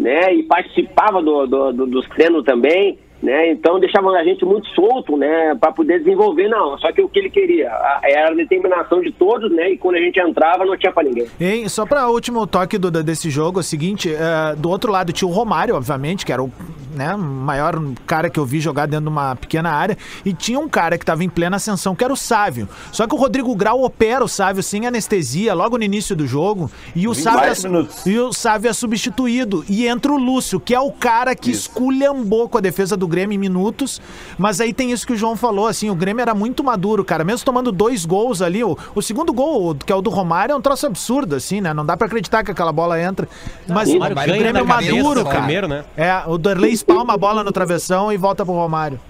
né? 0.00 0.32
E 0.32 0.44
participava 0.44 1.20
do, 1.20 1.46
do- 1.46 1.72
do- 1.72 1.86
dos 1.86 2.08
treinos 2.10 2.44
também, 2.44 2.96
né? 3.22 3.50
Então 3.50 3.80
deixava 3.80 4.10
a 4.10 4.24
gente 4.24 4.44
muito 4.44 4.68
solto, 4.68 5.16
né? 5.16 5.54
Para 5.54 5.72
poder 5.72 5.98
desenvolver, 5.98 6.48
não. 6.48 6.78
Só 6.78 6.92
que 6.92 7.02
o 7.02 7.08
que 7.08 7.18
ele 7.18 7.30
queria 7.30 7.70
era 8.02 8.30
a 8.30 8.34
determinação 8.34 9.00
de 9.00 9.10
todos, 9.12 9.50
né? 9.50 9.70
E 9.70 9.78
quando 9.78 9.96
a 9.96 10.00
gente 10.00 10.20
entrava, 10.20 10.64
não 10.64 10.76
tinha 10.76 10.92
para 10.92 11.08
ninguém. 11.08 11.68
Só 11.68 11.86
para 11.86 12.08
último 12.08 12.46
toque 12.46 12.78
do, 12.78 12.90
desse 12.90 13.30
jogo, 13.30 13.58
é 13.58 13.60
o 13.60 13.64
seguinte, 13.64 14.12
é, 14.12 14.54
do 14.56 14.68
outro 14.68 14.92
lado 14.92 15.12
tinha 15.12 15.28
o 15.28 15.32
Romário, 15.32 15.74
obviamente, 15.74 16.24
que 16.24 16.32
era 16.32 16.42
o 16.42 16.50
né, 16.96 17.14
o 17.14 17.18
maior 17.18 17.80
cara 18.06 18.30
que 18.30 18.38
eu 18.38 18.44
vi 18.44 18.60
jogar 18.60 18.86
dentro 18.86 19.04
de 19.04 19.10
uma 19.10 19.36
pequena 19.36 19.70
área, 19.70 19.96
e 20.24 20.32
tinha 20.32 20.58
um 20.58 20.68
cara 20.68 20.96
que 20.98 21.02
estava 21.04 21.22
em 21.22 21.28
plena 21.28 21.56
ascensão, 21.56 21.94
que 21.94 22.02
era 22.02 22.12
o 22.12 22.16
Sávio. 22.16 22.68
Só 22.90 23.06
que 23.06 23.14
o 23.14 23.18
Rodrigo 23.18 23.54
Grau 23.54 23.82
opera 23.82 24.24
o 24.24 24.28
Sávio 24.28 24.62
sem 24.62 24.86
anestesia 24.86 25.54
logo 25.54 25.76
no 25.78 25.84
início 25.84 26.16
do 26.16 26.26
jogo, 26.26 26.70
e 26.94 27.06
o 27.06 27.14
Sávio 27.14 27.44
é, 27.44 27.54
20 27.54 27.64
minutos. 27.64 28.06
e 28.06 28.18
o 28.18 28.32
Sávio 28.32 28.70
é 28.70 28.72
substituído. 28.72 29.64
E 29.68 29.86
entra 29.86 30.12
o 30.12 30.16
Lúcio, 30.16 30.58
que 30.58 30.74
é 30.74 30.80
o 30.80 30.90
cara 30.90 31.34
que 31.34 31.50
esculhambou 31.50 32.48
com 32.48 32.58
a 32.58 32.60
defesa 32.60 32.96
do 32.96 33.06
Grêmio 33.06 33.36
em 33.36 33.38
minutos. 33.38 34.00
Mas 34.38 34.60
aí 34.60 34.72
tem 34.72 34.92
isso 34.92 35.06
que 35.06 35.12
o 35.12 35.16
João 35.16 35.36
falou, 35.36 35.66
assim, 35.66 35.90
o 35.90 35.94
Grêmio 35.94 36.22
era 36.22 36.34
muito 36.34 36.64
maduro, 36.64 37.04
cara. 37.04 37.24
Mesmo 37.24 37.44
tomando 37.44 37.70
dois 37.70 38.04
gols 38.04 38.40
ali, 38.40 38.62
o, 38.64 38.76
o 38.94 39.02
segundo 39.02 39.32
gol, 39.32 39.74
que 39.74 39.92
é 39.92 39.94
o 39.96 40.00
do 40.00 40.10
Romário, 40.10 40.52
é 40.52 40.56
um 40.56 40.60
troço 40.60 40.86
absurdo, 40.86 41.34
assim, 41.34 41.60
né? 41.60 41.74
Não 41.74 41.84
dá 41.84 41.96
pra 41.96 42.06
acreditar 42.06 42.42
que 42.44 42.50
aquela 42.50 42.72
bola 42.72 43.00
entra. 43.00 43.28
Mas 43.68 43.88
o 43.88 43.92
o 43.92 43.94
Romário 43.94 44.16
ganha 44.16 44.38
Grêmio 44.38 44.66
cabeça 44.66 44.92
maduro, 44.94 45.20
no 45.20 45.26
cara. 45.26 45.38
primeiro, 45.38 45.68
né? 45.68 45.84
É, 45.96 46.22
o 46.26 46.38
Derlei 46.38 46.72
espalma 46.88 47.14
a 47.14 47.16
bola 47.16 47.42
no 47.44 47.52
travessão 47.52 48.12
e 48.12 48.16
volta 48.16 48.44
pro 48.44 48.54
Romário. 48.54 49.00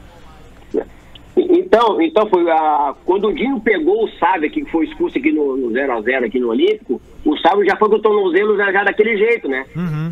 Então, 1.38 2.00
então 2.00 2.26
foi 2.30 2.50
a, 2.50 2.94
quando 3.04 3.28
o 3.28 3.34
Dinho 3.34 3.60
pegou 3.60 4.04
o 4.04 4.10
Sábio 4.18 4.48
aqui, 4.48 4.64
que 4.64 4.70
foi 4.70 4.86
expulso 4.86 5.18
aqui 5.18 5.30
no 5.32 5.70
0x0 5.70 6.24
aqui 6.26 6.40
no 6.40 6.48
Olímpico, 6.48 7.00
o 7.24 7.36
Sábio 7.38 7.64
já 7.66 7.76
foi 7.76 7.90
com 7.90 7.96
o 7.96 8.00
tornozelo 8.02 8.56
já, 8.56 8.72
já 8.72 8.84
daquele 8.84 9.18
jeito, 9.18 9.46
né? 9.46 9.66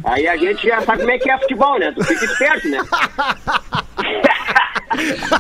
Aí 0.05 0.27
a 0.29 0.37
gente 0.37 0.67
já 0.67 0.83
sabe 0.83 0.99
como 0.99 1.11
é 1.13 1.19
que 1.19 1.31
é 1.31 1.39
futebol, 1.39 1.79
né? 1.79 1.93
Tu 1.93 2.05
fica 2.05 2.25
esperto, 2.27 2.69
né? 2.69 2.79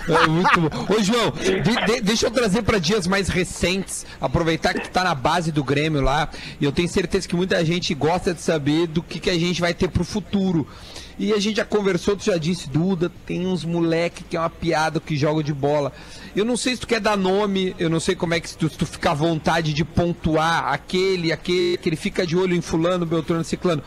É 0.08 0.26
muito 0.26 0.60
bom. 0.60 0.68
Ô, 0.92 1.00
João, 1.00 1.30
de- 1.30 1.60
de- 1.86 2.00
deixa 2.00 2.26
eu 2.26 2.30
trazer 2.30 2.62
para 2.62 2.78
dias 2.78 3.06
mais 3.06 3.28
recentes, 3.28 4.04
aproveitar 4.20 4.74
que 4.74 4.80
tu 4.80 4.90
tá 4.90 5.04
na 5.04 5.14
base 5.14 5.52
do 5.52 5.62
Grêmio 5.62 6.00
lá, 6.00 6.28
e 6.60 6.64
eu 6.64 6.72
tenho 6.72 6.88
certeza 6.88 7.28
que 7.28 7.36
muita 7.36 7.64
gente 7.64 7.94
gosta 7.94 8.34
de 8.34 8.40
saber 8.40 8.88
do 8.88 9.00
que, 9.00 9.20
que 9.20 9.30
a 9.30 9.38
gente 9.38 9.60
vai 9.60 9.72
ter 9.72 9.88
pro 9.88 10.02
futuro. 10.04 10.66
E 11.18 11.32
a 11.32 11.38
gente 11.38 11.56
já 11.58 11.64
conversou, 11.64 12.16
tu 12.16 12.24
já 12.24 12.36
disse, 12.36 12.68
Duda, 12.68 13.10
tem 13.24 13.46
uns 13.46 13.64
moleque 13.64 14.24
que 14.24 14.36
é 14.36 14.40
uma 14.40 14.50
piada 14.50 14.98
que 15.00 15.16
jogam 15.16 15.42
de 15.42 15.52
bola. 15.52 15.92
Eu 16.34 16.44
não 16.44 16.56
sei 16.56 16.74
se 16.74 16.80
tu 16.80 16.86
quer 16.88 17.00
dar 17.00 17.16
nome, 17.16 17.74
eu 17.78 17.88
não 17.88 18.00
sei 18.00 18.14
como 18.16 18.34
é 18.34 18.40
que 18.40 18.48
se 18.50 18.58
tu, 18.58 18.68
se 18.68 18.76
tu 18.76 18.84
fica 18.84 19.12
à 19.12 19.14
vontade 19.14 19.72
de 19.72 19.84
pontuar 19.84 20.72
aquele, 20.72 21.30
aquele, 21.32 21.76
que 21.76 21.88
ele 21.88 21.96
fica 21.96 22.26
de 22.26 22.36
olho 22.36 22.54
em 22.56 22.60
fulano, 22.60 23.06
Beltrano, 23.06 23.44
Ciclano. 23.44 23.82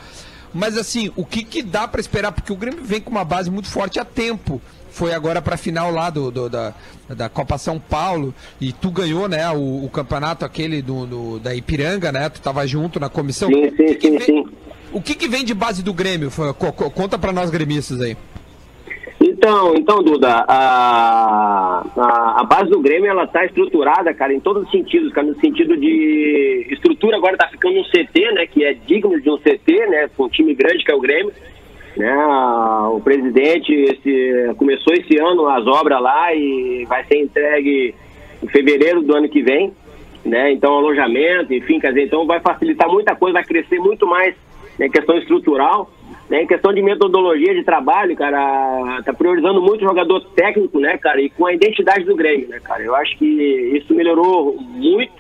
Mas 0.54 0.78
assim, 0.78 1.12
o 1.18 1.26
que, 1.26 1.44
que 1.44 1.62
dá 1.62 1.86
pra 1.88 2.00
esperar? 2.00 2.32
Porque 2.32 2.54
o 2.54 2.56
Grêmio 2.56 2.84
vem 2.84 3.02
com 3.02 3.12
uma 3.12 3.26
base 3.26 3.52
muito 3.52 3.68
forte 3.68 4.00
há 4.00 4.06
tempo. 4.06 4.62
Foi 4.90 5.14
agora 5.14 5.42
pra 5.42 5.58
final 5.58 5.92
lá 5.92 6.10
do, 6.10 6.32
do- 6.32 6.50
da, 6.50 6.74
da 7.10 7.30
Copa 7.30 7.58
São 7.58 7.78
Paulo 7.78 8.34
e 8.60 8.72
tu 8.72 8.90
ganhou, 8.90 9.28
né, 9.28 9.48
o, 9.52 9.84
o 9.84 9.90
campeonato 9.92 10.44
aquele 10.46 10.82
do, 10.82 11.06
do- 11.06 11.40
da 11.40 11.54
Ipiranga, 11.54 12.12
né? 12.12 12.30
Tu 12.30 12.40
tava 12.42 12.66
junto 12.66 13.00
na 13.00 13.10
comissão. 13.10 13.50
Sim, 13.50 13.70
que 13.70 13.88
sim, 13.90 13.94
que 13.96 14.08
sim, 14.10 14.18
vem- 14.18 14.26
sim. 14.26 14.48
O 14.92 15.02
que, 15.02 15.16
que 15.16 15.28
vem 15.28 15.44
de 15.44 15.54
base 15.54 15.84
do 15.84 15.94
Grêmio? 15.94 16.30
Conta 16.94 17.18
pra 17.18 17.32
nós 17.32 17.50
gremistas 17.50 18.02
aí. 18.02 18.16
Então, 19.20 19.76
então, 19.76 20.04
Duda, 20.04 20.46
a, 20.48 21.84
a, 21.96 22.42
a 22.42 22.44
base 22.44 22.70
do 22.70 22.80
Grêmio 22.80 23.10
ela 23.10 23.28
tá 23.28 23.46
estruturada, 23.46 24.14
cara, 24.14 24.34
em 24.34 24.40
todos 24.40 24.64
os 24.64 24.72
sentidos, 24.72 25.12
cara, 25.12 25.28
no 25.28 25.40
sentido 25.40 25.76
de 25.76 26.68
estrutura 26.72 27.18
agora 27.18 27.38
tá 27.38 27.48
ficando 27.48 27.80
um 27.80 27.84
CT, 27.84 28.32
né, 28.34 28.48
que 28.48 28.64
é 28.64 28.74
digno 28.74 29.20
de 29.20 29.30
um 29.30 29.38
CT, 29.38 29.88
né, 29.88 30.10
com 30.16 30.26
um 30.26 30.30
time 30.30 30.54
grande 30.54 30.84
que 30.84 30.92
é 30.92 30.96
o 30.96 31.02
Grêmio, 31.02 31.32
né, 31.96 32.16
o 32.92 33.00
presidente 33.00 33.74
esse, 33.74 34.54
começou 34.56 34.94
esse 34.94 35.18
ano 35.20 35.48
as 35.48 35.66
obras 35.66 36.02
lá 36.02 36.34
e 36.34 36.86
vai 36.88 37.04
ser 37.06 37.18
entregue 37.18 37.96
em 38.42 38.48
fevereiro 38.48 39.02
do 39.02 39.16
ano 39.16 39.30
que 39.30 39.42
vem, 39.42 39.72
né, 40.26 40.52
então 40.52 40.76
alojamento, 40.78 41.54
enfim, 41.54 41.80
quer 41.80 41.90
dizer, 41.90 42.06
então 42.06 42.26
vai 42.26 42.40
facilitar 42.40 42.90
muita 42.90 43.16
coisa, 43.16 43.34
vai 43.34 43.44
crescer 43.44 43.80
muito 43.80 44.08
mais 44.08 44.36
né, 44.78 44.90
questão 44.90 45.18
estrutural, 45.18 45.90
né, 46.30 46.44
em 46.44 46.48
questão 46.48 46.74
de 46.74 46.82
metodologia 46.82 47.54
de 47.54 47.64
trabalho, 47.64 48.16
cara, 48.16 49.02
tá 49.04 49.14
priorizando 49.14 49.62
muito 49.62 49.84
o 49.84 49.88
jogador 49.88 50.20
técnico, 50.36 50.80
né, 50.80 50.98
cara, 50.98 51.22
e 51.22 51.30
com 51.30 51.46
a 51.46 51.54
identidade 51.54 52.04
do 52.04 52.16
Grêmio, 52.16 52.48
né, 52.50 52.60
cara, 52.60 52.84
eu 52.84 52.96
acho 52.96 53.18
que 53.18 53.26
isso 53.26 53.94
melhorou 53.94 54.56
muito, 54.60 55.14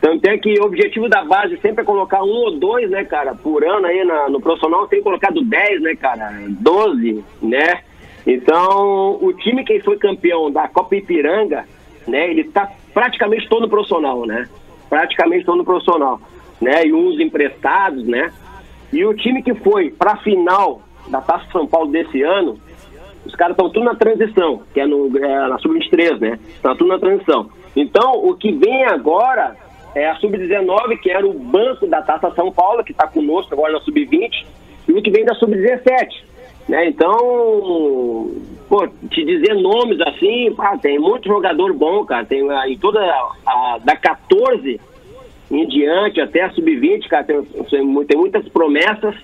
tanto 0.00 0.24
é 0.26 0.38
que 0.38 0.58
o 0.60 0.64
objetivo 0.64 1.08
da 1.08 1.24
base 1.24 1.58
sempre 1.58 1.82
é 1.82 1.84
colocar 1.84 2.22
um 2.22 2.28
ou 2.28 2.58
dois, 2.58 2.88
né, 2.90 3.04
cara, 3.04 3.34
por 3.34 3.64
ano 3.64 3.86
aí 3.86 4.04
na- 4.04 4.28
no 4.28 4.40
profissional, 4.40 4.86
tem 4.86 5.02
colocado 5.02 5.42
10, 5.42 5.80
né, 5.82 5.94
cara, 5.96 6.30
12, 6.48 7.24
né, 7.42 7.80
então 8.26 9.18
o 9.22 9.32
time 9.32 9.64
que 9.64 9.80
foi 9.80 9.96
campeão 9.96 10.50
da 10.50 10.68
Copa 10.68 10.96
Ipiranga, 10.96 11.64
né, 12.06 12.30
ele 12.30 12.44
tá 12.44 12.70
praticamente 12.92 13.48
todo 13.48 13.68
profissional, 13.68 14.26
né, 14.26 14.48
praticamente 14.88 15.44
todo 15.46 15.64
profissional, 15.64 16.20
né, 16.60 16.86
e 16.86 16.92
uns 16.92 17.18
emprestados, 17.18 18.04
né, 18.06 18.30
e 18.92 19.04
o 19.04 19.14
time 19.14 19.42
que 19.42 19.54
foi 19.54 19.90
pra 19.90 20.16
final 20.16 20.82
da 21.08 21.20
Taça 21.20 21.46
São 21.52 21.66
Paulo 21.66 21.90
desse 21.90 22.22
ano, 22.22 22.58
os 23.24 23.34
caras 23.34 23.52
estão 23.54 23.70
tudo 23.70 23.84
na 23.84 23.94
transição, 23.94 24.62
que 24.72 24.80
é, 24.80 24.86
no, 24.86 25.16
é 25.18 25.48
na 25.48 25.58
Sub-23, 25.58 26.18
né? 26.18 26.38
Estão 26.48 26.74
tudo 26.76 26.88
na 26.88 26.98
transição. 26.98 27.50
Então, 27.76 28.12
o 28.24 28.34
que 28.34 28.50
vem 28.52 28.84
agora 28.84 29.56
é 29.94 30.08
a 30.08 30.16
Sub-19, 30.16 30.98
que 31.00 31.10
era 31.10 31.26
o 31.26 31.32
banco 31.34 31.86
da 31.86 32.00
Taça 32.02 32.30
São 32.34 32.50
Paulo, 32.52 32.82
que 32.82 32.92
está 32.92 33.06
conosco 33.06 33.52
agora 33.54 33.72
na 33.74 33.80
Sub-20, 33.80 34.46
e 34.88 34.92
o 34.92 35.02
que 35.02 35.10
vem 35.10 35.24
da 35.24 35.34
Sub-17. 35.34 36.24
Né? 36.68 36.88
Então, 36.88 38.30
pô, 38.68 38.86
te 39.10 39.24
dizer 39.24 39.54
nomes 39.54 40.00
assim, 40.00 40.52
pá, 40.54 40.76
tem 40.78 40.98
muito 40.98 41.28
jogador 41.28 41.72
bom, 41.74 42.04
cara. 42.04 42.24
Tem 42.24 42.48
ah, 42.50 42.68
em 42.68 42.78
toda 42.78 43.00
a, 43.00 43.32
a- 43.46 43.78
da 43.82 43.96
14 43.96 44.80
em 45.50 45.66
diante, 45.66 46.20
até 46.20 46.42
a 46.42 46.50
sub-20, 46.50 47.08
cara, 47.08 47.24
tem, 47.24 47.42
tem- 48.06 48.18
muitas 48.18 48.48
promessas, 48.48 49.14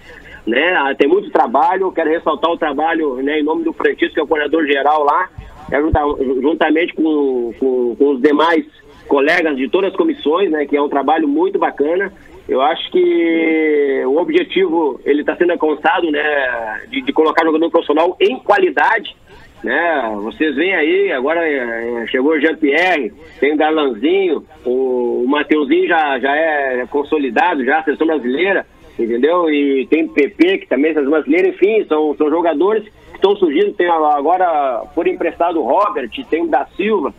né? 0.46 0.74
Ah, 0.76 0.94
Tem 0.94 1.06
muito 1.08 1.30
trabalho. 1.30 1.92
Quero 1.92 2.10
ressaltar 2.10 2.50
o 2.50 2.58
trabalho, 2.58 3.16
né, 3.22 3.40
em 3.40 3.44
nome 3.44 3.62
do 3.64 3.72
Francisco, 3.72 4.14
que 4.14 4.20
é 4.20 4.22
o 4.22 4.26
coordenador 4.26 4.66
geral 4.66 5.04
lá, 5.04 5.28
é, 5.70 5.80
junta- 5.80 6.00
juntamente 6.40 6.94
com, 6.94 7.52
com, 7.58 7.96
com 7.96 8.10
os 8.10 8.20
demais 8.20 8.64
colegas 9.08 9.56
de 9.56 9.68
todas 9.68 9.90
as 9.92 9.96
comissões, 9.96 10.50
né? 10.50 10.66
Que 10.66 10.76
é 10.76 10.82
um 10.82 10.88
trabalho 10.88 11.28
muito 11.28 11.58
bacana. 11.58 12.12
Eu 12.48 12.60
acho 12.60 12.90
que 12.92 14.02
o 14.06 14.16
objetivo 14.18 15.00
ele 15.04 15.20
está 15.20 15.34
sendo 15.36 15.52
alcançado, 15.52 16.10
né? 16.10 16.80
De, 16.88 17.02
de 17.02 17.12
colocar 17.12 17.44
jogador 17.44 17.70
profissional 17.70 18.16
em 18.20 18.36
qualidade, 18.38 19.16
né? 19.62 20.12
Vocês 20.22 20.54
veem 20.54 20.74
aí, 20.74 21.12
agora 21.12 21.46
eh, 21.48 22.06
chegou 22.08 22.32
o 22.32 22.40
Jean-Pierre, 22.40 23.12
tem 23.40 23.54
o 23.54 23.56
Garlanzinho, 23.56 24.44
o, 24.64 25.24
Mateuzinho 25.26 25.88
já, 25.88 26.18
já 26.18 26.34
é 26.34 26.86
consolidado, 26.88 27.64
já 27.64 27.78
a 27.78 27.84
seleção 27.84 28.06
brasileira, 28.06 28.66
entendeu? 28.98 29.50
E 29.50 29.86
tem 29.86 30.08
PP, 30.08 30.58
que 30.58 30.68
também 30.68 30.90
é 30.90 30.94
seleção 30.94 31.12
brasileira, 31.12 31.48
enfim, 31.48 31.84
são, 31.86 32.14
são 32.16 32.30
jogadores 32.30 32.84
que 32.84 33.16
estão 33.16 33.34
surgindo, 33.36 33.72
tem 33.72 33.88
agora, 33.88 34.82
por 34.94 35.06
emprestado, 35.06 35.60
o 35.60 35.64
Robert, 35.64 36.10
tem 36.30 36.44
o 36.44 36.48
da 36.48 36.66
Silva, 36.76 37.12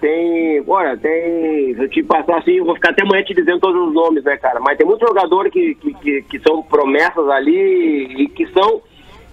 tem, 0.00 0.62
olha, 0.66 0.96
tem, 0.96 1.74
se 1.74 1.82
eu 1.82 1.88
te 1.88 2.02
passar 2.02 2.38
assim, 2.38 2.58
eu 2.58 2.64
vou 2.64 2.74
ficar 2.74 2.90
até 2.90 3.02
amanhã 3.02 3.22
te 3.24 3.34
dizendo 3.34 3.60
todos 3.60 3.88
os 3.88 3.94
nomes, 3.94 4.22
né, 4.24 4.36
cara, 4.36 4.60
mas 4.60 4.76
tem 4.76 4.86
muitos 4.86 5.08
jogadores 5.08 5.52
que, 5.52 5.74
que, 5.74 5.94
que, 5.94 6.22
que 6.22 6.38
são 6.40 6.62
promessas 6.62 7.28
ali 7.28 8.22
e 8.22 8.28
que 8.28 8.46
são 8.48 8.80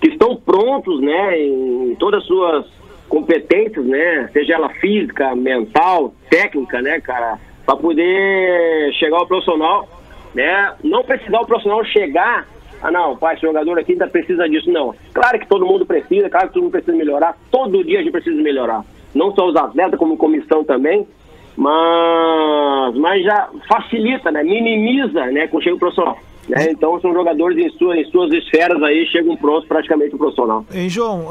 que 0.01 0.09
estão 0.09 0.35
prontos, 0.35 1.01
né, 1.01 1.39
em 1.39 1.95
todas 1.95 2.21
as 2.21 2.27
suas 2.27 2.65
competências, 3.07 3.85
né, 3.85 4.29
seja 4.33 4.55
ela 4.55 4.69
física, 4.69 5.35
mental, 5.35 6.13
técnica, 6.29 6.81
né, 6.81 6.99
cara, 6.99 7.39
para 7.65 7.75
poder 7.75 8.93
chegar 8.93 9.17
ao 9.17 9.27
profissional, 9.27 9.87
né, 10.33 10.73
não 10.83 11.03
precisar 11.03 11.39
o 11.39 11.45
profissional 11.45 11.83
chegar, 11.85 12.47
ah 12.81 12.91
não, 12.91 13.15
pai, 13.15 13.35
esse 13.35 13.43
jogador 13.43 13.79
aqui 13.79 13.93
ainda 13.93 14.07
precisa 14.07 14.47
disso, 14.49 14.69
não. 14.69 14.93
Claro 15.13 15.39
que 15.39 15.47
todo 15.47 15.65
mundo 15.65 15.85
precisa, 15.85 16.29
claro 16.29 16.47
que 16.47 16.53
todo 16.53 16.63
mundo 16.63 16.73
precisa 16.73 16.95
melhorar, 16.95 17.37
todo 17.49 17.83
dia 17.83 17.99
a 17.99 18.01
gente 18.03 18.11
precisa 18.11 18.41
melhorar, 18.41 18.83
não 19.13 19.33
só 19.33 19.47
os 19.47 19.55
atletas, 19.55 19.97
como 19.97 20.17
comissão 20.17 20.63
também, 20.63 21.07
mas, 21.55 22.95
mas 22.95 23.23
já 23.23 23.49
facilita, 23.67 24.29
né, 24.29 24.43
minimiza, 24.43 25.25
né, 25.27 25.47
com 25.47 25.57
o 25.57 25.61
chego 25.61 25.79
profissional. 25.79 26.17
Né? 26.47 26.71
Então 26.71 26.99
são 27.01 27.11
jogadores 27.13 27.57
em, 27.57 27.69
sua, 27.77 27.97
em 27.97 28.05
suas 28.11 28.31
esferas 28.31 28.81
aí, 28.83 29.05
chegam 29.11 29.35
prontos 29.35 29.67
praticamente 29.67 30.15
profissional. 30.15 30.65
Hein, 30.71 30.87
João, 30.89 31.27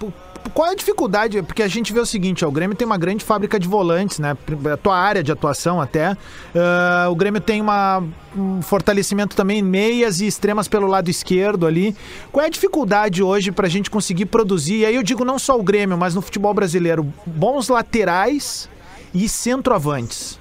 p- 0.00 0.06
qual 0.54 0.68
é 0.68 0.72
a 0.72 0.74
dificuldade? 0.74 1.42
Porque 1.42 1.62
a 1.62 1.68
gente 1.68 1.92
vê 1.92 2.00
o 2.00 2.06
seguinte, 2.06 2.42
ó, 2.44 2.48
o 2.48 2.50
Grêmio 2.50 2.74
tem 2.74 2.86
uma 2.86 2.96
grande 2.96 3.22
fábrica 3.22 3.60
de 3.60 3.68
volantes, 3.68 4.18
né? 4.18 4.34
A 4.72 4.76
tua 4.78 4.96
área 4.96 5.22
de 5.22 5.30
atuação 5.30 5.78
até. 5.80 6.16
Ah, 6.56 7.08
o 7.10 7.14
Grêmio 7.14 7.40
tem 7.42 7.60
uma, 7.60 8.02
um 8.34 8.62
fortalecimento 8.62 9.36
também 9.36 9.58
em 9.58 9.62
meias 9.62 10.20
e 10.22 10.26
extremas 10.26 10.66
pelo 10.66 10.86
lado 10.86 11.10
esquerdo 11.10 11.66
ali. 11.66 11.94
Qual 12.32 12.42
é 12.42 12.46
a 12.46 12.50
dificuldade 12.50 13.22
hoje 13.22 13.52
pra 13.52 13.68
gente 13.68 13.90
conseguir 13.90 14.24
produzir? 14.26 14.78
E 14.78 14.86
aí 14.86 14.94
eu 14.94 15.02
digo 15.02 15.26
não 15.26 15.38
só 15.38 15.58
o 15.58 15.62
Grêmio, 15.62 15.98
mas 15.98 16.14
no 16.14 16.22
futebol 16.22 16.54
brasileiro, 16.54 17.06
bons 17.26 17.68
laterais 17.68 18.70
e 19.14 19.28
centroavantes. 19.28 20.40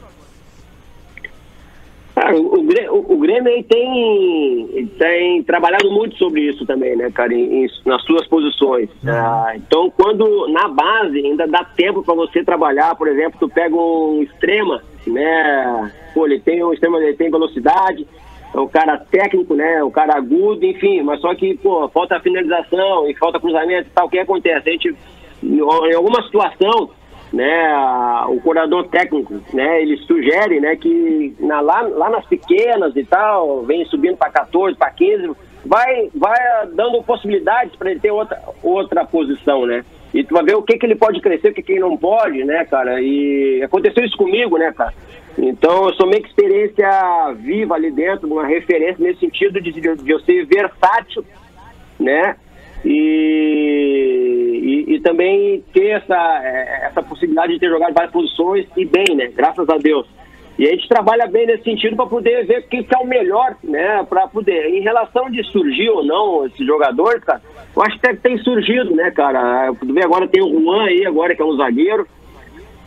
Cara, 2.19 2.35
o, 2.35 2.59
o 2.59 2.63
Grê- 2.63 2.89
o- 2.89 3.05
o 3.13 3.17
Grêmio 3.19 3.63
tem, 3.65 4.87
tem 4.97 5.43
trabalhado 5.43 5.91
muito 5.91 6.15
sobre 6.17 6.41
isso 6.41 6.65
também, 6.65 6.95
né, 6.95 7.11
cara, 7.11 7.31
em- 7.31 7.63
em- 7.65 7.67
nas 7.85 8.01
suas 8.05 8.25
posições. 8.27 8.89
Ah, 9.07 9.51
então, 9.55 9.91
quando 9.95 10.47
na 10.47 10.67
base 10.67 11.19
ainda 11.23 11.45
dá 11.45 11.63
tempo 11.63 12.01
para 12.01 12.15
você 12.15 12.43
trabalhar, 12.43 12.95
por 12.95 13.07
exemplo, 13.07 13.37
tu 13.39 13.47
pega 13.47 13.75
um 13.75 14.23
extrema, 14.23 14.81
né, 15.05 15.91
pô, 16.15 16.25
ele 16.25 16.39
tem 16.39 16.63
um 16.63 16.73
extrema, 16.73 16.97
ele 16.97 17.15
tem 17.15 17.29
velocidade, 17.29 18.07
é 18.51 18.59
um 18.59 18.67
cara 18.67 18.97
técnico, 18.97 19.53
né? 19.53 19.83
Um 19.83 19.91
cara 19.91 20.17
agudo, 20.17 20.65
enfim, 20.65 21.03
mas 21.03 21.21
só 21.21 21.35
que, 21.35 21.55
pô, 21.57 21.87
falta 21.89 22.19
finalização 22.19 23.07
e 23.07 23.13
falta 23.13 23.39
cruzamento 23.39 23.89
e 23.89 23.91
tal. 23.93 24.07
O 24.07 24.09
que 24.09 24.17
acontece? 24.17 24.67
A 24.69 24.71
gente, 24.71 24.95
em 25.43 25.59
alguma 25.93 26.23
situação, 26.23 26.89
né, 27.33 27.65
a- 27.67 28.25
o 28.29 28.39
coordenador 28.41 28.87
técnico, 28.87 29.41
né, 29.53 29.81
ele 29.81 29.97
sugere, 29.97 30.59
né, 30.59 30.75
que 30.75 31.35
na, 31.39 31.59
lá, 31.59 31.81
lá 31.81 32.09
nas 32.09 32.25
pequenas 32.25 32.95
e 32.95 33.03
tal, 33.03 33.63
vem 33.63 33.85
subindo 33.85 34.17
para 34.17 34.29
14, 34.31 34.77
para 34.77 34.89
15, 34.91 35.31
vai, 35.65 36.09
vai 36.15 36.37
dando 36.73 37.03
possibilidades 37.03 37.75
para 37.75 37.91
ele 37.91 37.99
ter 37.99 38.11
outra, 38.11 38.41
outra 38.63 39.05
posição, 39.05 39.65
né? 39.65 39.83
E 40.13 40.23
tu 40.23 40.33
vai 40.33 40.43
ver 40.43 40.55
o 40.55 40.63
que, 40.63 40.77
que 40.77 40.85
ele 40.85 40.95
pode 40.95 41.19
crescer, 41.19 41.49
o 41.49 41.53
que, 41.53 41.61
que 41.61 41.73
ele 41.73 41.81
não 41.81 41.97
pode, 41.97 42.43
né, 42.45 42.63
cara? 42.65 43.01
E 43.01 43.61
aconteceu 43.61 44.05
isso 44.05 44.17
comigo, 44.17 44.57
né, 44.57 44.71
cara? 44.71 44.93
Então 45.37 45.87
eu 45.89 45.93
sou 45.93 46.07
meio 46.07 46.23
que 46.23 46.29
experiência 46.29 46.89
viva 47.35 47.75
ali 47.75 47.91
dentro, 47.91 48.31
uma 48.31 48.47
referência 48.47 49.03
nesse 49.03 49.19
sentido 49.19 49.59
de, 49.61 49.71
de 49.71 50.09
eu 50.11 50.19
ser 50.21 50.45
versátil, 50.45 51.23
né? 51.99 52.35
E, 52.89 54.85
e, 54.87 54.95
e 54.95 54.99
também 55.01 55.63
ter 55.73 55.87
essa, 55.87 56.41
eh, 56.43 56.87
essa 56.87 57.01
possibilidade 57.03 57.53
de 57.53 57.59
ter 57.59 57.69
jogado 57.69 57.93
várias 57.93 58.11
posições 58.11 58.65
e 58.77 58.85
bem, 58.85 59.15
né? 59.15 59.29
Graças 59.35 59.67
a 59.69 59.77
Deus. 59.77 60.07
E 60.57 60.65
a 60.67 60.71
gente 60.71 60.87
trabalha 60.87 61.27
bem 61.27 61.45
nesse 61.45 61.63
sentido 61.63 61.95
para 61.95 62.07
poder 62.07 62.45
ver 62.47 62.67
quem 62.67 62.81
que 62.83 62.95
é 62.95 62.97
o 62.97 63.05
melhor, 63.05 63.55
né? 63.63 64.03
Para 64.09 64.27
poder. 64.27 64.69
Em 64.73 64.81
relação 64.81 65.29
de 65.29 65.43
surgir 65.51 65.89
ou 65.89 66.03
não 66.03 66.45
esses 66.47 66.65
jogadores, 66.65 67.23
cara, 67.23 67.41
eu 67.75 67.81
acho 67.83 67.99
que 67.99 68.15
tem 68.15 68.37
surgido, 68.39 68.95
né, 68.95 69.11
cara? 69.11 69.71
Tu 69.79 69.93
vê 69.93 70.03
agora 70.03 70.27
tem 70.27 70.41
o 70.41 70.49
Juan 70.61 70.85
aí, 70.85 71.05
agora 71.05 71.35
que 71.35 71.41
é 71.41 71.45
um 71.45 71.55
zagueiro, 71.57 72.07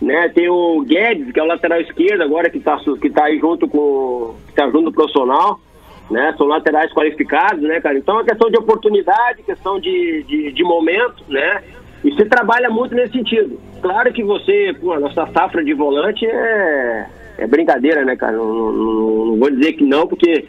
né? 0.02 0.28
Tem 0.30 0.48
o 0.48 0.80
Guedes, 0.82 1.30
que 1.32 1.38
é 1.38 1.42
o 1.42 1.46
lateral 1.46 1.80
esquerdo 1.80 2.22
agora 2.22 2.50
que 2.50 2.58
tá, 2.58 2.76
su- 2.78 2.96
que 2.96 3.08
tá 3.08 3.26
aí 3.26 3.38
junto 3.38 3.68
com. 3.68 4.34
que 4.48 4.54
tá 4.54 4.64
junto 4.66 4.82
no 4.82 4.92
profissional, 4.92 5.60
né? 6.10 6.34
São 6.36 6.46
laterais 6.46 6.92
qualificados, 6.92 7.62
né, 7.62 7.80
cara? 7.80 7.98
Então 7.98 8.20
é 8.20 8.24
questão 8.24 8.50
de 8.50 8.58
oportunidade, 8.58 9.42
questão 9.42 9.78
de, 9.78 10.22
de, 10.24 10.52
de 10.52 10.62
momento, 10.64 11.24
né? 11.28 11.62
E 12.04 12.12
se 12.14 12.24
trabalha 12.24 12.70
muito 12.70 12.94
nesse 12.94 13.12
sentido. 13.12 13.60
Claro 13.82 14.12
que 14.12 14.22
você, 14.24 14.74
pô, 14.80 14.92
a 14.92 15.00
nossa 15.00 15.26
safra 15.32 15.62
de 15.62 15.74
volante 15.74 16.24
é, 16.26 17.06
é 17.38 17.46
brincadeira, 17.46 18.04
né, 18.04 18.16
cara? 18.16 18.32
Não, 18.36 18.72
não- 18.72 19.26
não- 19.26 19.36
vou 19.38 19.50
dizer 19.50 19.74
que 19.74 19.84
não, 19.84 20.06
porque 20.06 20.46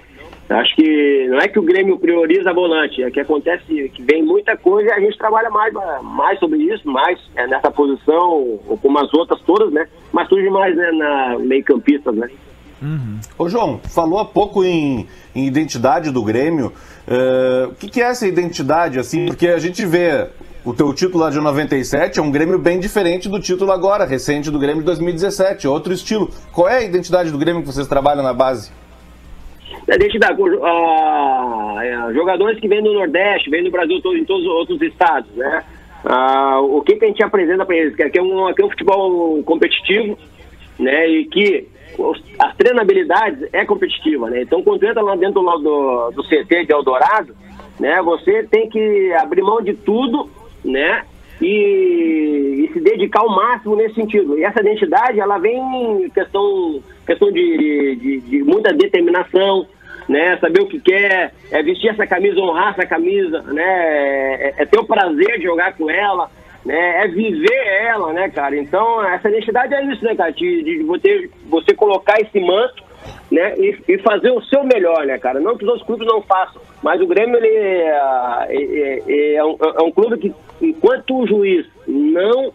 acho 0.50 0.76
que 0.76 1.28
não 1.30 1.38
é 1.40 1.48
que 1.48 1.60
o 1.60 1.64
Grêmio 1.64 1.98
prioriza 1.98 2.52
volante, 2.54 3.04
é 3.04 3.12
que 3.12 3.20
acontece 3.22 3.64
que 3.94 4.02
vem 4.02 4.22
muita 4.24 4.58
coisa 4.58 4.90
e 4.90 4.92
a 4.94 5.00
gente 5.00 5.18
trabalha 5.18 5.50
mais, 5.50 5.74
mais 6.04 6.40
sobre 6.40 6.58
isso, 6.60 6.90
mais 6.90 7.20
é, 7.36 7.48
nessa 7.48 7.70
posição, 7.72 8.60
ou 8.68 8.78
como 8.82 8.98
as 9.00 9.14
outras 9.14 9.40
todas, 9.42 9.72
né? 9.72 9.88
Mas 10.12 10.28
surge 10.28 10.50
mais 10.50 10.76
né, 10.76 10.92
na 10.92 11.38
meio 11.40 11.64
campistas, 11.64 12.14
né? 12.82 13.20
Ô 13.38 13.48
João, 13.48 13.80
falou 13.84 14.20
há 14.20 14.26
pouco 14.26 14.64
em, 14.64 15.08
em 15.36 15.46
identidade 15.46 16.12
do 16.12 16.24
Grêmio. 16.24 16.74
Eh, 17.08 17.68
o 17.70 17.76
que, 17.76 17.90
que 17.90 18.02
é 18.02 18.06
essa 18.06 18.28
identidade, 18.28 19.00
assim? 19.00 19.28
Porque 19.28 19.48
a 19.48 19.60
gente 19.60 19.86
vê 19.86 20.30
o 20.64 20.74
teu 20.74 20.94
título 20.94 21.24
lá 21.24 21.30
de 21.30 21.40
97, 21.40 22.20
é 22.20 22.22
um 22.22 22.32
Grêmio 22.32 22.60
bem 22.60 22.80
diferente 22.80 23.28
do 23.28 23.40
título 23.40 23.72
agora, 23.72 24.06
recente 24.06 24.52
do 24.52 24.60
Grêmio 24.60 24.80
de 24.80 24.86
2017, 24.86 25.66
é 25.66 25.70
outro 25.70 25.92
estilo. 25.92 26.30
Qual 26.52 26.70
é 26.70 26.78
a 26.78 26.84
identidade 26.84 27.32
do 27.32 27.38
Grêmio 27.38 27.62
que 27.62 27.68
vocês 27.68 27.88
trabalham 27.88 28.24
na 28.24 28.34
base? 28.34 28.72
A 29.90 29.96
identidade, 29.96 30.40
é, 30.40 32.14
jogadores 32.14 32.60
que 32.60 32.68
vêm 32.68 32.84
do 32.84 32.94
Nordeste, 32.94 33.50
vêm 33.50 33.64
do 33.64 33.72
Brasil 33.72 34.00
todo, 34.02 34.16
em 34.16 34.26
todos 34.26 34.46
os 34.46 34.52
outros 34.52 34.82
estados, 34.82 35.30
né? 35.36 35.64
Ah, 36.06 36.60
o 36.62 36.82
que, 36.82 36.96
que 36.96 37.06
a 37.06 37.08
gente 37.08 37.24
apresenta 37.24 37.66
para 37.66 37.76
eles? 37.76 37.96
Que 37.96 38.18
é, 38.18 38.22
um, 38.22 38.48
aqui 38.48 38.62
é 38.62 38.66
um 38.66 38.70
futebol 38.70 39.44
competitivo, 39.44 40.18
né? 40.80 41.08
E 41.08 41.26
que 41.26 41.68
as 42.40 42.56
treinabilidades 42.56 43.48
é 43.54 43.66
competitiva, 43.66 44.30
né? 44.30 44.42
Então, 44.42 44.64
quando 44.64 44.84
entra 44.84 45.02
lá 45.02 45.16
dentro 45.16 45.42
do, 45.42 46.12
do 46.12 46.24
CT 46.24 46.66
de 46.66 46.74
Eldorado, 46.74 47.36
né? 47.80 48.02
Você 48.02 48.44
tem 48.44 48.70
que 48.70 49.14
abrir 49.14 49.42
mão 49.42 49.62
de 49.62 49.74
tudo, 49.74 50.30
né? 50.64 51.04
E, 51.42 52.68
e 52.70 52.74
se 52.74 52.80
dedicar 52.80 53.22
ao 53.22 53.36
máximo 53.36 53.76
nesse 53.76 53.96
sentido. 53.96 54.38
E 54.38 54.44
essa 54.44 54.62
identidade, 54.62 55.20
ela 55.20 55.40
vem 55.40 55.58
em 56.04 56.10
questão, 56.10 56.82
questão 57.06 57.32
de, 57.32 57.96
de, 57.96 58.22
de 58.22 58.44
muita 58.44 58.72
determinação, 58.72 59.66
né? 60.08 60.38
Saber 60.38 60.62
o 60.62 60.68
que 60.68 60.80
quer, 60.80 61.34
é 61.50 61.64
vestir 61.64 61.90
essa 61.90 62.06
camisa, 62.06 62.40
honrar 62.40 62.74
essa 62.74 62.86
camisa, 62.86 63.42
né? 63.42 63.64
É, 63.64 64.54
é 64.60 64.66
ter 64.66 64.80
o 64.80 64.86
prazer 64.86 65.38
de 65.40 65.46
jogar 65.46 65.76
com 65.76 65.90
ela, 65.90 66.30
né? 66.66 67.04
É 67.04 67.08
viver 67.08 67.68
ela, 67.84 68.14
né, 68.14 68.30
cara? 68.30 68.58
Então, 68.58 69.04
essa 69.06 69.30
identidade 69.30 69.74
é 69.74 69.84
isso, 69.86 70.04
né, 70.04 70.16
cara? 70.16 70.32
De, 70.32 70.64
de 70.64 70.84
você, 70.84 71.30
você 71.46 71.74
colocar 71.74 72.20
esse 72.20 72.40
manto, 72.40 72.84
né? 73.32 73.56
E, 73.58 73.78
e 73.88 73.98
fazer 74.00 74.32
o 74.32 74.42
seu 74.44 74.64
melhor, 74.64 75.06
né, 75.06 75.18
cara? 75.18 75.40
Não 75.40 75.58
que 75.58 75.64
os 75.64 75.70
outros 75.70 75.86
clubes 75.88 76.08
não 76.08 76.22
façam, 76.22 76.62
mas 76.84 77.02
o 77.02 77.08
Grêmio, 77.08 77.38
ele 77.38 77.48
é, 77.48 78.46
é, 78.50 79.36
é- 79.36 79.44
um, 79.46 79.58
é 79.62 79.82
um 79.84 79.92
clube 79.92 80.18
que, 80.18 80.34
enquanto 80.62 81.18
o 81.18 81.28
juiz 81.28 81.66
não 81.88 82.54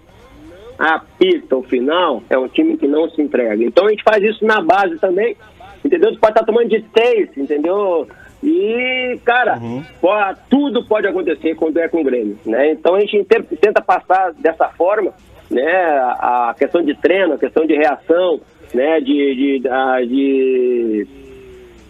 apita 0.78 1.56
o 1.56 1.62
final, 1.62 2.22
é 2.28 2.36
um 2.36 2.48
time 2.48 2.76
que 2.76 2.86
não 2.86 3.08
se 3.10 3.20
entrega. 3.22 3.64
Então 3.64 3.86
a 3.86 3.90
gente 3.90 4.02
faz 4.02 4.22
isso 4.22 4.44
na 4.44 4.60
base 4.60 4.98
também, 4.98 5.36
entendeu? 5.84 6.12
Tu 6.12 6.20
pode 6.20 6.32
estar 6.32 6.44
tomando 6.44 6.68
de 6.68 6.84
seis, 6.96 7.30
entendeu? 7.36 8.06
E, 8.42 9.18
cara, 9.24 9.58
pô, 10.00 10.10
tudo 10.50 10.84
pode 10.84 11.06
acontecer 11.06 11.54
quando 11.54 11.78
é 11.78 11.88
com 11.88 12.00
o 12.00 12.04
Grêmio, 12.04 12.38
né? 12.44 12.72
Então 12.72 12.94
a 12.94 13.00
gente 13.00 13.24
tenta 13.24 13.80
passar 13.80 14.32
dessa 14.34 14.68
forma, 14.68 15.12
né? 15.50 15.72
A 16.18 16.54
questão 16.58 16.82
de 16.82 16.94
treino, 16.94 17.34
a 17.34 17.38
questão 17.38 17.66
de 17.66 17.74
reação, 17.74 18.40
né? 18.74 19.00
De, 19.00 19.34
de, 19.34 19.62
de, 20.06 21.06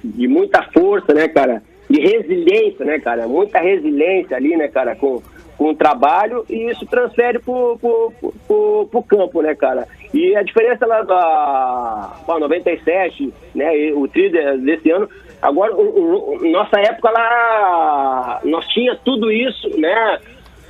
de 0.04 0.28
muita 0.28 0.62
força, 0.72 1.12
né, 1.12 1.28
cara? 1.28 1.62
De 1.90 2.00
resiliência, 2.00 2.84
né, 2.84 2.98
cara? 3.00 3.26
Muita 3.26 3.58
resiliência 3.58 4.36
ali, 4.36 4.56
né, 4.56 4.68
cara, 4.68 4.96
com, 4.96 5.22
com 5.56 5.70
o 5.70 5.74
trabalho 5.74 6.44
e 6.48 6.70
isso 6.70 6.86
transfere 6.86 7.38
pro, 7.38 7.78
pro, 7.78 8.12
pro, 8.46 8.88
pro 8.90 9.02
campo, 9.02 9.42
né, 9.42 9.54
cara? 9.54 9.86
E 10.16 10.34
a 10.34 10.42
diferença 10.42 10.86
lá 10.86 11.02
da 11.02 12.16
pô, 12.24 12.38
97, 12.38 13.32
né, 13.54 13.70
o 13.94 14.08
tri 14.08 14.30
de- 14.30 14.56
desse 14.64 14.90
ano, 14.90 15.06
agora, 15.42 15.74
o, 15.74 16.36
o- 16.42 16.50
nossa 16.50 16.80
época 16.80 17.10
lá, 17.10 18.40
nós 18.44 18.66
tinha 18.68 18.96
tudo 19.04 19.30
isso, 19.30 19.68
né? 19.78 20.18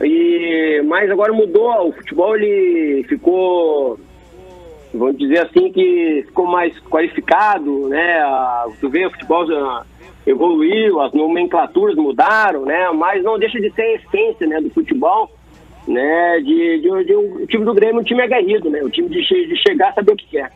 E, 0.03 0.83
mas 0.85 1.09
agora 1.11 1.33
mudou, 1.33 1.89
o 1.89 1.93
futebol 1.93 2.37
ele 2.37 3.05
ficou 3.09 3.99
vamos 4.93 5.17
dizer 5.19 5.41
assim 5.47 5.71
que 5.71 6.25
ficou 6.27 6.47
mais 6.47 6.77
qualificado, 6.91 7.89
né? 7.89 8.21
Tu 8.81 8.89
vê 8.89 9.07
o 9.07 9.11
futebol 9.11 9.47
evoluiu, 10.27 11.01
as 11.03 11.13
nomenclaturas 11.13 11.95
mudaram, 11.95 12.65
né? 12.65 12.91
Mas 12.91 13.23
não 13.23 13.39
deixa 13.39 13.61
de 13.61 13.71
ser 13.75 13.83
a 13.83 13.95
essência, 13.95 14.47
né, 14.47 14.61
do 14.61 14.71
futebol, 14.71 15.31
né? 15.87 16.39
De, 16.41 16.81
de, 16.81 17.05
de 17.05 17.15
um, 17.17 17.43
o 17.43 17.47
time 17.47 17.65
do 17.65 17.75
Grêmio, 17.75 17.99
é 17.99 18.01
um 18.01 18.05
time 18.05 18.23
aguerrido, 18.23 18.69
né? 18.71 18.83
O 18.83 18.91
time 18.91 19.09
de, 19.09 19.23
che- 19.25 19.47
de 19.47 19.57
chegar, 19.63 19.93
saber 19.95 20.13
o 20.13 20.17
que 20.17 20.27
quer. 20.27 20.51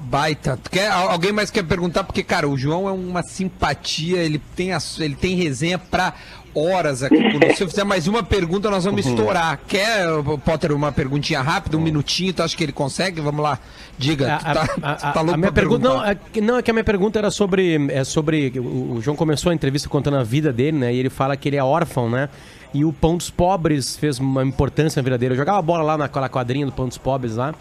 Baita. 0.00 0.58
Quer, 0.70 0.90
al- 0.90 1.10
alguém 1.10 1.30
mais 1.32 1.50
quer 1.50 1.62
perguntar? 1.64 2.04
Porque, 2.04 2.22
cara, 2.22 2.48
o 2.48 2.56
João 2.56 2.88
é 2.88 2.92
uma 2.92 3.22
simpatia, 3.22 4.18
ele 4.18 4.40
tem, 4.56 4.72
ass- 4.72 4.98
ele 4.98 5.14
tem 5.14 5.36
resenha 5.36 5.78
pra 5.78 6.14
horas 6.54 7.02
aqui 7.02 7.16
conosco. 7.16 7.54
Se 7.56 7.62
eu 7.62 7.68
fizer 7.68 7.84
mais 7.84 8.08
uma 8.08 8.22
pergunta, 8.22 8.70
nós 8.70 8.84
vamos 8.84 9.06
estourar. 9.06 9.60
Quer, 9.68 10.04
Potter, 10.44 10.72
uma 10.72 10.90
perguntinha 10.90 11.40
rápida, 11.42 11.76
um 11.76 11.80
minutinho? 11.80 12.32
Tu 12.32 12.42
acha 12.42 12.56
que 12.56 12.64
ele 12.64 12.72
consegue? 12.72 13.20
Vamos 13.20 13.42
lá. 13.42 13.58
Diga. 13.98 14.34
A, 14.36 14.38
tu 14.38 14.44
tá, 14.44 14.62
a- 14.62 14.66
tu 14.66 15.06
a- 15.06 15.12
tá 15.12 15.20
a 15.20 15.22
louco 15.22 15.38
minha 15.38 15.52
pergunta 15.52 15.88
não 15.88 16.04
é, 16.04 16.14
que- 16.32 16.40
não, 16.40 16.56
é 16.56 16.62
que 16.62 16.70
a 16.70 16.74
minha 16.74 16.84
pergunta 16.84 17.18
era 17.18 17.30
sobre. 17.30 17.76
É 17.92 18.02
sobre 18.02 18.52
o, 18.58 18.94
o 18.94 19.00
João 19.02 19.14
começou 19.16 19.52
a 19.52 19.54
entrevista 19.54 19.88
contando 19.88 20.16
a 20.16 20.24
vida 20.24 20.50
dele, 20.52 20.78
né? 20.78 20.92
E 20.94 20.98
ele 20.98 21.10
fala 21.10 21.36
que 21.36 21.48
ele 21.48 21.56
é 21.56 21.62
órfão, 21.62 22.08
né? 22.10 22.28
E 22.72 22.84
o 22.84 22.92
Pão 22.92 23.16
dos 23.16 23.30
Pobres 23.30 23.96
fez 23.96 24.18
uma 24.18 24.44
importância 24.44 25.02
dele. 25.02 25.32
Eu 25.32 25.36
jogava 25.36 25.60
bola 25.60 25.82
lá 25.82 25.98
naquela 25.98 26.28
quadrinha 26.28 26.66
do 26.66 26.72
Pão 26.72 26.86
dos 26.86 26.98
Pobres 26.98 27.36
lá, 27.36 27.52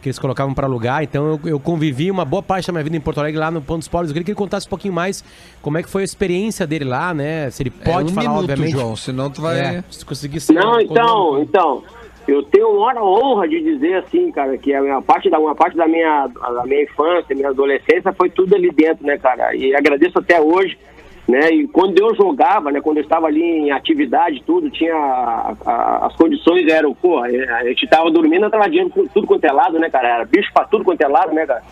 que 0.00 0.08
eles 0.08 0.18
colocavam 0.18 0.54
pra 0.54 0.66
alugar. 0.66 1.02
Então 1.02 1.26
eu, 1.26 1.40
eu 1.44 1.60
convivi 1.60 2.10
uma 2.10 2.24
boa 2.24 2.42
parte 2.42 2.66
da 2.66 2.72
minha 2.72 2.84
vida 2.84 2.96
em 2.96 3.00
Porto 3.00 3.18
Alegre 3.18 3.38
lá 3.38 3.50
no 3.50 3.60
Pão 3.60 3.78
dos 3.78 3.88
Pobres. 3.88 4.10
Eu 4.10 4.14
queria 4.14 4.24
que 4.24 4.30
ele 4.30 4.38
contasse 4.38 4.66
um 4.66 4.70
pouquinho 4.70 4.94
mais 4.94 5.22
como 5.60 5.76
é 5.76 5.82
que 5.82 5.90
foi 5.90 6.02
a 6.02 6.04
experiência 6.04 6.66
dele 6.66 6.84
lá, 6.84 7.12
né? 7.12 7.50
Se 7.50 7.62
ele 7.62 7.70
pode 7.70 8.08
é 8.08 8.12
um 8.12 8.14
falar, 8.14 8.28
minuto, 8.28 8.50
obviamente. 8.50 8.72
João, 8.72 8.96
senão 8.96 9.30
tu 9.30 9.42
vai... 9.42 9.58
É, 9.58 9.84
se 9.90 10.04
conseguir 10.04 10.40
ser 10.40 10.54
Não, 10.54 10.76
um 10.76 10.80
então, 10.80 11.42
então, 11.42 11.82
eu 12.26 12.42
tenho 12.42 12.68
uma 12.68 13.04
honra 13.04 13.46
de 13.46 13.60
dizer 13.60 13.96
assim, 13.96 14.30
cara, 14.32 14.56
que 14.56 14.72
a 14.72 14.80
minha 14.80 15.02
parte 15.02 15.28
da 15.28 15.38
uma 15.38 15.54
parte 15.54 15.76
da 15.76 15.86
minha 15.86 16.26
da 16.26 16.64
minha 16.64 16.82
infância, 16.82 17.34
minha 17.34 17.50
adolescência 17.50 18.12
foi 18.14 18.30
tudo 18.30 18.54
ali 18.54 18.70
dentro, 18.70 19.06
né, 19.06 19.18
cara? 19.18 19.54
E 19.54 19.74
agradeço 19.74 20.18
até 20.18 20.40
hoje, 20.40 20.78
né? 21.26 21.50
E 21.52 21.66
quando 21.68 21.98
eu 21.98 22.14
jogava, 22.14 22.70
né, 22.70 22.80
quando 22.80 22.98
eu 22.98 23.02
estava 23.02 23.26
ali 23.26 23.42
em 23.42 23.70
atividade, 23.70 24.42
tudo 24.46 24.70
tinha 24.70 24.94
a- 24.94 25.54
a- 25.64 26.06
as 26.06 26.14
condições 26.16 26.66
eram, 26.70 26.94
pô, 26.94 27.18
a 27.18 27.64
gente 27.64 27.86
tava 27.88 28.10
dormindo, 28.10 28.50
tava 28.50 28.68
dinheiro 28.68 28.90
tudo 29.12 29.26
quanto 29.26 29.44
é 29.44 29.52
lado, 29.52 29.78
né, 29.78 29.88
cara? 29.88 30.08
Era 30.08 30.24
bicho 30.24 30.52
pra 30.52 30.64
tudo 30.66 30.84
quanto 30.84 31.00
é 31.00 31.08
lado, 31.08 31.32
né, 31.34 31.46
cara? 31.46 31.62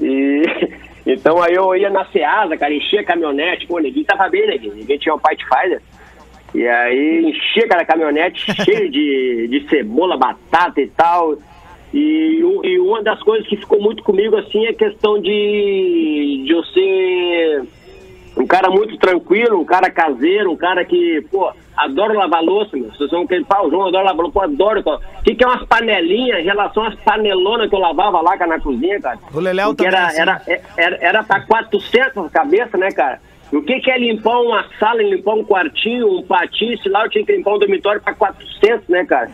E 0.00 0.42
então 1.06 1.42
aí 1.42 1.54
eu 1.54 1.74
ia 1.76 1.88
na 1.88 2.04
Ceasa, 2.06 2.56
cara, 2.56 2.74
enchia 2.74 3.00
a 3.00 3.04
caminhonete, 3.04 3.66
pô, 3.66 3.78
ninguém 3.78 4.04
tava 4.04 4.28
bem, 4.28 4.46
né? 4.46 4.58
Ninguém 4.74 4.98
tinha 4.98 5.14
um 5.14 5.18
Pathfinder. 5.18 5.80
E 6.54 6.68
aí 6.68 7.24
enchia 7.30 7.64
aquela 7.64 7.84
caminhonete 7.84 8.52
cheio 8.64 8.90
de, 8.90 9.48
de 9.48 9.66
cebola, 9.68 10.16
batata 10.16 10.80
e 10.80 10.88
tal. 10.88 11.36
E, 11.92 12.42
o- 12.44 12.64
e 12.64 12.78
uma 12.80 13.02
das 13.02 13.20
coisas 13.22 13.46
que 13.48 13.56
ficou 13.56 13.80
muito 13.80 14.02
comigo 14.02 14.36
assim 14.36 14.66
é 14.66 14.70
a 14.70 14.74
questão 14.74 15.18
de, 15.20 16.42
de 16.44 16.52
eu 16.52 16.62
ser 16.64 17.62
um 18.36 18.46
cara 18.46 18.68
muito 18.68 18.96
tranquilo, 18.98 19.60
um 19.60 19.64
cara 19.64 19.90
caseiro, 19.90 20.50
um 20.50 20.56
cara 20.56 20.84
que, 20.84 21.24
pô, 21.30 21.52
adoro 21.76 22.14
lavar 22.14 22.42
louça, 22.42 22.76
meu. 22.76 22.90
Vocês 22.90 23.10
vão 23.10 23.26
querer, 23.26 23.42
o 23.42 23.70
João 23.70 23.86
adora 23.88 24.04
lavar 24.04 24.22
louça, 24.22 24.32
pô, 24.32 24.40
adoro. 24.40 24.80
O 24.80 25.22
que, 25.22 25.34
que 25.34 25.44
é 25.44 25.46
umas 25.46 25.64
panelinhas 25.66 26.40
em 26.40 26.44
relação 26.44 26.84
às 26.84 26.94
panelonas 26.96 27.68
que 27.68 27.74
eu 27.74 27.80
lavava 27.80 28.20
lá 28.20 28.36
cara, 28.36 28.56
na 28.56 28.60
cozinha, 28.60 29.00
cara? 29.00 29.18
O 29.32 29.40
Porque 29.74 29.90
também, 29.90 30.00
era, 30.20 30.34
assim. 30.34 30.52
era, 30.52 30.62
era, 30.76 30.98
era 31.00 31.22
pra 31.22 31.40
400 31.42 32.30
cabeça, 32.32 32.76
né, 32.76 32.90
cara? 32.90 33.20
O 33.52 33.62
que, 33.62 33.78
que 33.78 33.90
é 33.90 33.98
limpar 33.98 34.40
uma 34.40 34.64
sala, 34.80 35.00
limpar 35.00 35.34
um 35.34 35.44
quartinho, 35.44 36.18
um 36.18 36.22
patice 36.22 36.88
lá, 36.88 37.04
eu 37.04 37.10
tinha 37.10 37.24
que 37.24 37.36
limpar 37.36 37.54
um 37.54 37.58
dormitório 37.58 38.00
pra 38.00 38.12
400, 38.14 38.88
né, 38.88 39.04
cara? 39.04 39.30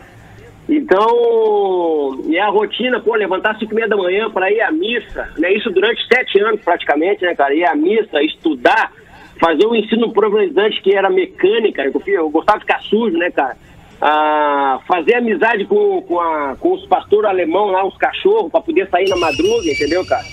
Então, 0.71 2.23
e 2.27 2.39
a 2.39 2.49
rotina, 2.49 3.01
pô, 3.01 3.15
levantar 3.15 3.53
às 3.53 3.59
5 3.59 3.73
e 3.73 3.75
meia 3.75 3.89
da 3.89 3.97
manhã 3.97 4.31
para 4.31 4.51
ir 4.53 4.61
à 4.61 4.71
missa, 4.71 5.29
né? 5.39 5.53
Isso 5.53 5.71
durante 5.71 6.01
sete 6.07 6.41
anos 6.41 6.61
praticamente, 6.63 7.23
né, 7.25 7.35
cara? 7.35 7.55
Ir 7.55 7.65
à 7.65 7.75
missa, 7.75 8.23
estudar, 8.23 8.93
fazer 9.41 9.67
o 9.67 9.75
ensino 9.75 10.13
profissionalizante 10.13 10.81
que 10.83 10.95
era 10.95 11.11
mecânica, 11.11 11.83
eu, 11.83 11.93
eu 12.07 12.31
gostava 12.31 12.59
de 12.59 12.65
ficar 12.67 12.81
sujo, 12.83 13.17
né, 13.19 13.31
cara? 13.31 13.57
Ah, 14.03 14.81
fazer 14.89 15.17
amizade 15.17 15.67
com, 15.67 16.01
com, 16.03 16.19
a- 16.19 16.57
com 16.59 16.73
os 16.73 16.87
pastores 16.87 17.29
alemão 17.29 17.67
lá, 17.67 17.85
os 17.87 17.97
cachorros, 17.99 18.51
para 18.51 18.63
poder 18.63 18.89
sair 18.89 19.09
na 19.11 19.17
madruga, 19.17 19.69
entendeu, 19.71 20.05
cara? 20.07 20.25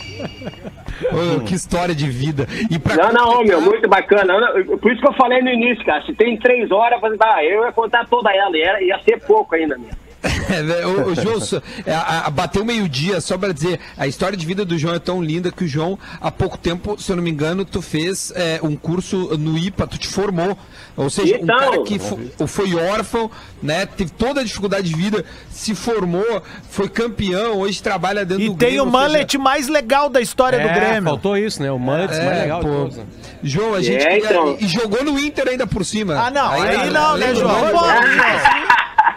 Ô, 1.12 1.42
que 1.44 1.54
história 1.54 1.94
de 1.94 2.10
vida. 2.10 2.48
E 2.72 2.80
pra 2.80 2.96
Não, 2.96 3.12
não, 3.12 3.44
meu, 3.44 3.60
muito 3.62 3.88
bacana. 3.90 4.34
Por 4.82 4.92
isso 4.92 5.02
que 5.02 5.08
eu 5.08 5.14
falei 5.14 5.42
no 5.42 5.50
início, 5.50 5.84
cara. 5.86 6.02
Se 6.06 6.14
tem 6.14 6.38
três 6.38 6.72
horas, 6.72 7.00
eu 7.04 7.18
ah, 7.22 7.44
ia 7.44 7.72
contar 7.74 8.08
toda 8.08 8.34
ela. 8.34 8.58
E 8.58 8.62
era- 8.62 8.82
ia 8.82 8.98
ser 9.00 9.20
pouco 9.26 9.54
ainda, 9.54 9.78
meu. 9.78 9.90
É, 10.24 10.64
velho, 10.64 11.06
ô, 11.08 11.12
ô, 11.12 11.16
João, 11.16 11.62
é, 11.86 11.94
a- 11.94 12.24
a- 12.26 12.30
bateu 12.30 12.66
meio-dia, 12.66 13.22
só 13.22 13.38
pra 13.38 13.52
dizer, 13.54 13.80
a 13.98 14.08
história 14.08 14.36
de 14.38 14.46
vida 14.46 14.66
do 14.66 14.78
João 14.78 14.96
é 14.96 15.00
tão 15.00 15.22
linda 15.22 15.52
que 15.52 15.64
o 15.64 15.68
João, 15.68 15.98
há 16.20 16.32
pouco 16.32 16.58
tempo, 16.58 17.00
se 17.00 17.12
eu 17.12 17.16
não 17.16 17.24
me 17.24 17.30
engano, 17.30 17.64
tu 17.64 17.82
fez 17.82 18.32
é, 18.36 18.60
um 18.64 18.76
curso 18.76 19.38
no 19.38 19.58
IPA, 19.58 19.86
tu 19.88 19.98
te 19.98 20.08
formou. 20.08 20.58
Ou 20.96 21.10
seja, 21.10 21.36
Então. 21.38 21.56
um 21.56 21.60
cara 21.60 21.84
que 21.84 22.00
fo- 22.00 22.20
foi 22.48 22.74
órfão, 22.76 23.30
né, 23.62 23.86
teve 23.86 24.10
toda 24.12 24.42
a 24.42 24.44
dificuldade 24.44 24.90
de 24.90 24.96
vida, 24.96 25.24
se 25.52 25.76
formou, 25.76 26.42
foi 26.70 26.90
campeão, 26.90 27.60
hoje 27.60 27.82
trabalha 27.84 28.26
dentro 28.26 28.44
E 28.44 28.48
do 28.50 28.56
tem 28.56 28.70
Grêmio, 28.70 28.84
o 28.84 28.88
ou 28.88 28.92
seja, 28.94 29.08
mullet 29.08 29.38
mais 29.38 29.68
legal 29.68 30.10
da 30.10 30.20
história 30.20 30.60
do 30.60 30.68
É, 30.68 30.74
Grêmio. 30.74 31.04
faltou 31.04 31.38
isso, 31.38 31.62
né? 31.62 31.72
O 31.72 31.78
mullet 31.78 32.08
mais 32.08 32.20
É, 32.38 32.42
legal 32.42 32.60
de 32.62 32.66
pô. 32.68 32.74
todos, 32.74 32.98
né? 32.98 33.04
João, 33.44 33.76
a 33.76 33.82
gente 33.84 34.04
É, 34.04 34.18
então. 34.18 34.58
e 34.60 34.68
jogou 34.68 35.04
no 35.04 35.20
Inter 35.20 35.48
ainda 35.48 35.68
por 35.68 35.86
cima. 35.86 36.16
Ah, 36.16 36.32
não, 36.32 36.50
aí 36.52 36.90
não, 36.90 37.16
né? 37.18 37.36
João? 37.36 37.66
Não, 37.66 37.72
Porra, 37.72 38.00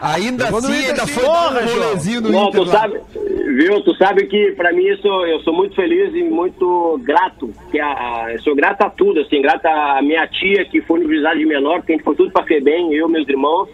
Ainda 0.00 0.50
no 0.50 0.56
assim, 0.58 0.72
Inter, 0.78 0.90
ainda 0.90 1.06
sim. 1.06 1.12
foi 1.12 1.24
Porra, 1.24 1.60
um 1.60 1.66
rolezinho 1.66 2.20
no 2.22 2.28
Não, 2.30 2.48
Inter. 2.48 2.60
tu 2.62 2.66
lá. 2.66 2.72
sabe, 2.72 3.00
viu? 3.56 3.80
Tu 3.82 3.94
sabe 3.96 4.26
que 4.26 4.52
pra 4.52 4.72
mim 4.72 4.84
isso, 4.86 5.06
eu 5.26 5.40
sou 5.40 5.52
muito 5.52 5.74
feliz 5.74 6.14
e 6.14 6.22
muito 6.22 6.98
grato. 7.04 7.52
Que 7.70 7.78
a, 7.80 7.86
a- 8.24 8.32
eu 8.32 8.40
sou 8.42 8.54
grato 8.54 8.82
a 8.82 8.90
tudo, 8.90 9.20
assim, 9.20 9.42
grato 9.42 9.66
à 9.66 10.00
minha 10.02 10.26
tia 10.26 10.64
que 10.64 10.80
foi 10.82 11.00
universidade 11.00 11.38
de 11.40 11.46
menor, 11.46 11.82
que 11.82 11.92
a 11.92 11.94
gente 11.96 12.04
foi 12.04 12.14
tudo 12.16 12.30
pra 12.30 12.44
FEBEM, 12.44 12.92
eu 12.94 13.08
e 13.08 13.12
meus 13.12 13.28
irmãos. 13.28 13.68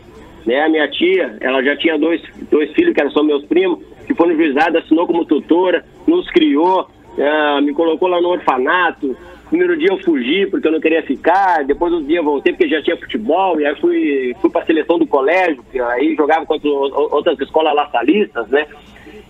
Né, 0.45 0.61
a 0.65 0.69
minha 0.69 0.87
tia, 0.89 1.37
ela 1.41 1.61
já 1.61 1.77
tinha 1.77 1.99
dois, 1.99 2.23
dois 2.51 2.71
filhos 2.73 2.95
que 2.95 3.01
eram 3.01 3.11
só 3.11 3.21
meus 3.21 3.45
primos, 3.47 3.81
que 4.07 4.15
foi 4.15 4.27
universidade, 4.29 4.77
assinou 4.77 5.05
como 5.05 5.25
tutora, 5.25 5.85
nos 6.07 6.31
criou, 6.31 6.89
ah, 7.19 7.61
me 7.61 7.73
colocou 7.75 8.07
lá 8.09 8.21
no 8.21 8.29
orfanato. 8.29 9.17
Primeiro 9.49 9.77
dia 9.77 9.89
eu 9.91 9.99
fugi 9.99 10.47
porque 10.47 10.67
eu 10.67 10.73
não 10.73 10.81
queria 10.81 11.03
ficar, 11.03 11.65
depois 11.65 11.93
outro 11.93 12.09
dia 12.09 12.19
eu 12.19 12.25
voltei 12.25 12.53
porque 12.53 12.69
já 12.69 12.83
tinha 12.83 12.97
futebol, 12.97 13.61
e 13.61 13.67
aí 13.67 13.77
fui, 13.81 14.35
fui 14.41 14.51
pra 14.51 14.65
seleção 14.65 14.99
do 14.99 15.07
colégio, 15.07 15.63
aí 15.91 16.15
jogava 16.17 16.45
contra 16.45 16.69
outras 16.69 17.39
escolas 17.41 17.75
laçalistas, 17.75 18.49
né? 18.49 18.67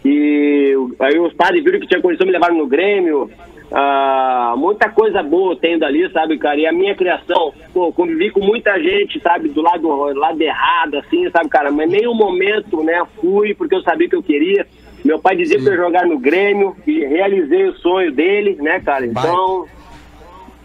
E 0.05 0.75
aí 1.01 1.19
os 1.19 1.35
padres 1.35 1.63
viram 1.63 1.81
que 1.81 1.87
tinha 1.87 2.01
condição, 2.01 2.27
me 2.27 2.33
levaram 2.33 2.57
no 2.57 2.67
Grêmio. 2.67 3.31
Ah, 3.73 4.55
muita 4.57 4.89
coisa 4.89 5.23
boa 5.25 5.57
tendo 5.57 5.85
ali, 5.85 6.09
sabe, 6.13 6.39
cara? 6.39 6.57
E 6.57 6.67
a 6.67 6.73
minha 6.73 6.95
criação, 6.95 7.53
pô, 7.75 7.93
convivi 7.93 8.31
com 8.31 8.41
muita 8.41 8.81
gente, 8.81 9.21
sabe, 9.21 9.49
do 9.49 9.61
lado, 9.61 9.89
lado 10.15 10.41
errado, 10.41 10.99
assim, 10.99 11.29
sabe, 11.31 11.49
cara? 11.49 11.71
Mas 11.73 11.89
em 11.89 11.97
nenhum 11.97 12.15
momento, 12.15 12.83
né, 12.85 13.05
fui 13.21 13.55
porque 13.55 13.75
eu 13.75 13.83
sabia 13.83 14.09
que 14.09 14.15
eu 14.15 14.23
queria. 14.23 14.67
Meu 15.05 15.19
pai 15.19 15.37
dizia 15.37 15.61
pra 15.61 15.73
eu 15.73 15.77
jogar 15.77 16.07
no 16.07 16.19
Grêmio 16.19 16.77
e 16.87 17.01
realizei 17.05 17.65
o 17.67 17.75
sonho 17.75 18.13
dele, 18.13 18.57
né, 18.61 18.81
cara? 18.81 19.05
Então, 19.05 19.67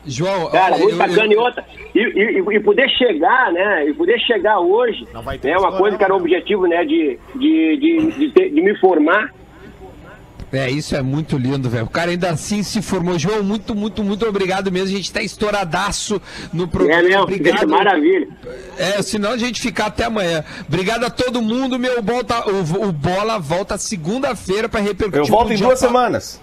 João, 0.06 0.50
Cara, 0.50 0.74
olha, 0.76 0.78
muito 0.84 0.92
eu- 0.94 0.98
bacana. 0.98 1.26
eu- 1.26 1.32
E 1.32 1.38
outra, 1.38 1.66
e, 1.94 2.00
e- 2.00 2.56
e 2.56 2.60
poder 2.60 2.90
chegar, 2.90 3.52
né? 3.52 3.88
E 3.88 3.94
poder 3.94 4.20
chegar 4.20 4.60
hoje, 4.60 5.08
vai 5.24 5.38
ter 5.38 5.50
é 5.50 5.58
uma 5.58 5.72
coisa 5.78 5.98
que 5.98 6.04
era 6.04 6.14
o 6.14 6.18
objetivo, 6.18 6.66
né? 6.66 6.84
De, 6.84 7.20
de, 7.36 7.78
de, 7.78 8.12
de, 8.12 8.30
ter- 8.32 8.50
de 8.50 8.62
me 8.62 8.76
formar. 8.80 9.30
É, 10.54 10.70
isso 10.70 10.94
é 10.98 11.02
muito 11.02 11.38
lindo, 11.38 11.70
velho. 11.70 11.86
O 11.86 11.90
cara 11.90 12.12
ainda 12.12 12.30
assim 12.30 12.62
se 12.62 12.82
formou. 12.82 13.18
João, 13.18 13.42
muito, 13.42 13.74
muito, 13.74 14.04
muito 14.04 14.28
obrigado 14.28 14.70
mesmo. 14.70 14.90
A 14.90 14.98
gente 14.98 15.10
tá 15.14 15.22
estouradaço 15.22 16.22
no 16.52 16.68
programa. 16.68 17.00
É 17.00 17.04
mesmo, 17.04 17.22
obrigado. 17.24 17.70
maravilha. 17.70 18.28
É, 18.78 19.02
senão 19.02 19.32
a 19.32 19.38
gente 19.38 19.62
ficar 19.62 19.86
até 19.86 20.04
amanhã. 20.04 20.44
Obrigado 20.68 21.06
a 21.06 21.10
todo 21.10 21.42
mundo, 21.42 21.80
meu. 21.80 22.04
Volta, 22.04 22.44
o, 22.50 22.88
o 22.90 22.92
Bola 22.92 23.40
volta 23.40 23.78
segunda-feira 23.78 24.68
pra 24.68 24.82
repercutir. 24.82 25.20
Eu 25.22 25.26
volto 25.26 25.54
em 25.54 25.58
duas 25.58 25.80
semanas. 25.80 26.42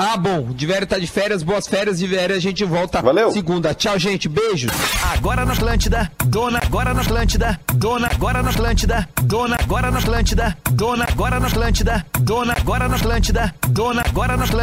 Ah, 0.00 0.16
bom. 0.16 0.52
De 0.52 0.64
Vério 0.64 0.86
tá 0.86 0.96
de 0.96 1.08
férias. 1.08 1.42
Boas 1.42 1.66
férias, 1.66 1.98
de 1.98 2.06
Vério. 2.06 2.36
A 2.36 2.38
gente 2.38 2.64
volta 2.64 3.02
Valeu. 3.02 3.32
segunda. 3.32 3.74
Tchau, 3.74 3.98
gente. 3.98 4.28
Beijos. 4.28 4.70
Agora 5.12 5.44
na 5.44 5.54
Atlântida, 5.54 6.08
dona, 6.24 6.60
agora 6.64 6.94
na 6.94 7.00
Atlântida, 7.00 7.58
dona, 7.74 8.06
agora 8.06 8.40
na 8.40 8.50
Atlântida, 8.50 9.08
dona, 9.22 9.56
agora 9.58 9.90
na 9.90 9.98
Atlântida, 9.98 10.56
dona, 10.70 11.04
agora 11.04 11.40
na 11.40 11.46
Atlântida, 11.48 12.06
dona, 12.20 12.52
agora 12.52 12.88
na 12.88 12.94
Atlântida, 12.94 13.54
dona, 13.70 14.02
agora 14.02 14.36
na 14.36 14.44
Atlântida. 14.44 14.56